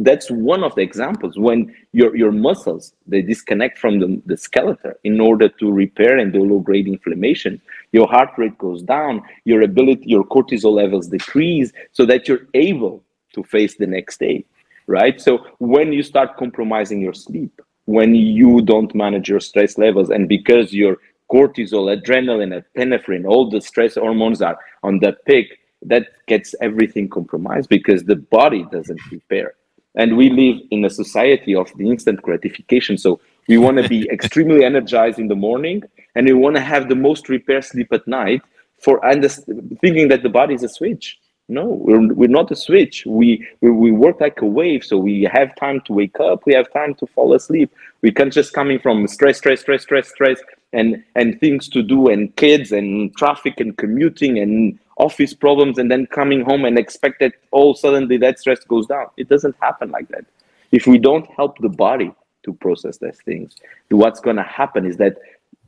that's 0.08 0.30
one 0.30 0.62
of 0.62 0.74
the 0.74 0.82
examples 0.82 1.38
when 1.38 1.74
your 1.92 2.16
your 2.16 2.32
muscles 2.32 2.94
they 3.06 3.22
disconnect 3.22 3.78
from 3.78 3.98
the, 4.00 4.20
the 4.26 4.36
skeleton 4.36 4.94
in 5.04 5.20
order 5.20 5.48
to 5.60 5.72
repair 5.72 6.18
and 6.18 6.32
do 6.32 6.44
low 6.44 6.60
grade 6.60 6.86
inflammation. 6.86 7.60
Your 7.92 8.06
heart 8.06 8.30
rate 8.38 8.56
goes 8.58 8.82
down, 8.82 9.22
your 9.44 9.62
ability, 9.62 10.04
your 10.06 10.24
cortisol 10.24 10.74
levels 10.82 11.08
decrease, 11.08 11.72
so 11.92 12.06
that 12.06 12.28
you're 12.28 12.46
able 12.54 13.02
to 13.34 13.42
face 13.44 13.76
the 13.76 13.86
next 13.86 14.18
day 14.20 14.44
right? 14.86 15.20
So 15.20 15.46
when 15.58 15.92
you 15.92 16.02
start 16.02 16.36
compromising 16.36 17.00
your 17.00 17.14
sleep, 17.14 17.62
when 17.86 18.14
you 18.14 18.60
don't 18.60 18.94
manage 18.94 19.28
your 19.28 19.40
stress 19.40 19.78
levels, 19.78 20.10
and 20.10 20.28
because 20.28 20.72
your 20.72 20.98
cortisol, 21.32 21.96
adrenaline, 21.96 22.62
epinephrine, 22.62 23.26
all 23.26 23.48
the 23.48 23.60
stress 23.60 23.94
hormones 23.94 24.42
are 24.42 24.58
on 24.82 24.98
the 24.98 25.12
peak, 25.26 25.58
that 25.82 26.08
gets 26.26 26.54
everything 26.60 27.08
compromised 27.08 27.68
because 27.68 28.04
the 28.04 28.16
body 28.16 28.66
doesn't 28.70 29.00
repair. 29.10 29.54
And 29.94 30.16
we 30.16 30.30
live 30.30 30.62
in 30.70 30.84
a 30.84 30.90
society 30.90 31.54
of 31.54 31.70
the 31.76 31.90
instant 31.90 32.22
gratification. 32.22 32.96
So 32.98 33.20
we 33.48 33.58
want 33.58 33.78
to 33.78 33.88
be 33.88 34.08
extremely 34.12 34.64
energized 34.64 35.18
in 35.18 35.28
the 35.28 35.34
morning 35.34 35.82
and 36.14 36.26
we 36.26 36.32
want 36.32 36.56
to 36.56 36.62
have 36.62 36.88
the 36.88 36.94
most 36.94 37.28
repair 37.28 37.62
sleep 37.62 37.92
at 37.92 38.06
night 38.06 38.42
for 38.78 39.04
under- 39.04 39.28
thinking 39.28 40.08
that 40.08 40.22
the 40.22 40.28
body 40.28 40.54
is 40.54 40.62
a 40.62 40.68
switch. 40.68 41.18
No, 41.48 41.64
we're, 41.64 42.14
we're 42.14 42.28
not 42.28 42.52
a 42.52 42.56
switch. 42.56 43.04
We, 43.06 43.44
we 43.60 43.72
we 43.72 43.90
work 43.90 44.20
like 44.20 44.40
a 44.40 44.46
wave, 44.46 44.84
so 44.84 44.96
we 44.96 45.28
have 45.32 45.56
time 45.56 45.80
to 45.86 45.92
wake 45.92 46.20
up. 46.20 46.46
We 46.46 46.54
have 46.54 46.72
time 46.72 46.94
to 46.94 47.06
fall 47.08 47.34
asleep. 47.34 47.74
We 48.02 48.12
can't 48.12 48.32
just 48.32 48.52
coming 48.52 48.78
from 48.78 49.08
stress, 49.08 49.38
stress, 49.38 49.62
stress, 49.62 49.82
stress, 49.82 50.08
stress, 50.10 50.38
and 50.72 51.02
and 51.14 51.38
things 51.40 51.68
to 51.70 51.82
do, 51.82 52.08
and 52.08 52.34
kids, 52.36 52.72
and 52.72 53.14
traffic, 53.16 53.60
and 53.60 53.76
commuting, 53.76 54.38
and 54.38 54.78
office 54.96 55.34
problems, 55.34 55.78
and 55.78 55.90
then 55.90 56.06
coming 56.06 56.42
home 56.42 56.64
and 56.64 56.78
expect 56.78 57.20
that 57.20 57.32
all 57.50 57.74
suddenly 57.74 58.16
that 58.18 58.38
stress 58.38 58.60
goes 58.64 58.86
down. 58.86 59.06
It 59.16 59.28
doesn't 59.28 59.56
happen 59.60 59.90
like 59.90 60.08
that. 60.08 60.24
If 60.72 60.86
we 60.86 60.98
don't 60.98 61.26
help 61.26 61.58
the 61.58 61.68
body 61.68 62.12
to 62.44 62.52
process 62.54 62.98
those 62.98 63.18
things, 63.24 63.56
what's 63.90 64.20
going 64.20 64.36
to 64.36 64.42
happen 64.42 64.86
is 64.86 64.96
that 64.98 65.16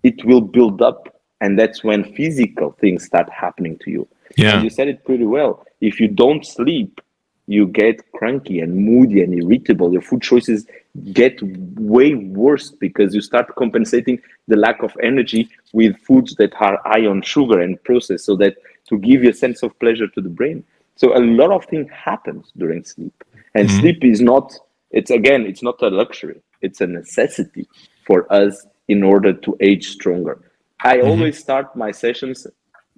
it 0.02 0.24
will 0.24 0.40
build 0.40 0.82
up, 0.82 1.20
and 1.40 1.58
that's 1.58 1.82
when 1.82 2.14
physical 2.14 2.72
things 2.80 3.04
start 3.04 3.28
happening 3.30 3.78
to 3.78 3.90
you. 3.90 4.08
yeah 4.36 4.54
And 4.54 4.64
you 4.64 4.70
said 4.70 4.88
it 4.88 5.04
pretty 5.04 5.24
well. 5.24 5.66
If 5.80 6.00
you 6.00 6.08
don't 6.08 6.46
sleep, 6.46 7.00
you 7.46 7.66
get 7.66 8.12
cranky 8.12 8.60
and 8.60 8.76
moody 8.76 9.22
and 9.22 9.34
irritable. 9.34 9.92
Your 9.92 10.02
food 10.02 10.22
choices 10.22 10.66
get 11.12 11.38
way 11.42 12.14
worse 12.14 12.70
because 12.70 13.14
you 13.14 13.20
start 13.22 13.55
compensating 13.57 14.20
the 14.48 14.57
lack 14.57 14.83
of 14.83 14.96
energy 15.02 15.48
with 15.72 15.96
foods 16.00 16.35
that 16.37 16.52
are 16.61 16.81
high 16.85 17.07
on 17.07 17.22
sugar 17.22 17.61
and 17.61 17.83
processed 17.85 18.26
so 18.26 18.37
that 18.37 18.57
to 18.88 18.98
give 18.98 19.24
you 19.24 19.31
a 19.31 19.35
sense 19.35 19.62
of 19.62 19.78
pleasure 19.78 20.09
to 20.09 20.20
the 20.20 20.28
brain. 20.28 20.64
So 20.96 21.16
a 21.16 21.20
lot 21.20 21.50
of 21.50 21.64
things 21.66 21.90
happens 21.90 22.52
during 22.57 22.85
sleep. 22.85 23.24
And 23.55 23.68
Mhm. 23.68 23.70
sleep 23.70 24.05
is 24.05 24.20
not 24.20 24.52
it's 24.90 25.11
again, 25.11 25.46
it's 25.46 25.62
not 25.62 25.81
a 25.83 25.88
luxury. 25.88 26.42
It's 26.61 26.81
a 26.83 26.87
necessity 26.87 27.66
for 28.07 28.31
us 28.33 28.66
in 28.88 29.02
order 29.02 29.33
to 29.33 29.57
age 29.61 29.88
stronger. 29.88 30.38
I 30.85 30.98
Mhm. 31.02 31.05
always 31.09 31.38
start 31.38 31.74
my 31.74 31.90
sessions 31.92 32.46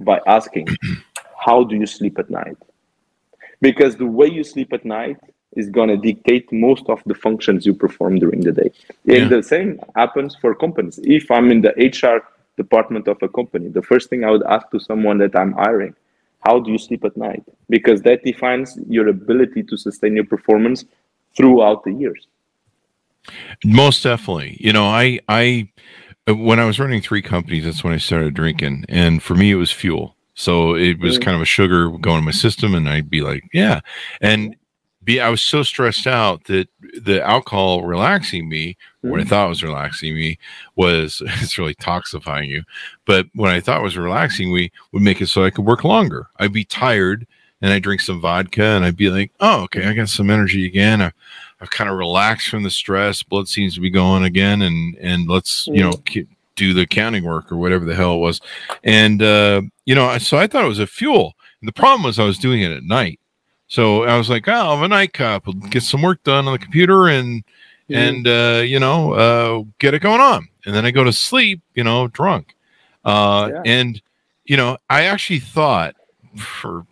by 0.00 0.20
asking, 0.26 0.76
how 1.46 1.62
do 1.62 1.76
you 1.76 1.86
sleep 1.86 2.18
at 2.18 2.30
night? 2.30 2.56
Because 3.60 3.96
the 3.96 4.06
way 4.06 4.26
you 4.26 4.42
sleep 4.42 4.72
at 4.72 4.84
night 4.84 5.18
is 5.56 5.68
going 5.68 5.88
to 5.88 5.96
dictate 5.96 6.52
most 6.52 6.84
of 6.88 7.02
the 7.06 7.14
functions 7.14 7.64
you 7.66 7.74
perform 7.74 8.18
during 8.18 8.40
the 8.40 8.52
day. 8.52 8.70
Yeah. 9.04 9.16
And 9.22 9.30
the 9.30 9.42
same 9.42 9.80
happens 9.96 10.36
for 10.40 10.54
companies. 10.54 10.98
If 11.02 11.30
I'm 11.30 11.50
in 11.50 11.60
the 11.62 11.70
HR 11.70 12.26
department 12.56 13.08
of 13.08 13.18
a 13.22 13.28
company, 13.28 13.68
the 13.68 13.82
first 13.82 14.10
thing 14.10 14.24
I 14.24 14.30
would 14.30 14.44
ask 14.44 14.70
to 14.70 14.80
someone 14.80 15.18
that 15.18 15.34
I'm 15.36 15.52
hiring, 15.52 15.94
how 16.46 16.60
do 16.60 16.70
you 16.70 16.78
sleep 16.78 17.04
at 17.04 17.16
night? 17.16 17.42
Because 17.68 18.02
that 18.02 18.22
defines 18.24 18.78
your 18.88 19.08
ability 19.08 19.62
to 19.64 19.76
sustain 19.76 20.14
your 20.14 20.24
performance 20.26 20.84
throughout 21.36 21.84
the 21.84 21.92
years. 21.92 22.26
Most 23.64 24.02
definitely. 24.02 24.56
You 24.60 24.72
know, 24.72 24.84
I 24.84 25.18
I 25.28 25.68
when 26.26 26.58
I 26.60 26.64
was 26.64 26.78
running 26.78 27.00
three 27.00 27.22
companies, 27.22 27.64
that's 27.64 27.82
when 27.84 27.92
I 27.92 27.98
started 27.98 28.34
drinking, 28.34 28.84
and 28.88 29.22
for 29.22 29.34
me, 29.34 29.50
it 29.50 29.56
was 29.56 29.70
fuel. 29.70 30.16
So 30.34 30.74
it 30.74 30.98
was 30.98 31.18
Mm. 31.18 31.22
kind 31.22 31.36
of 31.36 31.42
a 31.42 31.46
sugar 31.46 31.88
going 31.90 32.18
in 32.18 32.24
my 32.24 32.30
system, 32.32 32.74
and 32.74 32.88
I'd 32.88 33.08
be 33.10 33.20
like, 33.20 33.44
yeah, 33.52 33.80
and 34.20 34.56
be 35.04 35.20
I 35.20 35.28
was 35.28 35.42
so 35.42 35.62
stressed 35.62 36.06
out 36.06 36.44
that 36.44 36.68
the 37.02 37.22
alcohol 37.22 37.82
relaxing 37.84 38.48
me, 38.48 38.76
what 39.02 39.20
I 39.20 39.24
Mm. 39.24 39.28
thought 39.28 39.48
was 39.48 39.62
relaxing 39.62 40.14
me, 40.14 40.38
was 40.76 41.20
it's 41.42 41.58
really 41.58 41.74
toxifying 41.74 42.48
you. 42.48 42.62
But 43.04 43.26
what 43.34 43.50
I 43.50 43.60
thought 43.60 43.82
was 43.82 43.96
relaxing 43.96 44.54
me 44.54 44.70
would 44.92 45.02
make 45.02 45.20
it 45.20 45.26
so 45.28 45.44
I 45.44 45.50
could 45.50 45.64
work 45.64 45.84
longer. 45.84 46.28
I'd 46.38 46.52
be 46.52 46.64
tired, 46.64 47.26
and 47.62 47.72
I 47.72 47.78
drink 47.78 48.00
some 48.00 48.20
vodka, 48.20 48.62
and 48.64 48.84
I'd 48.84 48.96
be 48.96 49.10
like, 49.10 49.30
oh, 49.40 49.62
okay, 49.64 49.86
I 49.86 49.92
got 49.92 50.08
some 50.08 50.30
energy 50.30 50.66
again. 50.66 51.00
I, 51.02 51.12
I've 51.60 51.70
kind 51.70 51.88
of 51.90 51.96
relaxed 51.96 52.48
from 52.48 52.62
the 52.62 52.70
stress. 52.70 53.22
Blood 53.22 53.48
seems 53.48 53.74
to 53.74 53.80
be 53.80 53.90
going 53.90 54.24
again, 54.24 54.62
and 54.62 54.96
and 55.00 55.28
let's 55.28 55.66
you 55.68 55.82
know 55.82 55.92
ki- 56.04 56.26
do 56.56 56.72
the 56.74 56.86
counting 56.86 57.24
work 57.24 57.50
or 57.50 57.56
whatever 57.56 57.84
the 57.84 57.94
hell 57.94 58.14
it 58.14 58.18
was. 58.18 58.40
And 58.82 59.22
uh, 59.22 59.62
you 59.86 59.94
know, 59.94 60.16
so 60.18 60.36
I 60.36 60.46
thought 60.46 60.64
it 60.64 60.68
was 60.68 60.78
a 60.78 60.86
fuel. 60.86 61.34
And 61.60 61.68
the 61.68 61.72
problem 61.72 62.02
was 62.02 62.18
I 62.18 62.24
was 62.24 62.38
doing 62.38 62.60
it 62.60 62.70
at 62.72 62.82
night. 62.82 63.18
So 63.66 64.04
I 64.04 64.16
was 64.16 64.28
like, 64.30 64.46
oh, 64.46 64.52
I'll 64.52 64.76
have 64.76 64.82
a 64.84 64.88
night 64.88 65.12
cop. 65.12 65.44
I'll 65.46 65.54
get 65.54 65.82
some 65.82 66.02
work 66.02 66.22
done 66.22 66.46
on 66.46 66.52
the 66.52 66.58
computer, 66.58 67.08
and 67.08 67.42
and 67.90 68.26
uh, 68.26 68.62
you 68.64 68.78
know, 68.78 69.12
uh, 69.14 69.64
get 69.78 69.94
it 69.94 70.00
going 70.00 70.20
on. 70.20 70.48
And 70.66 70.74
then 70.74 70.84
I 70.86 70.90
go 70.90 71.04
to 71.04 71.12
sleep, 71.12 71.60
you 71.74 71.84
know, 71.84 72.08
drunk. 72.08 72.54
Uh, 73.04 73.50
Yeah. 73.52 73.62
And 73.64 74.02
you 74.44 74.56
know, 74.56 74.76
I 74.90 75.04
actually 75.04 75.40
thought 75.40 75.94
for 76.36 76.86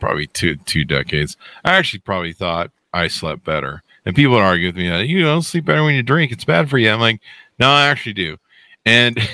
probably 0.00 0.26
two 0.26 0.56
two 0.56 0.84
decades. 0.84 1.36
I 1.64 1.74
actually 1.74 2.00
probably 2.00 2.32
thought 2.32 2.70
I 2.92 3.08
slept 3.08 3.44
better, 3.44 3.82
and 4.04 4.14
people 4.14 4.32
would 4.34 4.42
argue 4.42 4.68
with 4.68 4.76
me 4.76 4.88
that 4.88 5.08
you 5.08 5.22
don't 5.22 5.42
sleep 5.42 5.64
better 5.64 5.84
when 5.84 5.94
you 5.94 6.02
drink. 6.02 6.32
It's 6.32 6.44
bad 6.44 6.68
for 6.68 6.78
you. 6.78 6.90
I'm 6.90 7.00
like, 7.00 7.20
no, 7.58 7.68
I 7.68 7.86
actually 7.86 8.14
do, 8.14 8.36
and. 8.84 9.18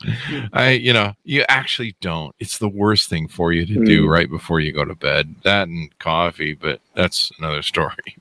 I, 0.52 0.70
you 0.70 0.92
know, 0.92 1.14
you 1.24 1.44
actually 1.48 1.96
don't. 2.00 2.34
It's 2.38 2.58
the 2.58 2.68
worst 2.68 3.08
thing 3.08 3.28
for 3.28 3.52
you 3.52 3.66
to 3.66 3.80
mm. 3.80 3.86
do 3.86 4.08
right 4.08 4.30
before 4.30 4.60
you 4.60 4.72
go 4.72 4.84
to 4.84 4.94
bed. 4.94 5.34
That 5.44 5.68
and 5.68 5.96
coffee, 5.98 6.54
but 6.54 6.80
that's 6.94 7.30
another 7.38 7.62
story. 7.72 8.16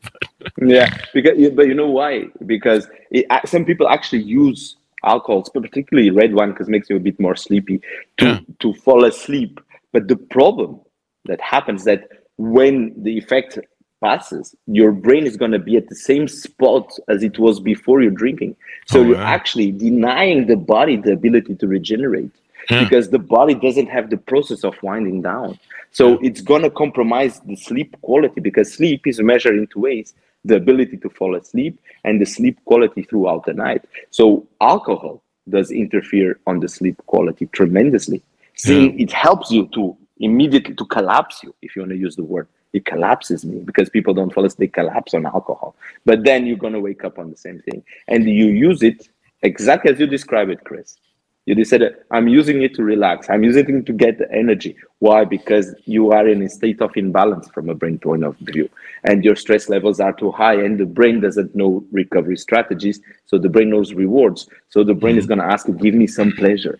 yeah, 0.58 0.96
because 1.14 1.38
but 1.52 1.68
you 1.68 1.74
know 1.74 1.90
why? 1.90 2.26
Because 2.46 2.88
it, 3.12 3.26
some 3.46 3.66
people 3.66 3.88
actually 3.88 4.24
use 4.24 4.78
alcohols, 5.04 5.50
particularly 5.50 6.10
red 6.10 6.34
wine, 6.34 6.52
because 6.52 6.68
it 6.68 6.72
makes 6.72 6.90
you 6.90 6.96
a 6.96 7.00
bit 7.00 7.20
more 7.20 7.36
sleepy 7.36 7.82
to 8.18 8.26
yeah. 8.26 8.40
to 8.60 8.74
fall 8.74 9.06
asleep. 9.06 9.60
But 9.94 10.08
the 10.08 10.18
problem 10.18 10.82
that 11.26 11.42
happens 11.42 11.84
that 11.86 12.08
when 12.38 12.94
the 13.04 13.18
effect 13.18 13.60
passes, 14.02 14.56
your 14.68 14.92
brain 14.92 15.26
is 15.26 15.38
going 15.38 15.52
to 15.52 15.60
be 15.60 15.76
at 15.78 15.90
the 15.90 15.96
same 15.96 16.28
spot 16.28 16.92
as 17.08 17.24
it 17.24 17.40
was 17.40 17.60
before 17.60 18.02
you're 18.02 18.12
drinking. 18.12 18.56
So 18.88 19.00
oh, 19.00 19.04
you're 19.04 19.22
actually 19.22 19.72
denying 19.72 20.48
the 20.48 20.56
body 20.56 20.98
the 20.98 21.14
ability 21.14 21.56
to 21.56 21.68
regenerate 21.68 22.32
yeah. 22.70 22.84
because 22.84 23.10
the 23.10 23.20
body 23.20 23.56
doesn't 23.56 23.88
have 23.88 24.10
the 24.10 24.18
process 24.18 24.64
of 24.64 24.82
winding 24.84 25.22
down. 25.22 25.60
So 25.92 26.12
yeah. 26.12 26.30
it's 26.30 26.42
going 26.42 26.64
to 26.64 26.70
compromise 26.70 27.40
the 27.42 27.56
sleep 27.56 28.00
quality 28.02 28.42
because 28.42 28.74
sleep 28.74 29.08
is 29.08 29.20
measured 29.20 29.58
in 29.58 29.68
two 29.68 29.82
ways 29.82 30.14
the 30.46 30.56
ability 30.56 30.98
to 30.98 31.10
fall 31.10 31.36
asleep 31.36 31.80
and 32.04 32.22
the 32.22 32.26
sleep 32.26 32.60
quality 32.66 33.04
throughout 33.04 33.46
the 33.46 33.54
night. 33.54 33.84
So 34.12 34.48
alcohol 34.62 35.24
does 35.50 35.72
interfere 35.72 36.40
on 36.46 36.60
the 36.60 36.68
sleep 36.68 36.98
quality 37.08 37.48
tremendously. 37.48 38.18
Hmm. 38.18 38.24
Seeing 38.56 38.98
yeah. 38.98 39.04
it 39.04 39.12
helps 39.12 39.52
you 39.52 39.68
to 39.74 39.98
immediately 40.20 40.74
to 40.76 40.86
collapse 40.86 41.44
you, 41.44 41.54
if 41.62 41.76
you 41.76 41.82
want 41.82 41.92
to 41.92 41.98
use 41.98 42.16
the 42.16 42.24
word 42.24 42.48
it 42.78 42.86
collapses 42.86 43.44
me 43.44 43.60
because 43.60 43.90
people 43.90 44.14
don't 44.14 44.34
fall 44.34 44.46
asleep, 44.46 44.74
they 44.74 44.82
collapse 44.82 45.14
on 45.14 45.26
alcohol. 45.26 45.76
But 46.06 46.24
then 46.24 46.46
you're 46.46 46.58
going 46.66 46.74
to 46.74 46.80
wake 46.80 47.04
up 47.04 47.20
on 47.20 47.30
the 47.30 47.38
same 47.38 47.60
thing. 47.60 47.84
And 48.08 48.30
you 48.30 48.48
use 48.48 48.82
it 48.84 49.10
exactly 49.42 49.92
as 49.92 50.00
you 50.00 50.08
describe 50.08 50.50
it, 50.50 50.64
Chris. 50.64 50.98
You 51.46 51.64
said, 51.64 51.96
I'm 52.12 52.28
using 52.28 52.62
it 52.62 52.76
to 52.76 52.84
relax. 52.84 53.30
I'm 53.30 53.42
using 53.42 53.78
it 53.78 53.86
to 53.86 53.94
get 53.94 54.18
the 54.18 54.30
energy. 54.34 54.76
Why? 55.00 55.24
Because 55.24 55.74
you 55.86 56.12
are 56.12 56.28
in 56.28 56.42
a 56.42 56.50
state 56.50 56.82
of 56.82 56.92
imbalance 56.98 57.48
from 57.48 57.70
a 57.70 57.76
brain 57.76 58.00
point 58.00 58.26
of 58.26 58.36
view. 58.40 58.70
And 59.06 59.24
your 59.24 59.38
stress 59.38 59.70
levels 59.70 60.02
are 60.02 60.12
too 60.12 60.32
high, 60.32 60.56
and 60.56 60.78
the 60.78 60.86
brain 60.86 61.22
doesn't 61.22 61.56
know 61.56 61.86
recovery 61.94 62.36
strategies. 62.36 63.00
So 63.28 63.38
the 63.38 63.48
brain 63.48 63.70
knows 63.70 63.94
rewards. 63.94 64.50
So 64.68 64.84
the 64.84 64.94
brain 64.94 65.18
is 65.18 65.24
mm-hmm. 65.24 65.40
going 65.40 65.48
to 65.48 65.54
ask 65.54 65.70
you, 65.70 65.74
give 65.74 65.94
me 65.94 66.06
some 66.06 66.34
pleasure 66.34 66.78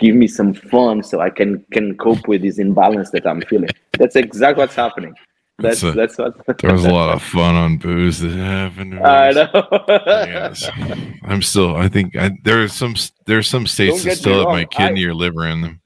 give 0.00 0.16
me 0.16 0.26
some 0.26 0.54
fun 0.54 1.02
so 1.02 1.20
I 1.20 1.30
can 1.30 1.64
can 1.70 1.96
cope 1.96 2.26
with 2.26 2.42
this 2.42 2.58
imbalance 2.58 3.10
that 3.10 3.26
I'm 3.26 3.42
feeling. 3.42 3.68
That's 3.98 4.16
exactly 4.16 4.62
what's 4.62 4.74
happening. 4.74 5.14
That's 5.60 5.82
a, 5.82 5.92
that's 5.92 6.18
what. 6.18 6.46
there 6.58 6.72
was 6.72 6.84
a 6.84 6.92
lot 6.92 7.14
of 7.14 7.22
fun 7.22 7.54
on 7.54 7.78
booze 7.78 8.20
that 8.20 8.30
happened. 8.30 8.98
I 9.00 9.32
know. 9.32 9.84
yes. 9.88 10.68
I'm 11.22 11.42
still. 11.42 11.76
I 11.76 11.88
think 11.88 12.16
I, 12.16 12.30
there's 12.42 12.72
some 12.72 12.94
there's 13.26 13.48
some 13.48 13.66
states 13.66 14.04
that 14.04 14.16
still 14.16 14.40
have 14.40 14.48
my 14.48 14.64
kidney 14.64 15.04
I, 15.04 15.08
or 15.08 15.14
liver 15.14 15.46
in 15.46 15.60
them. 15.60 15.80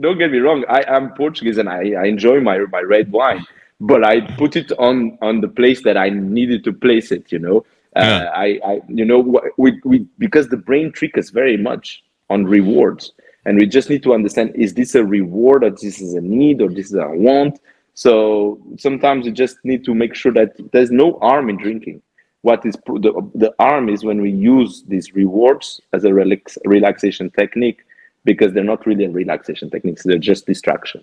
Don't 0.00 0.18
get 0.18 0.30
me 0.30 0.38
wrong. 0.38 0.64
I 0.68 0.84
am 0.86 1.14
Portuguese 1.14 1.58
and 1.58 1.68
I, 1.68 1.92
I 1.92 2.04
enjoy 2.04 2.40
my 2.40 2.58
my 2.70 2.80
red 2.80 3.10
wine, 3.10 3.44
but 3.80 4.04
I 4.04 4.20
put 4.36 4.56
it 4.56 4.72
on 4.78 5.18
on 5.22 5.40
the 5.40 5.48
place 5.48 5.82
that 5.82 5.96
I 5.96 6.10
needed 6.10 6.64
to 6.64 6.72
place 6.72 7.10
it. 7.10 7.32
You 7.32 7.38
know. 7.38 7.66
Uh, 7.96 8.00
yeah. 8.00 8.30
I, 8.34 8.60
I, 8.64 8.80
you 8.88 9.04
know, 9.04 9.40
we, 9.56 9.80
we, 9.82 10.06
because 10.18 10.48
the 10.48 10.58
brain 10.58 10.92
trick 10.92 11.16
us 11.16 11.30
very 11.30 11.56
much 11.56 12.04
on 12.30 12.44
rewards, 12.44 13.12
and 13.44 13.58
we 13.58 13.66
just 13.66 13.88
need 13.90 14.02
to 14.04 14.14
understand: 14.14 14.52
is 14.54 14.74
this 14.74 14.94
a 14.94 15.04
reward, 15.04 15.64
or 15.64 15.70
this 15.70 16.00
is 16.00 16.14
a 16.14 16.20
need, 16.20 16.60
or 16.60 16.68
this 16.68 16.86
is 16.86 16.94
a 16.94 17.08
want? 17.08 17.58
So 17.98 18.60
sometimes 18.76 19.26
you 19.26 19.32
just 19.32 19.56
need 19.64 19.84
to 19.86 19.92
make 19.92 20.14
sure 20.14 20.30
that 20.30 20.52
there's 20.70 20.92
no 20.92 21.18
harm 21.18 21.50
in 21.50 21.56
drinking. 21.56 22.00
What 22.42 22.64
is 22.64 22.74
the, 22.86 23.28
the 23.34 23.52
harm 23.58 23.88
is 23.88 24.04
when 24.04 24.20
we 24.20 24.30
use 24.30 24.84
these 24.86 25.14
rewards 25.14 25.80
as 25.92 26.04
a 26.04 26.14
relax, 26.14 26.56
relaxation 26.64 27.28
technique 27.30 27.80
because 28.22 28.52
they're 28.52 28.62
not 28.62 28.86
really 28.86 29.04
a 29.04 29.10
relaxation 29.10 29.68
techniques, 29.68 30.04
they're 30.04 30.16
just 30.16 30.46
distraction. 30.46 31.02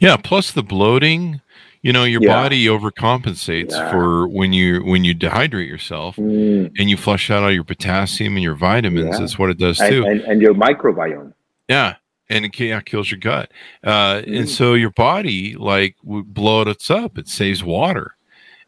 Yeah, 0.00 0.16
plus 0.16 0.52
the 0.52 0.62
bloating, 0.62 1.42
you 1.82 1.92
know, 1.92 2.04
your 2.04 2.22
yeah. 2.22 2.42
body 2.42 2.64
overcompensates 2.64 3.72
yeah. 3.72 3.90
for 3.90 4.26
when 4.26 4.54
you 4.54 4.82
when 4.84 5.04
you 5.04 5.14
dehydrate 5.14 5.68
yourself 5.68 6.16
mm. 6.16 6.72
and 6.78 6.88
you 6.88 6.96
flush 6.96 7.30
out 7.30 7.42
all 7.42 7.52
your 7.52 7.64
potassium 7.64 8.36
and 8.36 8.42
your 8.42 8.54
vitamins. 8.54 9.10
Yeah. 9.12 9.18
That's 9.18 9.38
what 9.38 9.50
it 9.50 9.58
does 9.58 9.76
too. 9.76 10.06
And, 10.06 10.20
and, 10.20 10.20
and 10.22 10.40
your 10.40 10.54
microbiome. 10.54 11.34
Yeah, 11.68 11.96
and 12.28 12.44
it 12.44 12.58
yeah, 12.58 12.80
kills 12.80 13.10
your 13.10 13.20
gut. 13.20 13.50
Uh, 13.84 14.16
mm. 14.16 14.40
And 14.40 14.48
so 14.48 14.74
your 14.74 14.90
body 14.90 15.54
like 15.54 15.96
would 16.02 16.32
blow 16.32 16.62
it 16.62 16.90
up. 16.90 17.18
It 17.18 17.28
saves 17.28 17.62
water. 17.62 18.14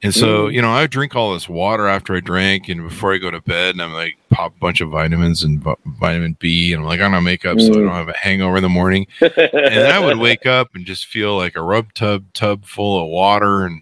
And 0.03 0.15
so, 0.15 0.49
mm. 0.49 0.53
you 0.53 0.61
know, 0.61 0.71
I 0.71 0.87
drink 0.87 1.17
all 1.17 1.33
this 1.33 1.49
water 1.49 1.89
after 1.89 2.15
I 2.15 2.21
drink 2.21 2.69
and 2.69 2.87
before 2.87 3.15
I 3.15 3.19
go 3.19 3.31
to 3.31 3.41
bed, 3.41 3.75
and 3.75 3.81
I'm 3.81 3.95
like, 3.95 4.19
pop 4.29 4.55
a 4.55 4.59
bunch 4.59 4.83
of 4.83 4.91
vitamins 4.91 5.43
and 5.43 5.65
v- 5.65 5.75
vitamin 5.87 6.37
B, 6.39 6.75
and 6.75 6.83
I'm 6.83 6.87
like, 6.87 7.01
I'm 7.01 7.13
gonna 7.13 7.23
make 7.23 7.47
up 7.47 7.57
mm. 7.57 7.63
so 7.63 7.73
I 7.73 7.77
mm. 7.77 7.87
don't 7.87 7.95
have 7.95 8.09
a 8.11 8.17
hangover 8.17 8.57
in 8.57 8.63
the 8.63 8.69
morning. 8.69 9.07
and 9.21 9.87
I 9.87 9.99
would 9.99 10.19
wake 10.19 10.45
up 10.45 10.75
and 10.75 10.85
just 10.85 11.07
feel 11.07 11.39
like 11.39 11.57
a 11.57 11.63
rub 11.63 11.95
tub 11.95 12.25
tub 12.35 12.67
full 12.67 13.03
of 13.03 13.09
water, 13.09 13.65
and 13.65 13.81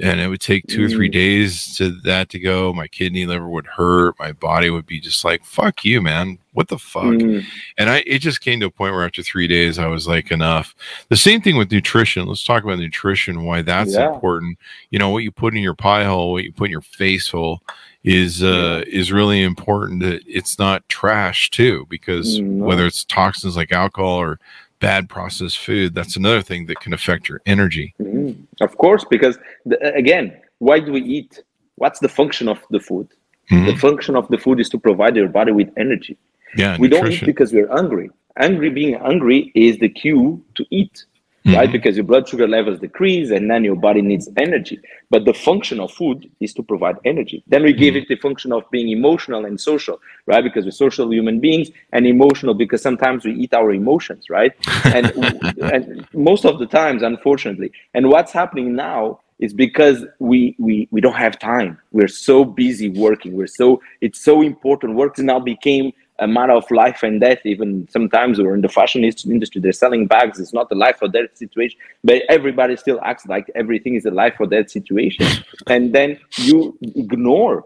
and 0.00 0.20
it 0.20 0.28
would 0.28 0.40
take 0.40 0.66
two 0.66 0.84
or 0.84 0.88
three 0.88 1.08
mm. 1.08 1.12
days 1.12 1.76
to 1.76 1.90
that 2.02 2.28
to 2.30 2.38
go. 2.38 2.72
My 2.72 2.86
kidney 2.86 3.26
liver 3.26 3.48
would 3.48 3.66
hurt. 3.66 4.14
My 4.18 4.32
body 4.32 4.70
would 4.70 4.86
be 4.86 5.00
just 5.00 5.24
like, 5.24 5.44
"Fuck 5.44 5.84
you, 5.84 6.00
man! 6.00 6.38
What 6.52 6.68
the 6.68 6.78
fuck?" 6.78 7.04
Mm. 7.04 7.44
And 7.76 7.90
I, 7.90 8.04
it 8.06 8.20
just 8.20 8.40
came 8.40 8.60
to 8.60 8.66
a 8.66 8.70
point 8.70 8.94
where 8.94 9.04
after 9.04 9.22
three 9.22 9.48
days, 9.48 9.78
I 9.78 9.86
was 9.88 10.06
like, 10.06 10.30
"Enough." 10.30 10.74
The 11.08 11.16
same 11.16 11.40
thing 11.40 11.56
with 11.56 11.72
nutrition. 11.72 12.26
Let's 12.26 12.44
talk 12.44 12.62
about 12.62 12.78
nutrition. 12.78 13.44
Why 13.44 13.62
that's 13.62 13.94
yeah. 13.94 14.12
important. 14.12 14.58
You 14.90 14.98
know, 14.98 15.10
what 15.10 15.24
you 15.24 15.32
put 15.32 15.56
in 15.56 15.62
your 15.62 15.74
pie 15.74 16.04
hole, 16.04 16.32
what 16.32 16.44
you 16.44 16.52
put 16.52 16.66
in 16.66 16.72
your 16.72 16.80
face 16.80 17.28
hole, 17.28 17.60
is 18.04 18.42
uh, 18.42 18.84
is 18.86 19.10
really 19.10 19.42
important. 19.42 20.02
That 20.02 20.22
it's 20.26 20.58
not 20.58 20.88
trash 20.88 21.50
too, 21.50 21.86
because 21.90 22.38
no. 22.38 22.64
whether 22.64 22.86
it's 22.86 23.04
toxins 23.04 23.56
like 23.56 23.72
alcohol 23.72 24.20
or 24.20 24.38
bad 24.80 25.08
processed 25.08 25.58
food, 25.58 25.94
that's 25.94 26.16
another 26.16 26.42
thing 26.42 26.66
that 26.66 26.80
can 26.80 26.92
affect 26.92 27.28
your 27.28 27.40
energy. 27.46 27.94
Mm, 28.00 28.46
of 28.60 28.76
course, 28.76 29.04
because 29.04 29.38
the, 29.66 29.76
again, 29.94 30.40
why 30.58 30.80
do 30.80 30.92
we 30.92 31.02
eat? 31.02 31.42
What's 31.76 32.00
the 32.00 32.08
function 32.08 32.48
of 32.48 32.58
the 32.70 32.80
food? 32.80 33.08
Mm-hmm. 33.50 33.66
The 33.66 33.76
function 33.76 34.16
of 34.16 34.28
the 34.28 34.38
food 34.38 34.60
is 34.60 34.68
to 34.70 34.78
provide 34.78 35.16
your 35.16 35.28
body 35.28 35.52
with 35.52 35.70
energy. 35.76 36.18
Yeah, 36.56 36.76
we 36.78 36.88
nutrition. 36.88 37.04
don't 37.04 37.22
eat 37.22 37.26
because 37.26 37.52
we're 37.52 37.68
hungry. 37.68 38.10
Hungry, 38.38 38.70
being 38.70 38.98
hungry, 38.98 39.50
is 39.54 39.78
the 39.78 39.88
cue 39.88 40.44
to 40.54 40.64
eat 40.70 41.04
mm-hmm. 41.48 41.58
right? 41.58 41.72
Because 41.72 41.96
your 41.96 42.04
blood 42.04 42.28
sugar 42.28 42.46
levels 42.46 42.78
decrease 42.80 43.30
and 43.30 43.50
then 43.50 43.64
your 43.64 43.76
body 43.76 44.02
needs 44.02 44.28
energy. 44.36 44.80
But 45.10 45.24
the 45.24 45.34
function 45.34 45.80
of 45.80 45.92
food 45.92 46.30
is 46.40 46.52
to 46.54 46.62
provide 46.62 46.96
energy. 47.04 47.42
Then 47.46 47.62
we 47.62 47.72
give 47.72 47.94
mm-hmm. 47.94 48.02
it 48.02 48.08
the 48.08 48.16
function 48.16 48.52
of 48.52 48.70
being 48.70 48.88
emotional 48.90 49.46
and 49.46 49.60
social, 49.60 50.00
right? 50.26 50.44
Because 50.44 50.64
we're 50.64 50.72
social 50.72 51.10
human 51.12 51.40
beings 51.40 51.70
and 51.92 52.06
emotional 52.06 52.54
because 52.54 52.82
sometimes 52.82 53.24
we 53.24 53.32
eat 53.32 53.54
our 53.54 53.72
emotions, 53.72 54.30
right? 54.30 54.52
And, 54.98 55.12
and 55.60 56.08
most 56.14 56.44
of 56.44 56.58
the 56.58 56.66
times, 56.66 57.02
unfortunately. 57.02 57.72
And 57.94 58.08
what's 58.08 58.32
happening 58.32 58.74
now 58.74 59.20
is 59.38 59.52
because 59.52 60.04
we, 60.18 60.56
we 60.58 60.88
we 60.90 61.00
don't 61.00 61.14
have 61.14 61.38
time. 61.38 61.78
We're 61.92 62.08
so 62.08 62.44
busy 62.44 62.88
working. 62.88 63.34
We're 63.34 63.46
so 63.46 63.80
it's 64.00 64.20
so 64.20 64.42
important. 64.42 64.94
Work 64.94 65.18
now 65.18 65.38
became 65.38 65.92
a 66.18 66.26
matter 66.26 66.52
of 66.52 66.70
life 66.70 67.02
and 67.02 67.20
death. 67.20 67.38
Even 67.44 67.88
sometimes 67.90 68.38
we're 68.38 68.54
in 68.54 68.60
the 68.60 68.68
fashion 68.68 69.04
industry, 69.04 69.60
they're 69.60 69.72
selling 69.72 70.06
bags. 70.06 70.38
It's 70.40 70.52
not 70.52 70.70
a 70.72 70.74
life 70.74 70.98
or 71.00 71.08
death 71.08 71.36
situation, 71.36 71.78
but 72.04 72.22
everybody 72.28 72.76
still 72.76 73.00
acts 73.02 73.26
like 73.26 73.50
everything 73.54 73.94
is 73.94 74.04
a 74.04 74.10
life 74.10 74.34
or 74.38 74.46
death 74.46 74.70
situation. 74.70 75.26
and 75.66 75.94
then 75.94 76.18
you 76.38 76.76
ignore 76.82 77.64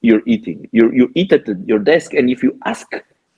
your 0.00 0.22
eating. 0.26 0.68
You 0.72 0.90
you 0.92 1.10
eat 1.14 1.32
at 1.32 1.46
the, 1.46 1.62
your 1.66 1.78
desk, 1.78 2.14
and 2.14 2.30
if 2.30 2.42
you 2.42 2.58
ask 2.64 2.86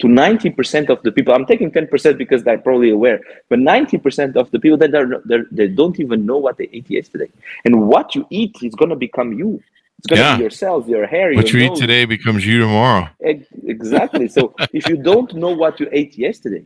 to 0.03 0.09
90% 0.09 0.90
of 0.90 1.01
the 1.05 1.12
people, 1.12 1.33
I'm 1.33 1.46
taking 1.46 1.70
10% 1.70 2.18
because 2.18 2.42
they're 2.42 2.59
probably 2.59 2.90
aware, 2.90 3.20
but 3.48 3.61
90% 3.61 4.35
of 4.35 4.51
the 4.51 4.59
people 4.59 4.77
that 4.79 4.92
are 4.94 5.22
they 5.53 5.68
don't 5.68 6.01
even 6.01 6.27
know 6.27 6.38
what 6.38 6.59
they 6.59 6.68
ate 6.72 6.90
yesterday. 6.90 7.31
And 7.64 7.87
what 7.87 8.16
you 8.16 8.27
eat 8.31 8.57
is 8.62 8.75
going 8.75 8.90
to 8.90 8.96
become 8.96 9.33
you. 9.33 9.62
It's 10.04 10.08
going 10.08 10.18
to 10.18 10.42
yeah. 10.42 10.48
be 10.48 10.54
your 10.56 10.88
your 10.88 11.06
hair. 11.06 11.32
What 11.32 11.52
your 11.52 11.62
you 11.62 11.68
nose. 11.68 11.78
eat 11.78 11.80
today 11.80 12.04
becomes 12.04 12.44
you 12.44 12.58
tomorrow. 12.58 13.08
Exactly. 13.20 14.26
so 14.26 14.53
if 14.72 14.88
you 14.88 14.96
don't 14.96 15.32
know 15.34 15.50
what 15.50 15.78
you 15.78 15.88
ate 15.92 16.18
yesterday, 16.18 16.64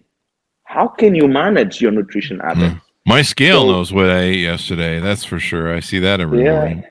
how 0.64 0.88
can 0.88 1.14
you 1.14 1.28
manage 1.28 1.82
your 1.82 1.92
nutrition 1.92 2.38
hmm. 2.38 2.46
habits? 2.46 2.74
Mm. 2.74 2.82
My 3.04 3.22
scale 3.22 3.60
so, 3.60 3.72
knows 3.72 3.92
what 3.92 4.08
I 4.08 4.20
ate 4.20 4.40
yesterday. 4.40 5.00
That's 5.00 5.22
for 5.22 5.38
sure. 5.38 5.74
I 5.74 5.80
see 5.80 5.98
that 5.98 6.18
every 6.20 6.44
yeah, 6.44 6.52
morning. 6.52 6.84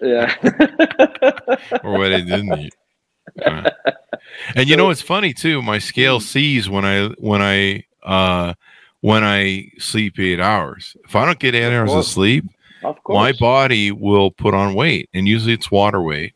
yeah. 0.00 0.34
or 1.84 1.98
what 1.98 2.12
I 2.14 2.22
didn't 2.22 2.58
eat. 2.58 2.74
And 4.56 4.68
you 4.68 4.76
know 4.76 4.88
it's 4.88 5.02
funny 5.02 5.34
too. 5.34 5.60
My 5.60 5.78
scale 5.78 6.18
hmm. 6.18 6.24
sees 6.24 6.70
when 6.70 6.86
I 6.86 7.08
when 7.18 7.42
I 7.42 7.84
uh 8.02 8.54
when 9.00 9.22
I 9.22 9.70
sleep 9.78 10.18
eight 10.18 10.40
hours. 10.40 10.96
If 11.04 11.14
I 11.14 11.26
don't 11.26 11.38
get 11.38 11.54
eight 11.54 11.76
hours 11.76 11.92
of 11.92 12.06
sleep, 12.06 12.46
of 12.84 13.02
course. 13.04 13.16
My 13.16 13.32
body 13.32 13.90
will 13.92 14.30
put 14.30 14.54
on 14.54 14.74
weight, 14.74 15.08
and 15.14 15.26
usually 15.28 15.54
it's 15.54 15.70
water 15.70 16.00
weight. 16.02 16.34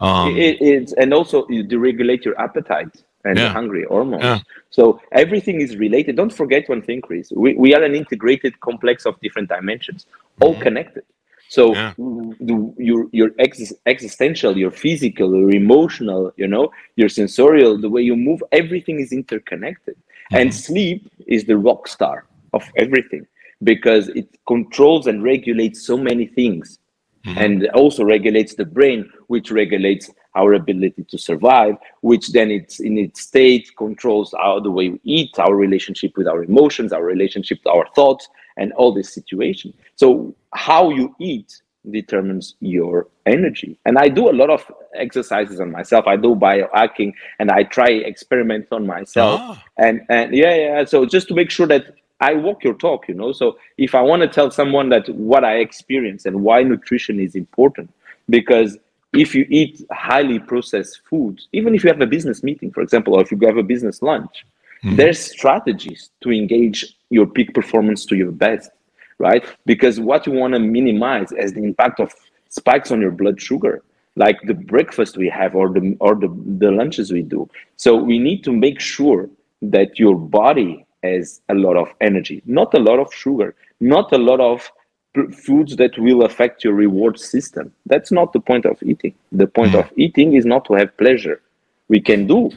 Um, 0.00 0.36
it, 0.36 0.60
it's 0.60 0.92
and 0.94 1.14
also 1.14 1.46
you 1.48 1.62
deregulate 1.64 2.24
your 2.24 2.38
appetite 2.40 3.04
and 3.24 3.38
Yeah. 3.38 3.50
hungry 3.50 3.84
hormones. 3.88 4.24
Yeah. 4.24 4.40
So 4.70 5.00
everything 5.12 5.60
is 5.60 5.76
related. 5.76 6.16
Don't 6.16 6.32
forget 6.32 6.68
one 6.68 6.82
thing, 6.82 7.00
Chris. 7.00 7.30
We, 7.34 7.54
we 7.54 7.72
are 7.74 7.82
an 7.82 7.94
integrated 7.94 8.58
complex 8.60 9.06
of 9.06 9.20
different 9.20 9.48
dimensions, 9.48 10.06
all 10.40 10.54
connected. 10.58 11.04
So 11.48 11.72
Mm-hmm. 11.74 12.30
Yeah. 12.30 12.46
the, 12.48 12.74
your 12.78 13.06
your 13.12 13.30
ex- 13.38 13.74
existential, 13.86 14.56
your 14.58 14.70
physical, 14.72 15.36
your 15.36 15.50
emotional, 15.54 16.32
you 16.36 16.48
know, 16.48 16.72
your 16.96 17.08
sensorial, 17.08 17.78
the 17.78 17.90
way 17.90 18.02
you 18.02 18.16
move, 18.16 18.42
everything 18.50 18.98
is 19.00 19.12
interconnected. 19.12 19.96
And 20.32 20.52
sleep 20.54 20.98
is 21.26 21.44
the 21.44 21.58
rock 21.58 21.86
star 21.86 22.24
of 22.54 22.62
everything 22.76 23.26
because 23.62 24.08
it 24.08 24.28
controls 24.46 25.06
and 25.06 25.22
regulates 25.22 25.86
so 25.86 25.96
many 25.96 26.26
things 26.26 26.78
and 27.24 27.68
also 27.68 28.04
regulates 28.04 28.54
the 28.54 28.64
brain, 28.64 29.10
which 29.28 29.50
regulates 29.50 30.10
our 30.34 30.54
ability 30.54 31.04
to 31.04 31.18
survive, 31.18 31.76
which 32.00 32.32
then 32.32 32.50
it's 32.50 32.80
in 32.80 32.98
its 32.98 33.20
state 33.20 33.70
controls 33.76 34.34
our 34.34 34.60
the 34.60 34.70
way 34.70 34.88
we 34.88 35.00
eat, 35.04 35.38
our 35.38 35.54
relationship 35.54 36.16
with 36.16 36.26
our 36.26 36.42
emotions, 36.42 36.92
our 36.92 37.04
relationship 37.04 37.62
to 37.62 37.70
our 37.70 37.86
thoughts, 37.94 38.28
and 38.56 38.72
all 38.72 38.92
this 38.92 39.12
situation. 39.12 39.72
So 39.96 40.34
how 40.52 40.90
you 40.90 41.14
eat 41.20 41.62
determines 41.90 42.54
your 42.60 43.08
energy. 43.26 43.76
And 43.84 43.98
I 43.98 44.08
do 44.08 44.30
a 44.30 44.32
lot 44.32 44.50
of 44.50 44.70
exercises 44.94 45.60
on 45.60 45.72
myself. 45.72 46.06
I 46.06 46.16
do 46.16 46.34
biohacking 46.34 47.12
and 47.38 47.50
I 47.50 47.64
try 47.64 47.88
experiments 47.88 48.68
on 48.70 48.86
myself. 48.86 49.40
Ah. 49.42 49.64
And 49.78 50.02
and 50.08 50.34
yeah, 50.34 50.54
yeah. 50.54 50.84
So 50.84 51.06
just 51.06 51.28
to 51.28 51.34
make 51.34 51.50
sure 51.50 51.66
that 51.66 51.94
I 52.22 52.34
walk 52.34 52.62
your 52.62 52.74
talk, 52.74 53.08
you 53.08 53.14
know. 53.14 53.32
So 53.32 53.58
if 53.76 53.96
I 53.96 54.00
want 54.00 54.22
to 54.22 54.28
tell 54.28 54.50
someone 54.50 54.88
that 54.90 55.08
what 55.08 55.44
I 55.44 55.56
experience 55.56 56.24
and 56.24 56.44
why 56.44 56.62
nutrition 56.62 57.18
is 57.18 57.34
important, 57.34 57.90
because 58.30 58.78
if 59.12 59.34
you 59.34 59.44
eat 59.50 59.84
highly 59.90 60.38
processed 60.38 61.00
foods, 61.10 61.48
even 61.52 61.74
if 61.74 61.82
you 61.82 61.90
have 61.90 62.00
a 62.00 62.06
business 62.06 62.44
meeting, 62.44 62.70
for 62.70 62.80
example, 62.80 63.14
or 63.14 63.22
if 63.22 63.32
you 63.32 63.38
have 63.44 63.56
a 63.56 63.62
business 63.64 64.02
lunch, 64.02 64.46
mm-hmm. 64.84 64.94
there's 64.94 65.18
strategies 65.18 66.10
to 66.20 66.30
engage 66.30 66.96
your 67.10 67.26
peak 67.26 67.52
performance 67.54 68.06
to 68.06 68.14
your 68.14 68.30
best, 68.30 68.70
right? 69.18 69.44
Because 69.66 69.98
what 69.98 70.24
you 70.24 70.32
want 70.32 70.54
to 70.54 70.60
minimize 70.60 71.32
is 71.32 71.52
the 71.52 71.64
impact 71.64 71.98
of 71.98 72.14
spikes 72.48 72.92
on 72.92 73.00
your 73.00 73.10
blood 73.10 73.40
sugar, 73.40 73.82
like 74.14 74.40
the 74.42 74.54
breakfast 74.54 75.16
we 75.16 75.28
have 75.28 75.56
or 75.56 75.70
the 75.70 75.96
or 75.98 76.14
the, 76.14 76.28
the 76.62 76.70
lunches 76.70 77.12
we 77.12 77.22
do. 77.22 77.50
So 77.76 77.96
we 77.96 78.20
need 78.20 78.44
to 78.44 78.52
make 78.52 78.78
sure 78.78 79.28
that 79.60 79.98
your 79.98 80.14
body 80.14 80.86
has 81.02 81.40
a 81.48 81.54
lot 81.54 81.76
of 81.76 81.88
energy, 82.00 82.42
not 82.46 82.74
a 82.74 82.78
lot 82.78 82.98
of 82.98 83.12
sugar, 83.12 83.54
not 83.80 84.12
a 84.12 84.18
lot 84.18 84.40
of 84.40 84.70
foods 85.32 85.76
that 85.76 85.98
will 85.98 86.24
affect 86.24 86.64
your 86.64 86.72
reward 86.72 87.18
system. 87.18 87.72
That's 87.86 88.10
not 88.10 88.32
the 88.32 88.40
point 88.40 88.64
of 88.64 88.82
eating. 88.82 89.14
The 89.32 89.46
point 89.46 89.74
of 89.74 89.86
mm-hmm. 89.86 90.00
eating 90.00 90.34
is 90.34 90.46
not 90.46 90.64
to 90.66 90.74
have 90.74 90.96
pleasure. 90.96 91.42
We 91.88 92.00
can 92.00 92.26
do 92.26 92.50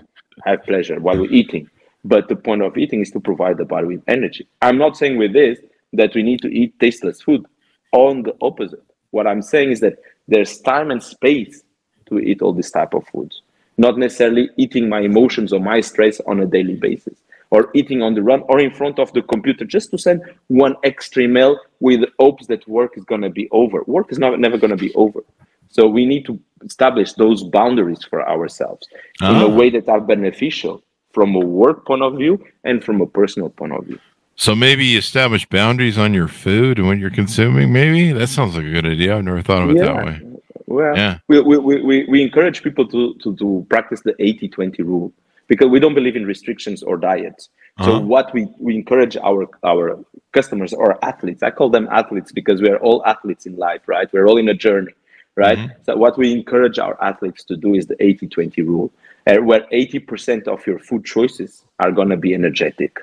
have 0.46 0.64
pleasure 0.64 1.00
while 1.00 1.18
we're 1.18 1.32
eating, 1.32 1.70
but 2.04 2.30
the 2.30 2.36
point 2.36 2.62
of 2.62 2.78
eating 2.78 3.02
is 3.02 3.12
to 3.12 3.20
provide 3.20 3.58
the 3.58 3.66
body 3.66 3.88
with 3.88 4.04
energy. 4.08 4.48
I'm 4.62 4.78
not 4.78 4.96
saying 4.96 5.18
with 5.18 5.34
this 5.34 5.60
that 5.94 6.14
we 6.16 6.24
need 6.24 6.42
to 6.42 6.48
eat 6.48 6.80
tasteless 6.80 7.22
food. 7.22 7.46
On 7.92 8.24
the 8.24 8.36
opposite, 8.42 8.84
what 9.12 9.28
I'm 9.28 9.42
saying 9.42 9.72
is 9.72 9.80
that 9.80 9.98
there's 10.28 10.60
time 10.60 10.92
and 10.92 11.02
space 11.02 11.64
to 12.08 12.20
eat 12.20 12.42
all 12.42 12.54
this 12.54 12.72
type 12.72 12.94
of 12.94 13.08
foods, 13.08 13.42
not 13.78 13.98
necessarily 13.98 14.50
eating 14.58 14.90
my 14.90 15.00
emotions 15.00 15.54
or 15.54 15.60
my 15.60 15.82
stress 15.82 16.20
on 16.28 16.42
a 16.42 16.46
daily 16.46 16.76
basis 16.76 17.18
or 17.52 17.70
eating 17.74 18.02
on 18.02 18.14
the 18.16 18.24
run 18.24 18.42
or 18.48 18.60
in 18.60 18.72
front 18.72 19.00
of 19.00 19.12
the 19.14 19.22
computer 19.22 19.66
just 19.66 19.92
to 19.92 19.98
send 19.98 20.22
one 20.48 20.76
extra 20.84 21.24
email 21.24 21.60
with 21.80 22.02
hopes 22.20 22.48
that 22.48 22.68
work 22.68 22.98
is 22.98 23.04
going 23.06 23.22
to 23.22 23.30
be 23.30 23.48
over. 23.52 23.84
Work 23.88 24.12
is 24.12 24.20
not 24.20 24.40
never 24.40 24.58
going 24.58 24.72
to 24.72 24.78
be 24.78 24.94
over. 24.96 25.22
So 25.70 25.88
we 25.88 26.06
need 26.06 26.26
to 26.26 26.40
establish 26.64 27.14
those 27.14 27.44
boundaries 27.44 28.04
for 28.10 28.28
ourselves 28.28 28.88
in 29.22 29.36
Ah. 29.36 29.46
a 29.46 29.50
way 29.50 29.70
that 29.72 29.88
are 29.90 30.02
beneficial 30.02 30.82
from 31.12 31.36
a 31.36 31.40
work 31.40 31.86
point 31.86 32.02
of 32.02 32.18
view 32.18 32.44
and 32.64 32.84
from 32.84 33.02
a 33.02 33.06
personal 33.20 33.50
point 33.50 33.74
of 33.74 33.86
view. 33.86 34.00
So 34.38 34.54
maybe 34.54 34.84
you 34.86 34.98
establish 34.98 35.46
boundaries 35.46 35.98
on 35.98 36.14
your 36.14 36.28
food 36.28 36.78
and 36.78 36.88
what 36.88 36.98
you're 36.98 37.10
consuming. 37.24 37.72
Maybe 37.72 38.12
that 38.12 38.28
sounds 38.28 38.56
like 38.56 38.66
a 38.66 38.72
good 38.72 38.86
idea. 38.86 39.16
I've 39.16 39.24
never 39.24 39.42
thought 39.42 39.64
of 39.64 39.70
it 39.72 39.80
that 39.80 40.06
way. 40.06 40.20
Well, 40.68 40.96
Yeah. 40.98 41.20
we, 41.30 41.40
we, 41.40 41.58
we, 41.58 41.82
we, 41.82 42.06
we 42.10 42.22
encourage 42.22 42.62
people 42.64 42.86
to, 42.90 43.14
to, 43.22 43.36
to 43.38 43.66
practice 43.70 44.02
the 44.02 44.14
80 44.20 44.50
20 44.50 44.84
rule 44.84 45.14
because 45.48 45.70
we 45.70 45.80
don't 45.80 45.94
believe 45.94 46.16
in 46.16 46.26
restrictions 46.26 46.84
or 46.84 46.98
diets. 46.98 47.50
So, 47.84 47.92
Uh-huh. 47.92 48.02
what 48.14 48.34
we, 48.34 48.48
we 48.60 48.76
encourage 48.76 49.16
our, 49.18 49.48
our 49.64 50.00
customers 50.32 50.72
or 50.74 50.98
athletes, 51.04 51.44
I 51.44 51.52
call 51.52 51.70
them 51.70 51.88
athletes 51.92 52.32
because 52.32 52.62
we 52.62 52.70
are 52.70 52.78
all 52.78 53.00
athletes 53.06 53.46
in 53.46 53.58
life, 53.58 53.82
right? 53.88 54.08
We're 54.14 54.28
all 54.28 54.38
in 54.38 54.48
a 54.50 54.54
journey, 54.54 54.94
right? 55.36 55.60
So, 55.86 55.98
what 55.98 56.18
we 56.18 56.32
encourage 56.32 56.80
our 56.80 56.96
athletes 57.04 57.44
to 57.46 57.56
do 57.58 57.76
is 57.76 57.88
the 57.88 57.98
80 58.00 58.28
20 58.30 58.62
rule, 58.62 58.92
uh, 59.28 59.38
where 59.38 59.64
80% 59.74 60.48
of 60.48 60.66
your 60.66 60.80
food 60.80 61.04
choices 61.04 61.64
are 61.80 61.92
going 61.92 62.10
to 62.10 62.18
be 62.18 62.34
energetic 62.34 63.00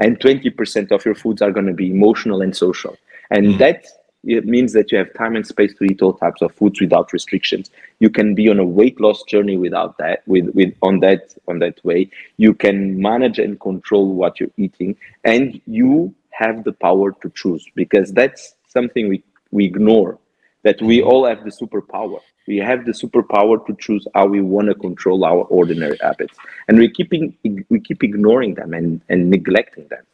and 0.00 0.18
20% 0.18 0.90
of 0.90 1.04
your 1.04 1.14
foods 1.14 1.40
are 1.42 1.52
going 1.52 1.66
to 1.66 1.72
be 1.72 1.88
emotional 1.90 2.42
and 2.42 2.56
social. 2.56 2.96
And 3.30 3.58
that 3.60 3.84
it 4.24 4.46
means 4.46 4.72
that 4.72 4.90
you 4.90 4.98
have 4.98 5.12
time 5.14 5.36
and 5.36 5.46
space 5.46 5.74
to 5.74 5.84
eat 5.84 6.02
all 6.02 6.12
types 6.12 6.42
of 6.42 6.52
foods 6.54 6.80
without 6.80 7.12
restrictions. 7.12 7.70
You 8.00 8.10
can 8.10 8.34
be 8.34 8.48
on 8.48 8.58
a 8.58 8.64
weight 8.64 9.00
loss 9.00 9.22
journey 9.22 9.56
without 9.56 9.96
that, 9.98 10.22
with, 10.26 10.48
with 10.54 10.74
on 10.82 11.00
that 11.00 11.34
on 11.46 11.60
that 11.60 11.84
way. 11.84 12.10
You 12.36 12.54
can 12.54 13.00
manage 13.00 13.38
and 13.38 13.60
control 13.60 14.14
what 14.14 14.40
you're 14.40 14.50
eating, 14.56 14.96
and 15.24 15.60
you 15.66 16.14
have 16.30 16.64
the 16.64 16.72
power 16.72 17.12
to 17.12 17.30
choose 17.30 17.64
because 17.74 18.12
that's 18.12 18.54
something 18.66 19.08
we, 19.08 19.22
we 19.50 19.64
ignore. 19.64 20.18
That 20.64 20.82
we 20.82 20.98
mm-hmm. 20.98 21.08
all 21.08 21.26
have 21.26 21.44
the 21.44 21.50
superpower. 21.50 22.18
We 22.48 22.56
have 22.58 22.84
the 22.84 22.92
superpower 22.92 23.64
to 23.66 23.76
choose 23.78 24.06
how 24.14 24.26
we 24.26 24.40
want 24.40 24.68
to 24.68 24.74
control 24.74 25.24
our 25.24 25.44
ordinary 25.44 25.96
habits, 26.00 26.36
and 26.66 26.78
we 26.78 26.90
keeping 26.90 27.36
we 27.68 27.78
keep 27.80 28.02
ignoring 28.02 28.54
them 28.54 28.74
and, 28.74 29.00
and 29.08 29.30
neglecting 29.30 29.86
them 29.88 30.04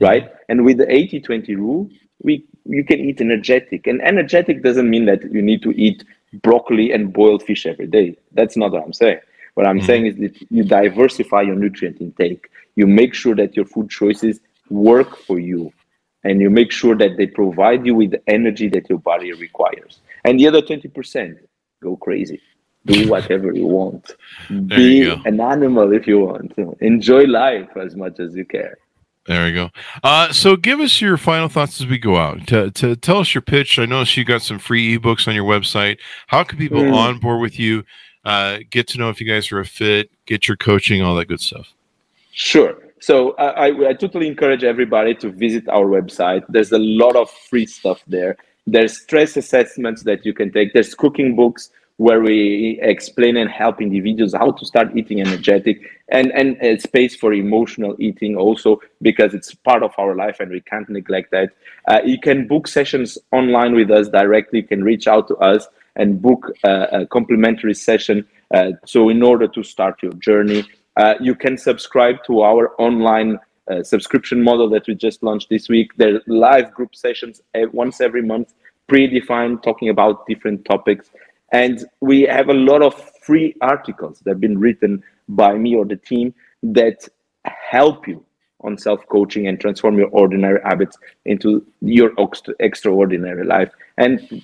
mm-hmm. 0.00 0.04
right? 0.04 0.32
And 0.48 0.64
with 0.64 0.78
the 0.78 0.86
80-20 0.86 1.56
rule, 1.56 1.90
we 2.22 2.44
you 2.64 2.84
can 2.84 3.00
eat 3.00 3.20
energetic. 3.20 3.86
And 3.86 4.00
energetic 4.02 4.62
doesn't 4.62 4.88
mean 4.88 5.06
that 5.06 5.30
you 5.32 5.42
need 5.42 5.62
to 5.62 5.70
eat 5.70 6.04
broccoli 6.42 6.92
and 6.92 7.12
boiled 7.12 7.42
fish 7.42 7.66
every 7.66 7.86
day. 7.86 8.16
That's 8.32 8.56
not 8.56 8.72
what 8.72 8.84
I'm 8.84 8.92
saying. 8.92 9.20
What 9.54 9.66
I'm 9.66 9.78
mm-hmm. 9.78 9.86
saying 9.86 10.06
is 10.06 10.16
that 10.16 10.50
you 10.50 10.64
diversify 10.64 11.42
your 11.42 11.56
nutrient 11.56 12.00
intake. 12.00 12.50
You 12.76 12.86
make 12.86 13.14
sure 13.14 13.34
that 13.34 13.56
your 13.56 13.64
food 13.64 13.90
choices 13.90 14.40
work 14.68 15.16
for 15.16 15.38
you. 15.38 15.72
And 16.22 16.40
you 16.40 16.50
make 16.50 16.70
sure 16.70 16.94
that 16.96 17.16
they 17.16 17.26
provide 17.26 17.86
you 17.86 17.94
with 17.94 18.10
the 18.10 18.22
energy 18.28 18.68
that 18.68 18.88
your 18.90 18.98
body 18.98 19.32
requires. 19.32 20.00
And 20.24 20.38
the 20.38 20.46
other 20.48 20.60
20%, 20.60 21.38
go 21.82 21.96
crazy. 21.96 22.40
Do 22.84 23.08
whatever 23.14 23.52
you 23.52 23.66
want. 23.66 24.12
There 24.48 24.78
Be 24.78 24.96
you 24.98 25.16
an 25.24 25.40
animal 25.40 25.92
if 25.92 26.06
you 26.06 26.20
want. 26.20 26.52
Enjoy 26.80 27.24
life 27.24 27.70
as 27.76 27.96
much 27.96 28.20
as 28.20 28.34
you 28.36 28.44
can. 28.44 28.74
There 29.30 29.44
we 29.44 29.52
go. 29.52 29.70
Uh, 30.02 30.32
so 30.32 30.56
give 30.56 30.80
us 30.80 31.00
your 31.00 31.16
final 31.16 31.48
thoughts 31.48 31.80
as 31.80 31.86
we 31.86 31.98
go 31.98 32.16
out. 32.16 32.48
To, 32.48 32.68
to 32.72 32.96
tell 32.96 33.18
us 33.18 33.32
your 33.32 33.42
pitch. 33.42 33.78
I 33.78 33.86
noticed 33.86 34.16
you 34.16 34.24
got 34.24 34.42
some 34.42 34.58
free 34.58 34.98
ebooks 34.98 35.28
on 35.28 35.36
your 35.36 35.44
website. 35.44 35.98
How 36.26 36.42
can 36.42 36.58
people 36.58 36.80
Mm. 36.80 36.92
onboard 36.92 37.40
with 37.40 37.56
you? 37.56 37.84
Uh, 38.24 38.58
get 38.70 38.88
to 38.88 38.98
know 38.98 39.08
if 39.08 39.20
you 39.20 39.28
guys 39.28 39.52
are 39.52 39.60
a 39.60 39.64
fit. 39.64 40.10
Get 40.26 40.48
your 40.48 40.56
coaching, 40.56 41.00
all 41.00 41.14
that 41.14 41.28
good 41.28 41.40
stuff. 41.40 41.72
Sure. 42.32 42.76
So 42.98 43.36
I, 43.36 43.68
I, 43.68 43.88
I 43.90 43.92
totally 43.92 44.26
encourage 44.26 44.64
everybody 44.64 45.14
to 45.22 45.30
visit 45.30 45.68
our 45.68 45.86
website. 45.86 46.42
There's 46.48 46.72
a 46.72 46.78
lot 46.80 47.14
of 47.14 47.30
free 47.30 47.66
stuff 47.66 48.02
there. 48.08 48.36
There's 48.66 49.00
stress 49.00 49.36
assessments 49.36 50.02
that 50.02 50.26
you 50.26 50.34
can 50.34 50.50
take. 50.50 50.72
There's 50.72 50.92
cooking 50.92 51.36
books 51.36 51.70
where 52.00 52.22
we 52.22 52.78
explain 52.80 53.36
and 53.36 53.50
help 53.50 53.82
individuals 53.82 54.32
how 54.32 54.50
to 54.50 54.64
start 54.64 54.88
eating 54.96 55.20
energetic 55.20 55.82
and, 56.08 56.32
and 56.32 56.56
a 56.62 56.78
space 56.78 57.14
for 57.14 57.34
emotional 57.34 57.94
eating 57.98 58.36
also 58.36 58.80
because 59.02 59.34
it's 59.34 59.54
part 59.54 59.82
of 59.82 59.92
our 59.98 60.14
life 60.14 60.40
and 60.40 60.50
we 60.50 60.62
can't 60.62 60.88
neglect 60.88 61.30
that. 61.30 61.50
Uh, 61.88 62.00
you 62.02 62.18
can 62.18 62.48
book 62.48 62.66
sessions 62.66 63.18
online 63.32 63.74
with 63.74 63.90
us 63.90 64.08
directly. 64.08 64.60
You 64.60 64.66
can 64.66 64.82
reach 64.82 65.06
out 65.08 65.28
to 65.28 65.36
us 65.36 65.68
and 65.96 66.22
book 66.22 66.50
uh, 66.64 66.86
a 66.90 67.06
complimentary 67.06 67.74
session. 67.74 68.26
Uh, 68.54 68.70
so 68.86 69.10
in 69.10 69.22
order 69.22 69.46
to 69.48 69.62
start 69.62 70.02
your 70.02 70.14
journey, 70.14 70.64
uh, 70.96 71.16
you 71.20 71.34
can 71.34 71.58
subscribe 71.58 72.24
to 72.24 72.40
our 72.40 72.80
online 72.80 73.38
uh, 73.70 73.82
subscription 73.82 74.42
model 74.42 74.70
that 74.70 74.86
we 74.88 74.94
just 74.94 75.22
launched 75.22 75.50
this 75.50 75.68
week. 75.68 75.94
There 75.98 76.14
are 76.14 76.22
live 76.26 76.72
group 76.72 76.94
sessions 76.94 77.42
uh, 77.54 77.66
once 77.72 78.00
every 78.00 78.22
month, 78.22 78.54
predefined, 78.88 79.62
talking 79.62 79.90
about 79.90 80.26
different 80.26 80.64
topics. 80.64 81.10
And 81.52 81.84
we 82.00 82.22
have 82.22 82.48
a 82.48 82.54
lot 82.54 82.82
of 82.82 82.94
free 83.22 83.54
articles 83.60 84.20
that 84.20 84.30
have 84.30 84.40
been 84.40 84.58
written 84.58 85.02
by 85.28 85.54
me 85.54 85.74
or 85.74 85.84
the 85.84 85.96
team 85.96 86.34
that 86.62 87.08
help 87.44 88.06
you 88.06 88.24
on 88.62 88.76
self 88.76 89.06
coaching 89.08 89.46
and 89.46 89.60
transform 89.60 89.98
your 89.98 90.08
ordinary 90.08 90.60
habits 90.64 90.96
into 91.24 91.66
your 91.80 92.12
extraordinary 92.60 93.44
life 93.44 93.70
and 93.96 94.42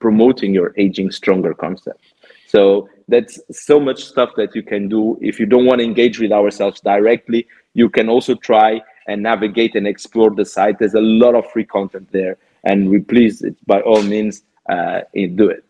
promoting 0.00 0.52
your 0.52 0.74
aging 0.76 1.10
stronger 1.10 1.54
concept. 1.54 2.00
So 2.48 2.88
that's 3.08 3.40
so 3.50 3.80
much 3.80 4.04
stuff 4.04 4.30
that 4.36 4.54
you 4.54 4.62
can 4.62 4.88
do. 4.88 5.16
If 5.20 5.38
you 5.40 5.46
don't 5.46 5.64
want 5.64 5.78
to 5.78 5.84
engage 5.84 6.18
with 6.18 6.32
ourselves 6.32 6.80
directly, 6.80 7.46
you 7.74 7.88
can 7.88 8.08
also 8.08 8.34
try 8.34 8.80
and 9.06 9.22
navigate 9.22 9.74
and 9.74 9.86
explore 9.86 10.30
the 10.30 10.44
site. 10.44 10.78
There's 10.78 10.94
a 10.94 11.00
lot 11.00 11.34
of 11.34 11.50
free 11.50 11.64
content 11.64 12.08
there, 12.12 12.36
and 12.64 12.90
we 12.90 12.98
please, 13.00 13.44
by 13.66 13.80
all 13.80 14.02
means, 14.02 14.42
uh, 14.68 15.00
do 15.14 15.48
it. 15.48 15.64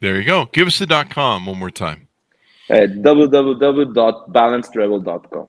There 0.00 0.18
you 0.18 0.24
go. 0.24 0.46
Give 0.46 0.66
us 0.66 0.78
the 0.78 0.86
dot 0.86 1.10
com 1.10 1.44
one 1.46 1.58
more 1.58 1.70
time. 1.70 2.08
Uh, 2.70 2.86
www.balancedrebel.com. 2.86 5.48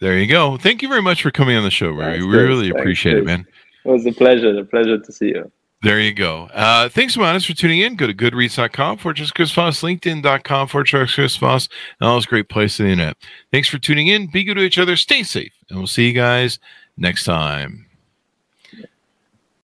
There 0.00 0.18
you 0.18 0.26
go. 0.26 0.56
Thank 0.56 0.82
you 0.82 0.88
very 0.88 1.02
much 1.02 1.22
for 1.22 1.30
coming 1.30 1.56
on 1.56 1.62
the 1.62 1.70
show, 1.70 1.90
Ray. 1.90 2.18
That's 2.18 2.24
We 2.24 2.28
really 2.28 2.70
Thanks, 2.70 2.80
appreciate 2.80 3.18
it, 3.18 3.24
man. 3.24 3.46
It 3.84 3.90
was 3.90 4.04
a 4.06 4.12
pleasure. 4.12 4.58
A 4.58 4.64
pleasure 4.64 4.98
to 4.98 5.12
see 5.12 5.28
you. 5.28 5.52
There 5.82 6.00
you 6.00 6.12
go. 6.14 6.48
Uh, 6.54 6.88
thanks, 6.88 7.14
Monis, 7.16 7.46
for 7.46 7.52
tuning 7.52 7.80
in. 7.80 7.96
Go 7.96 8.06
to 8.06 8.14
goodreads.com, 8.14 8.96
Fortress 8.96 9.30
Chris 9.30 9.52
Voss, 9.52 9.82
LinkedIn.com, 9.82 10.68
Fortress 10.68 11.14
Chris 11.14 11.36
Voss, 11.36 11.68
and 12.00 12.08
all 12.08 12.16
those 12.16 12.24
great 12.24 12.48
places 12.48 12.80
on 12.80 12.86
the 12.86 12.92
internet. 12.92 13.18
Thanks 13.52 13.68
for 13.68 13.76
tuning 13.78 14.08
in. 14.08 14.28
Be 14.28 14.44
good 14.44 14.54
to 14.54 14.62
each 14.62 14.78
other. 14.78 14.96
Stay 14.96 15.22
safe. 15.22 15.52
And 15.68 15.78
we'll 15.78 15.86
see 15.86 16.06
you 16.06 16.14
guys 16.14 16.58
next 16.96 17.24
time. 17.24 17.83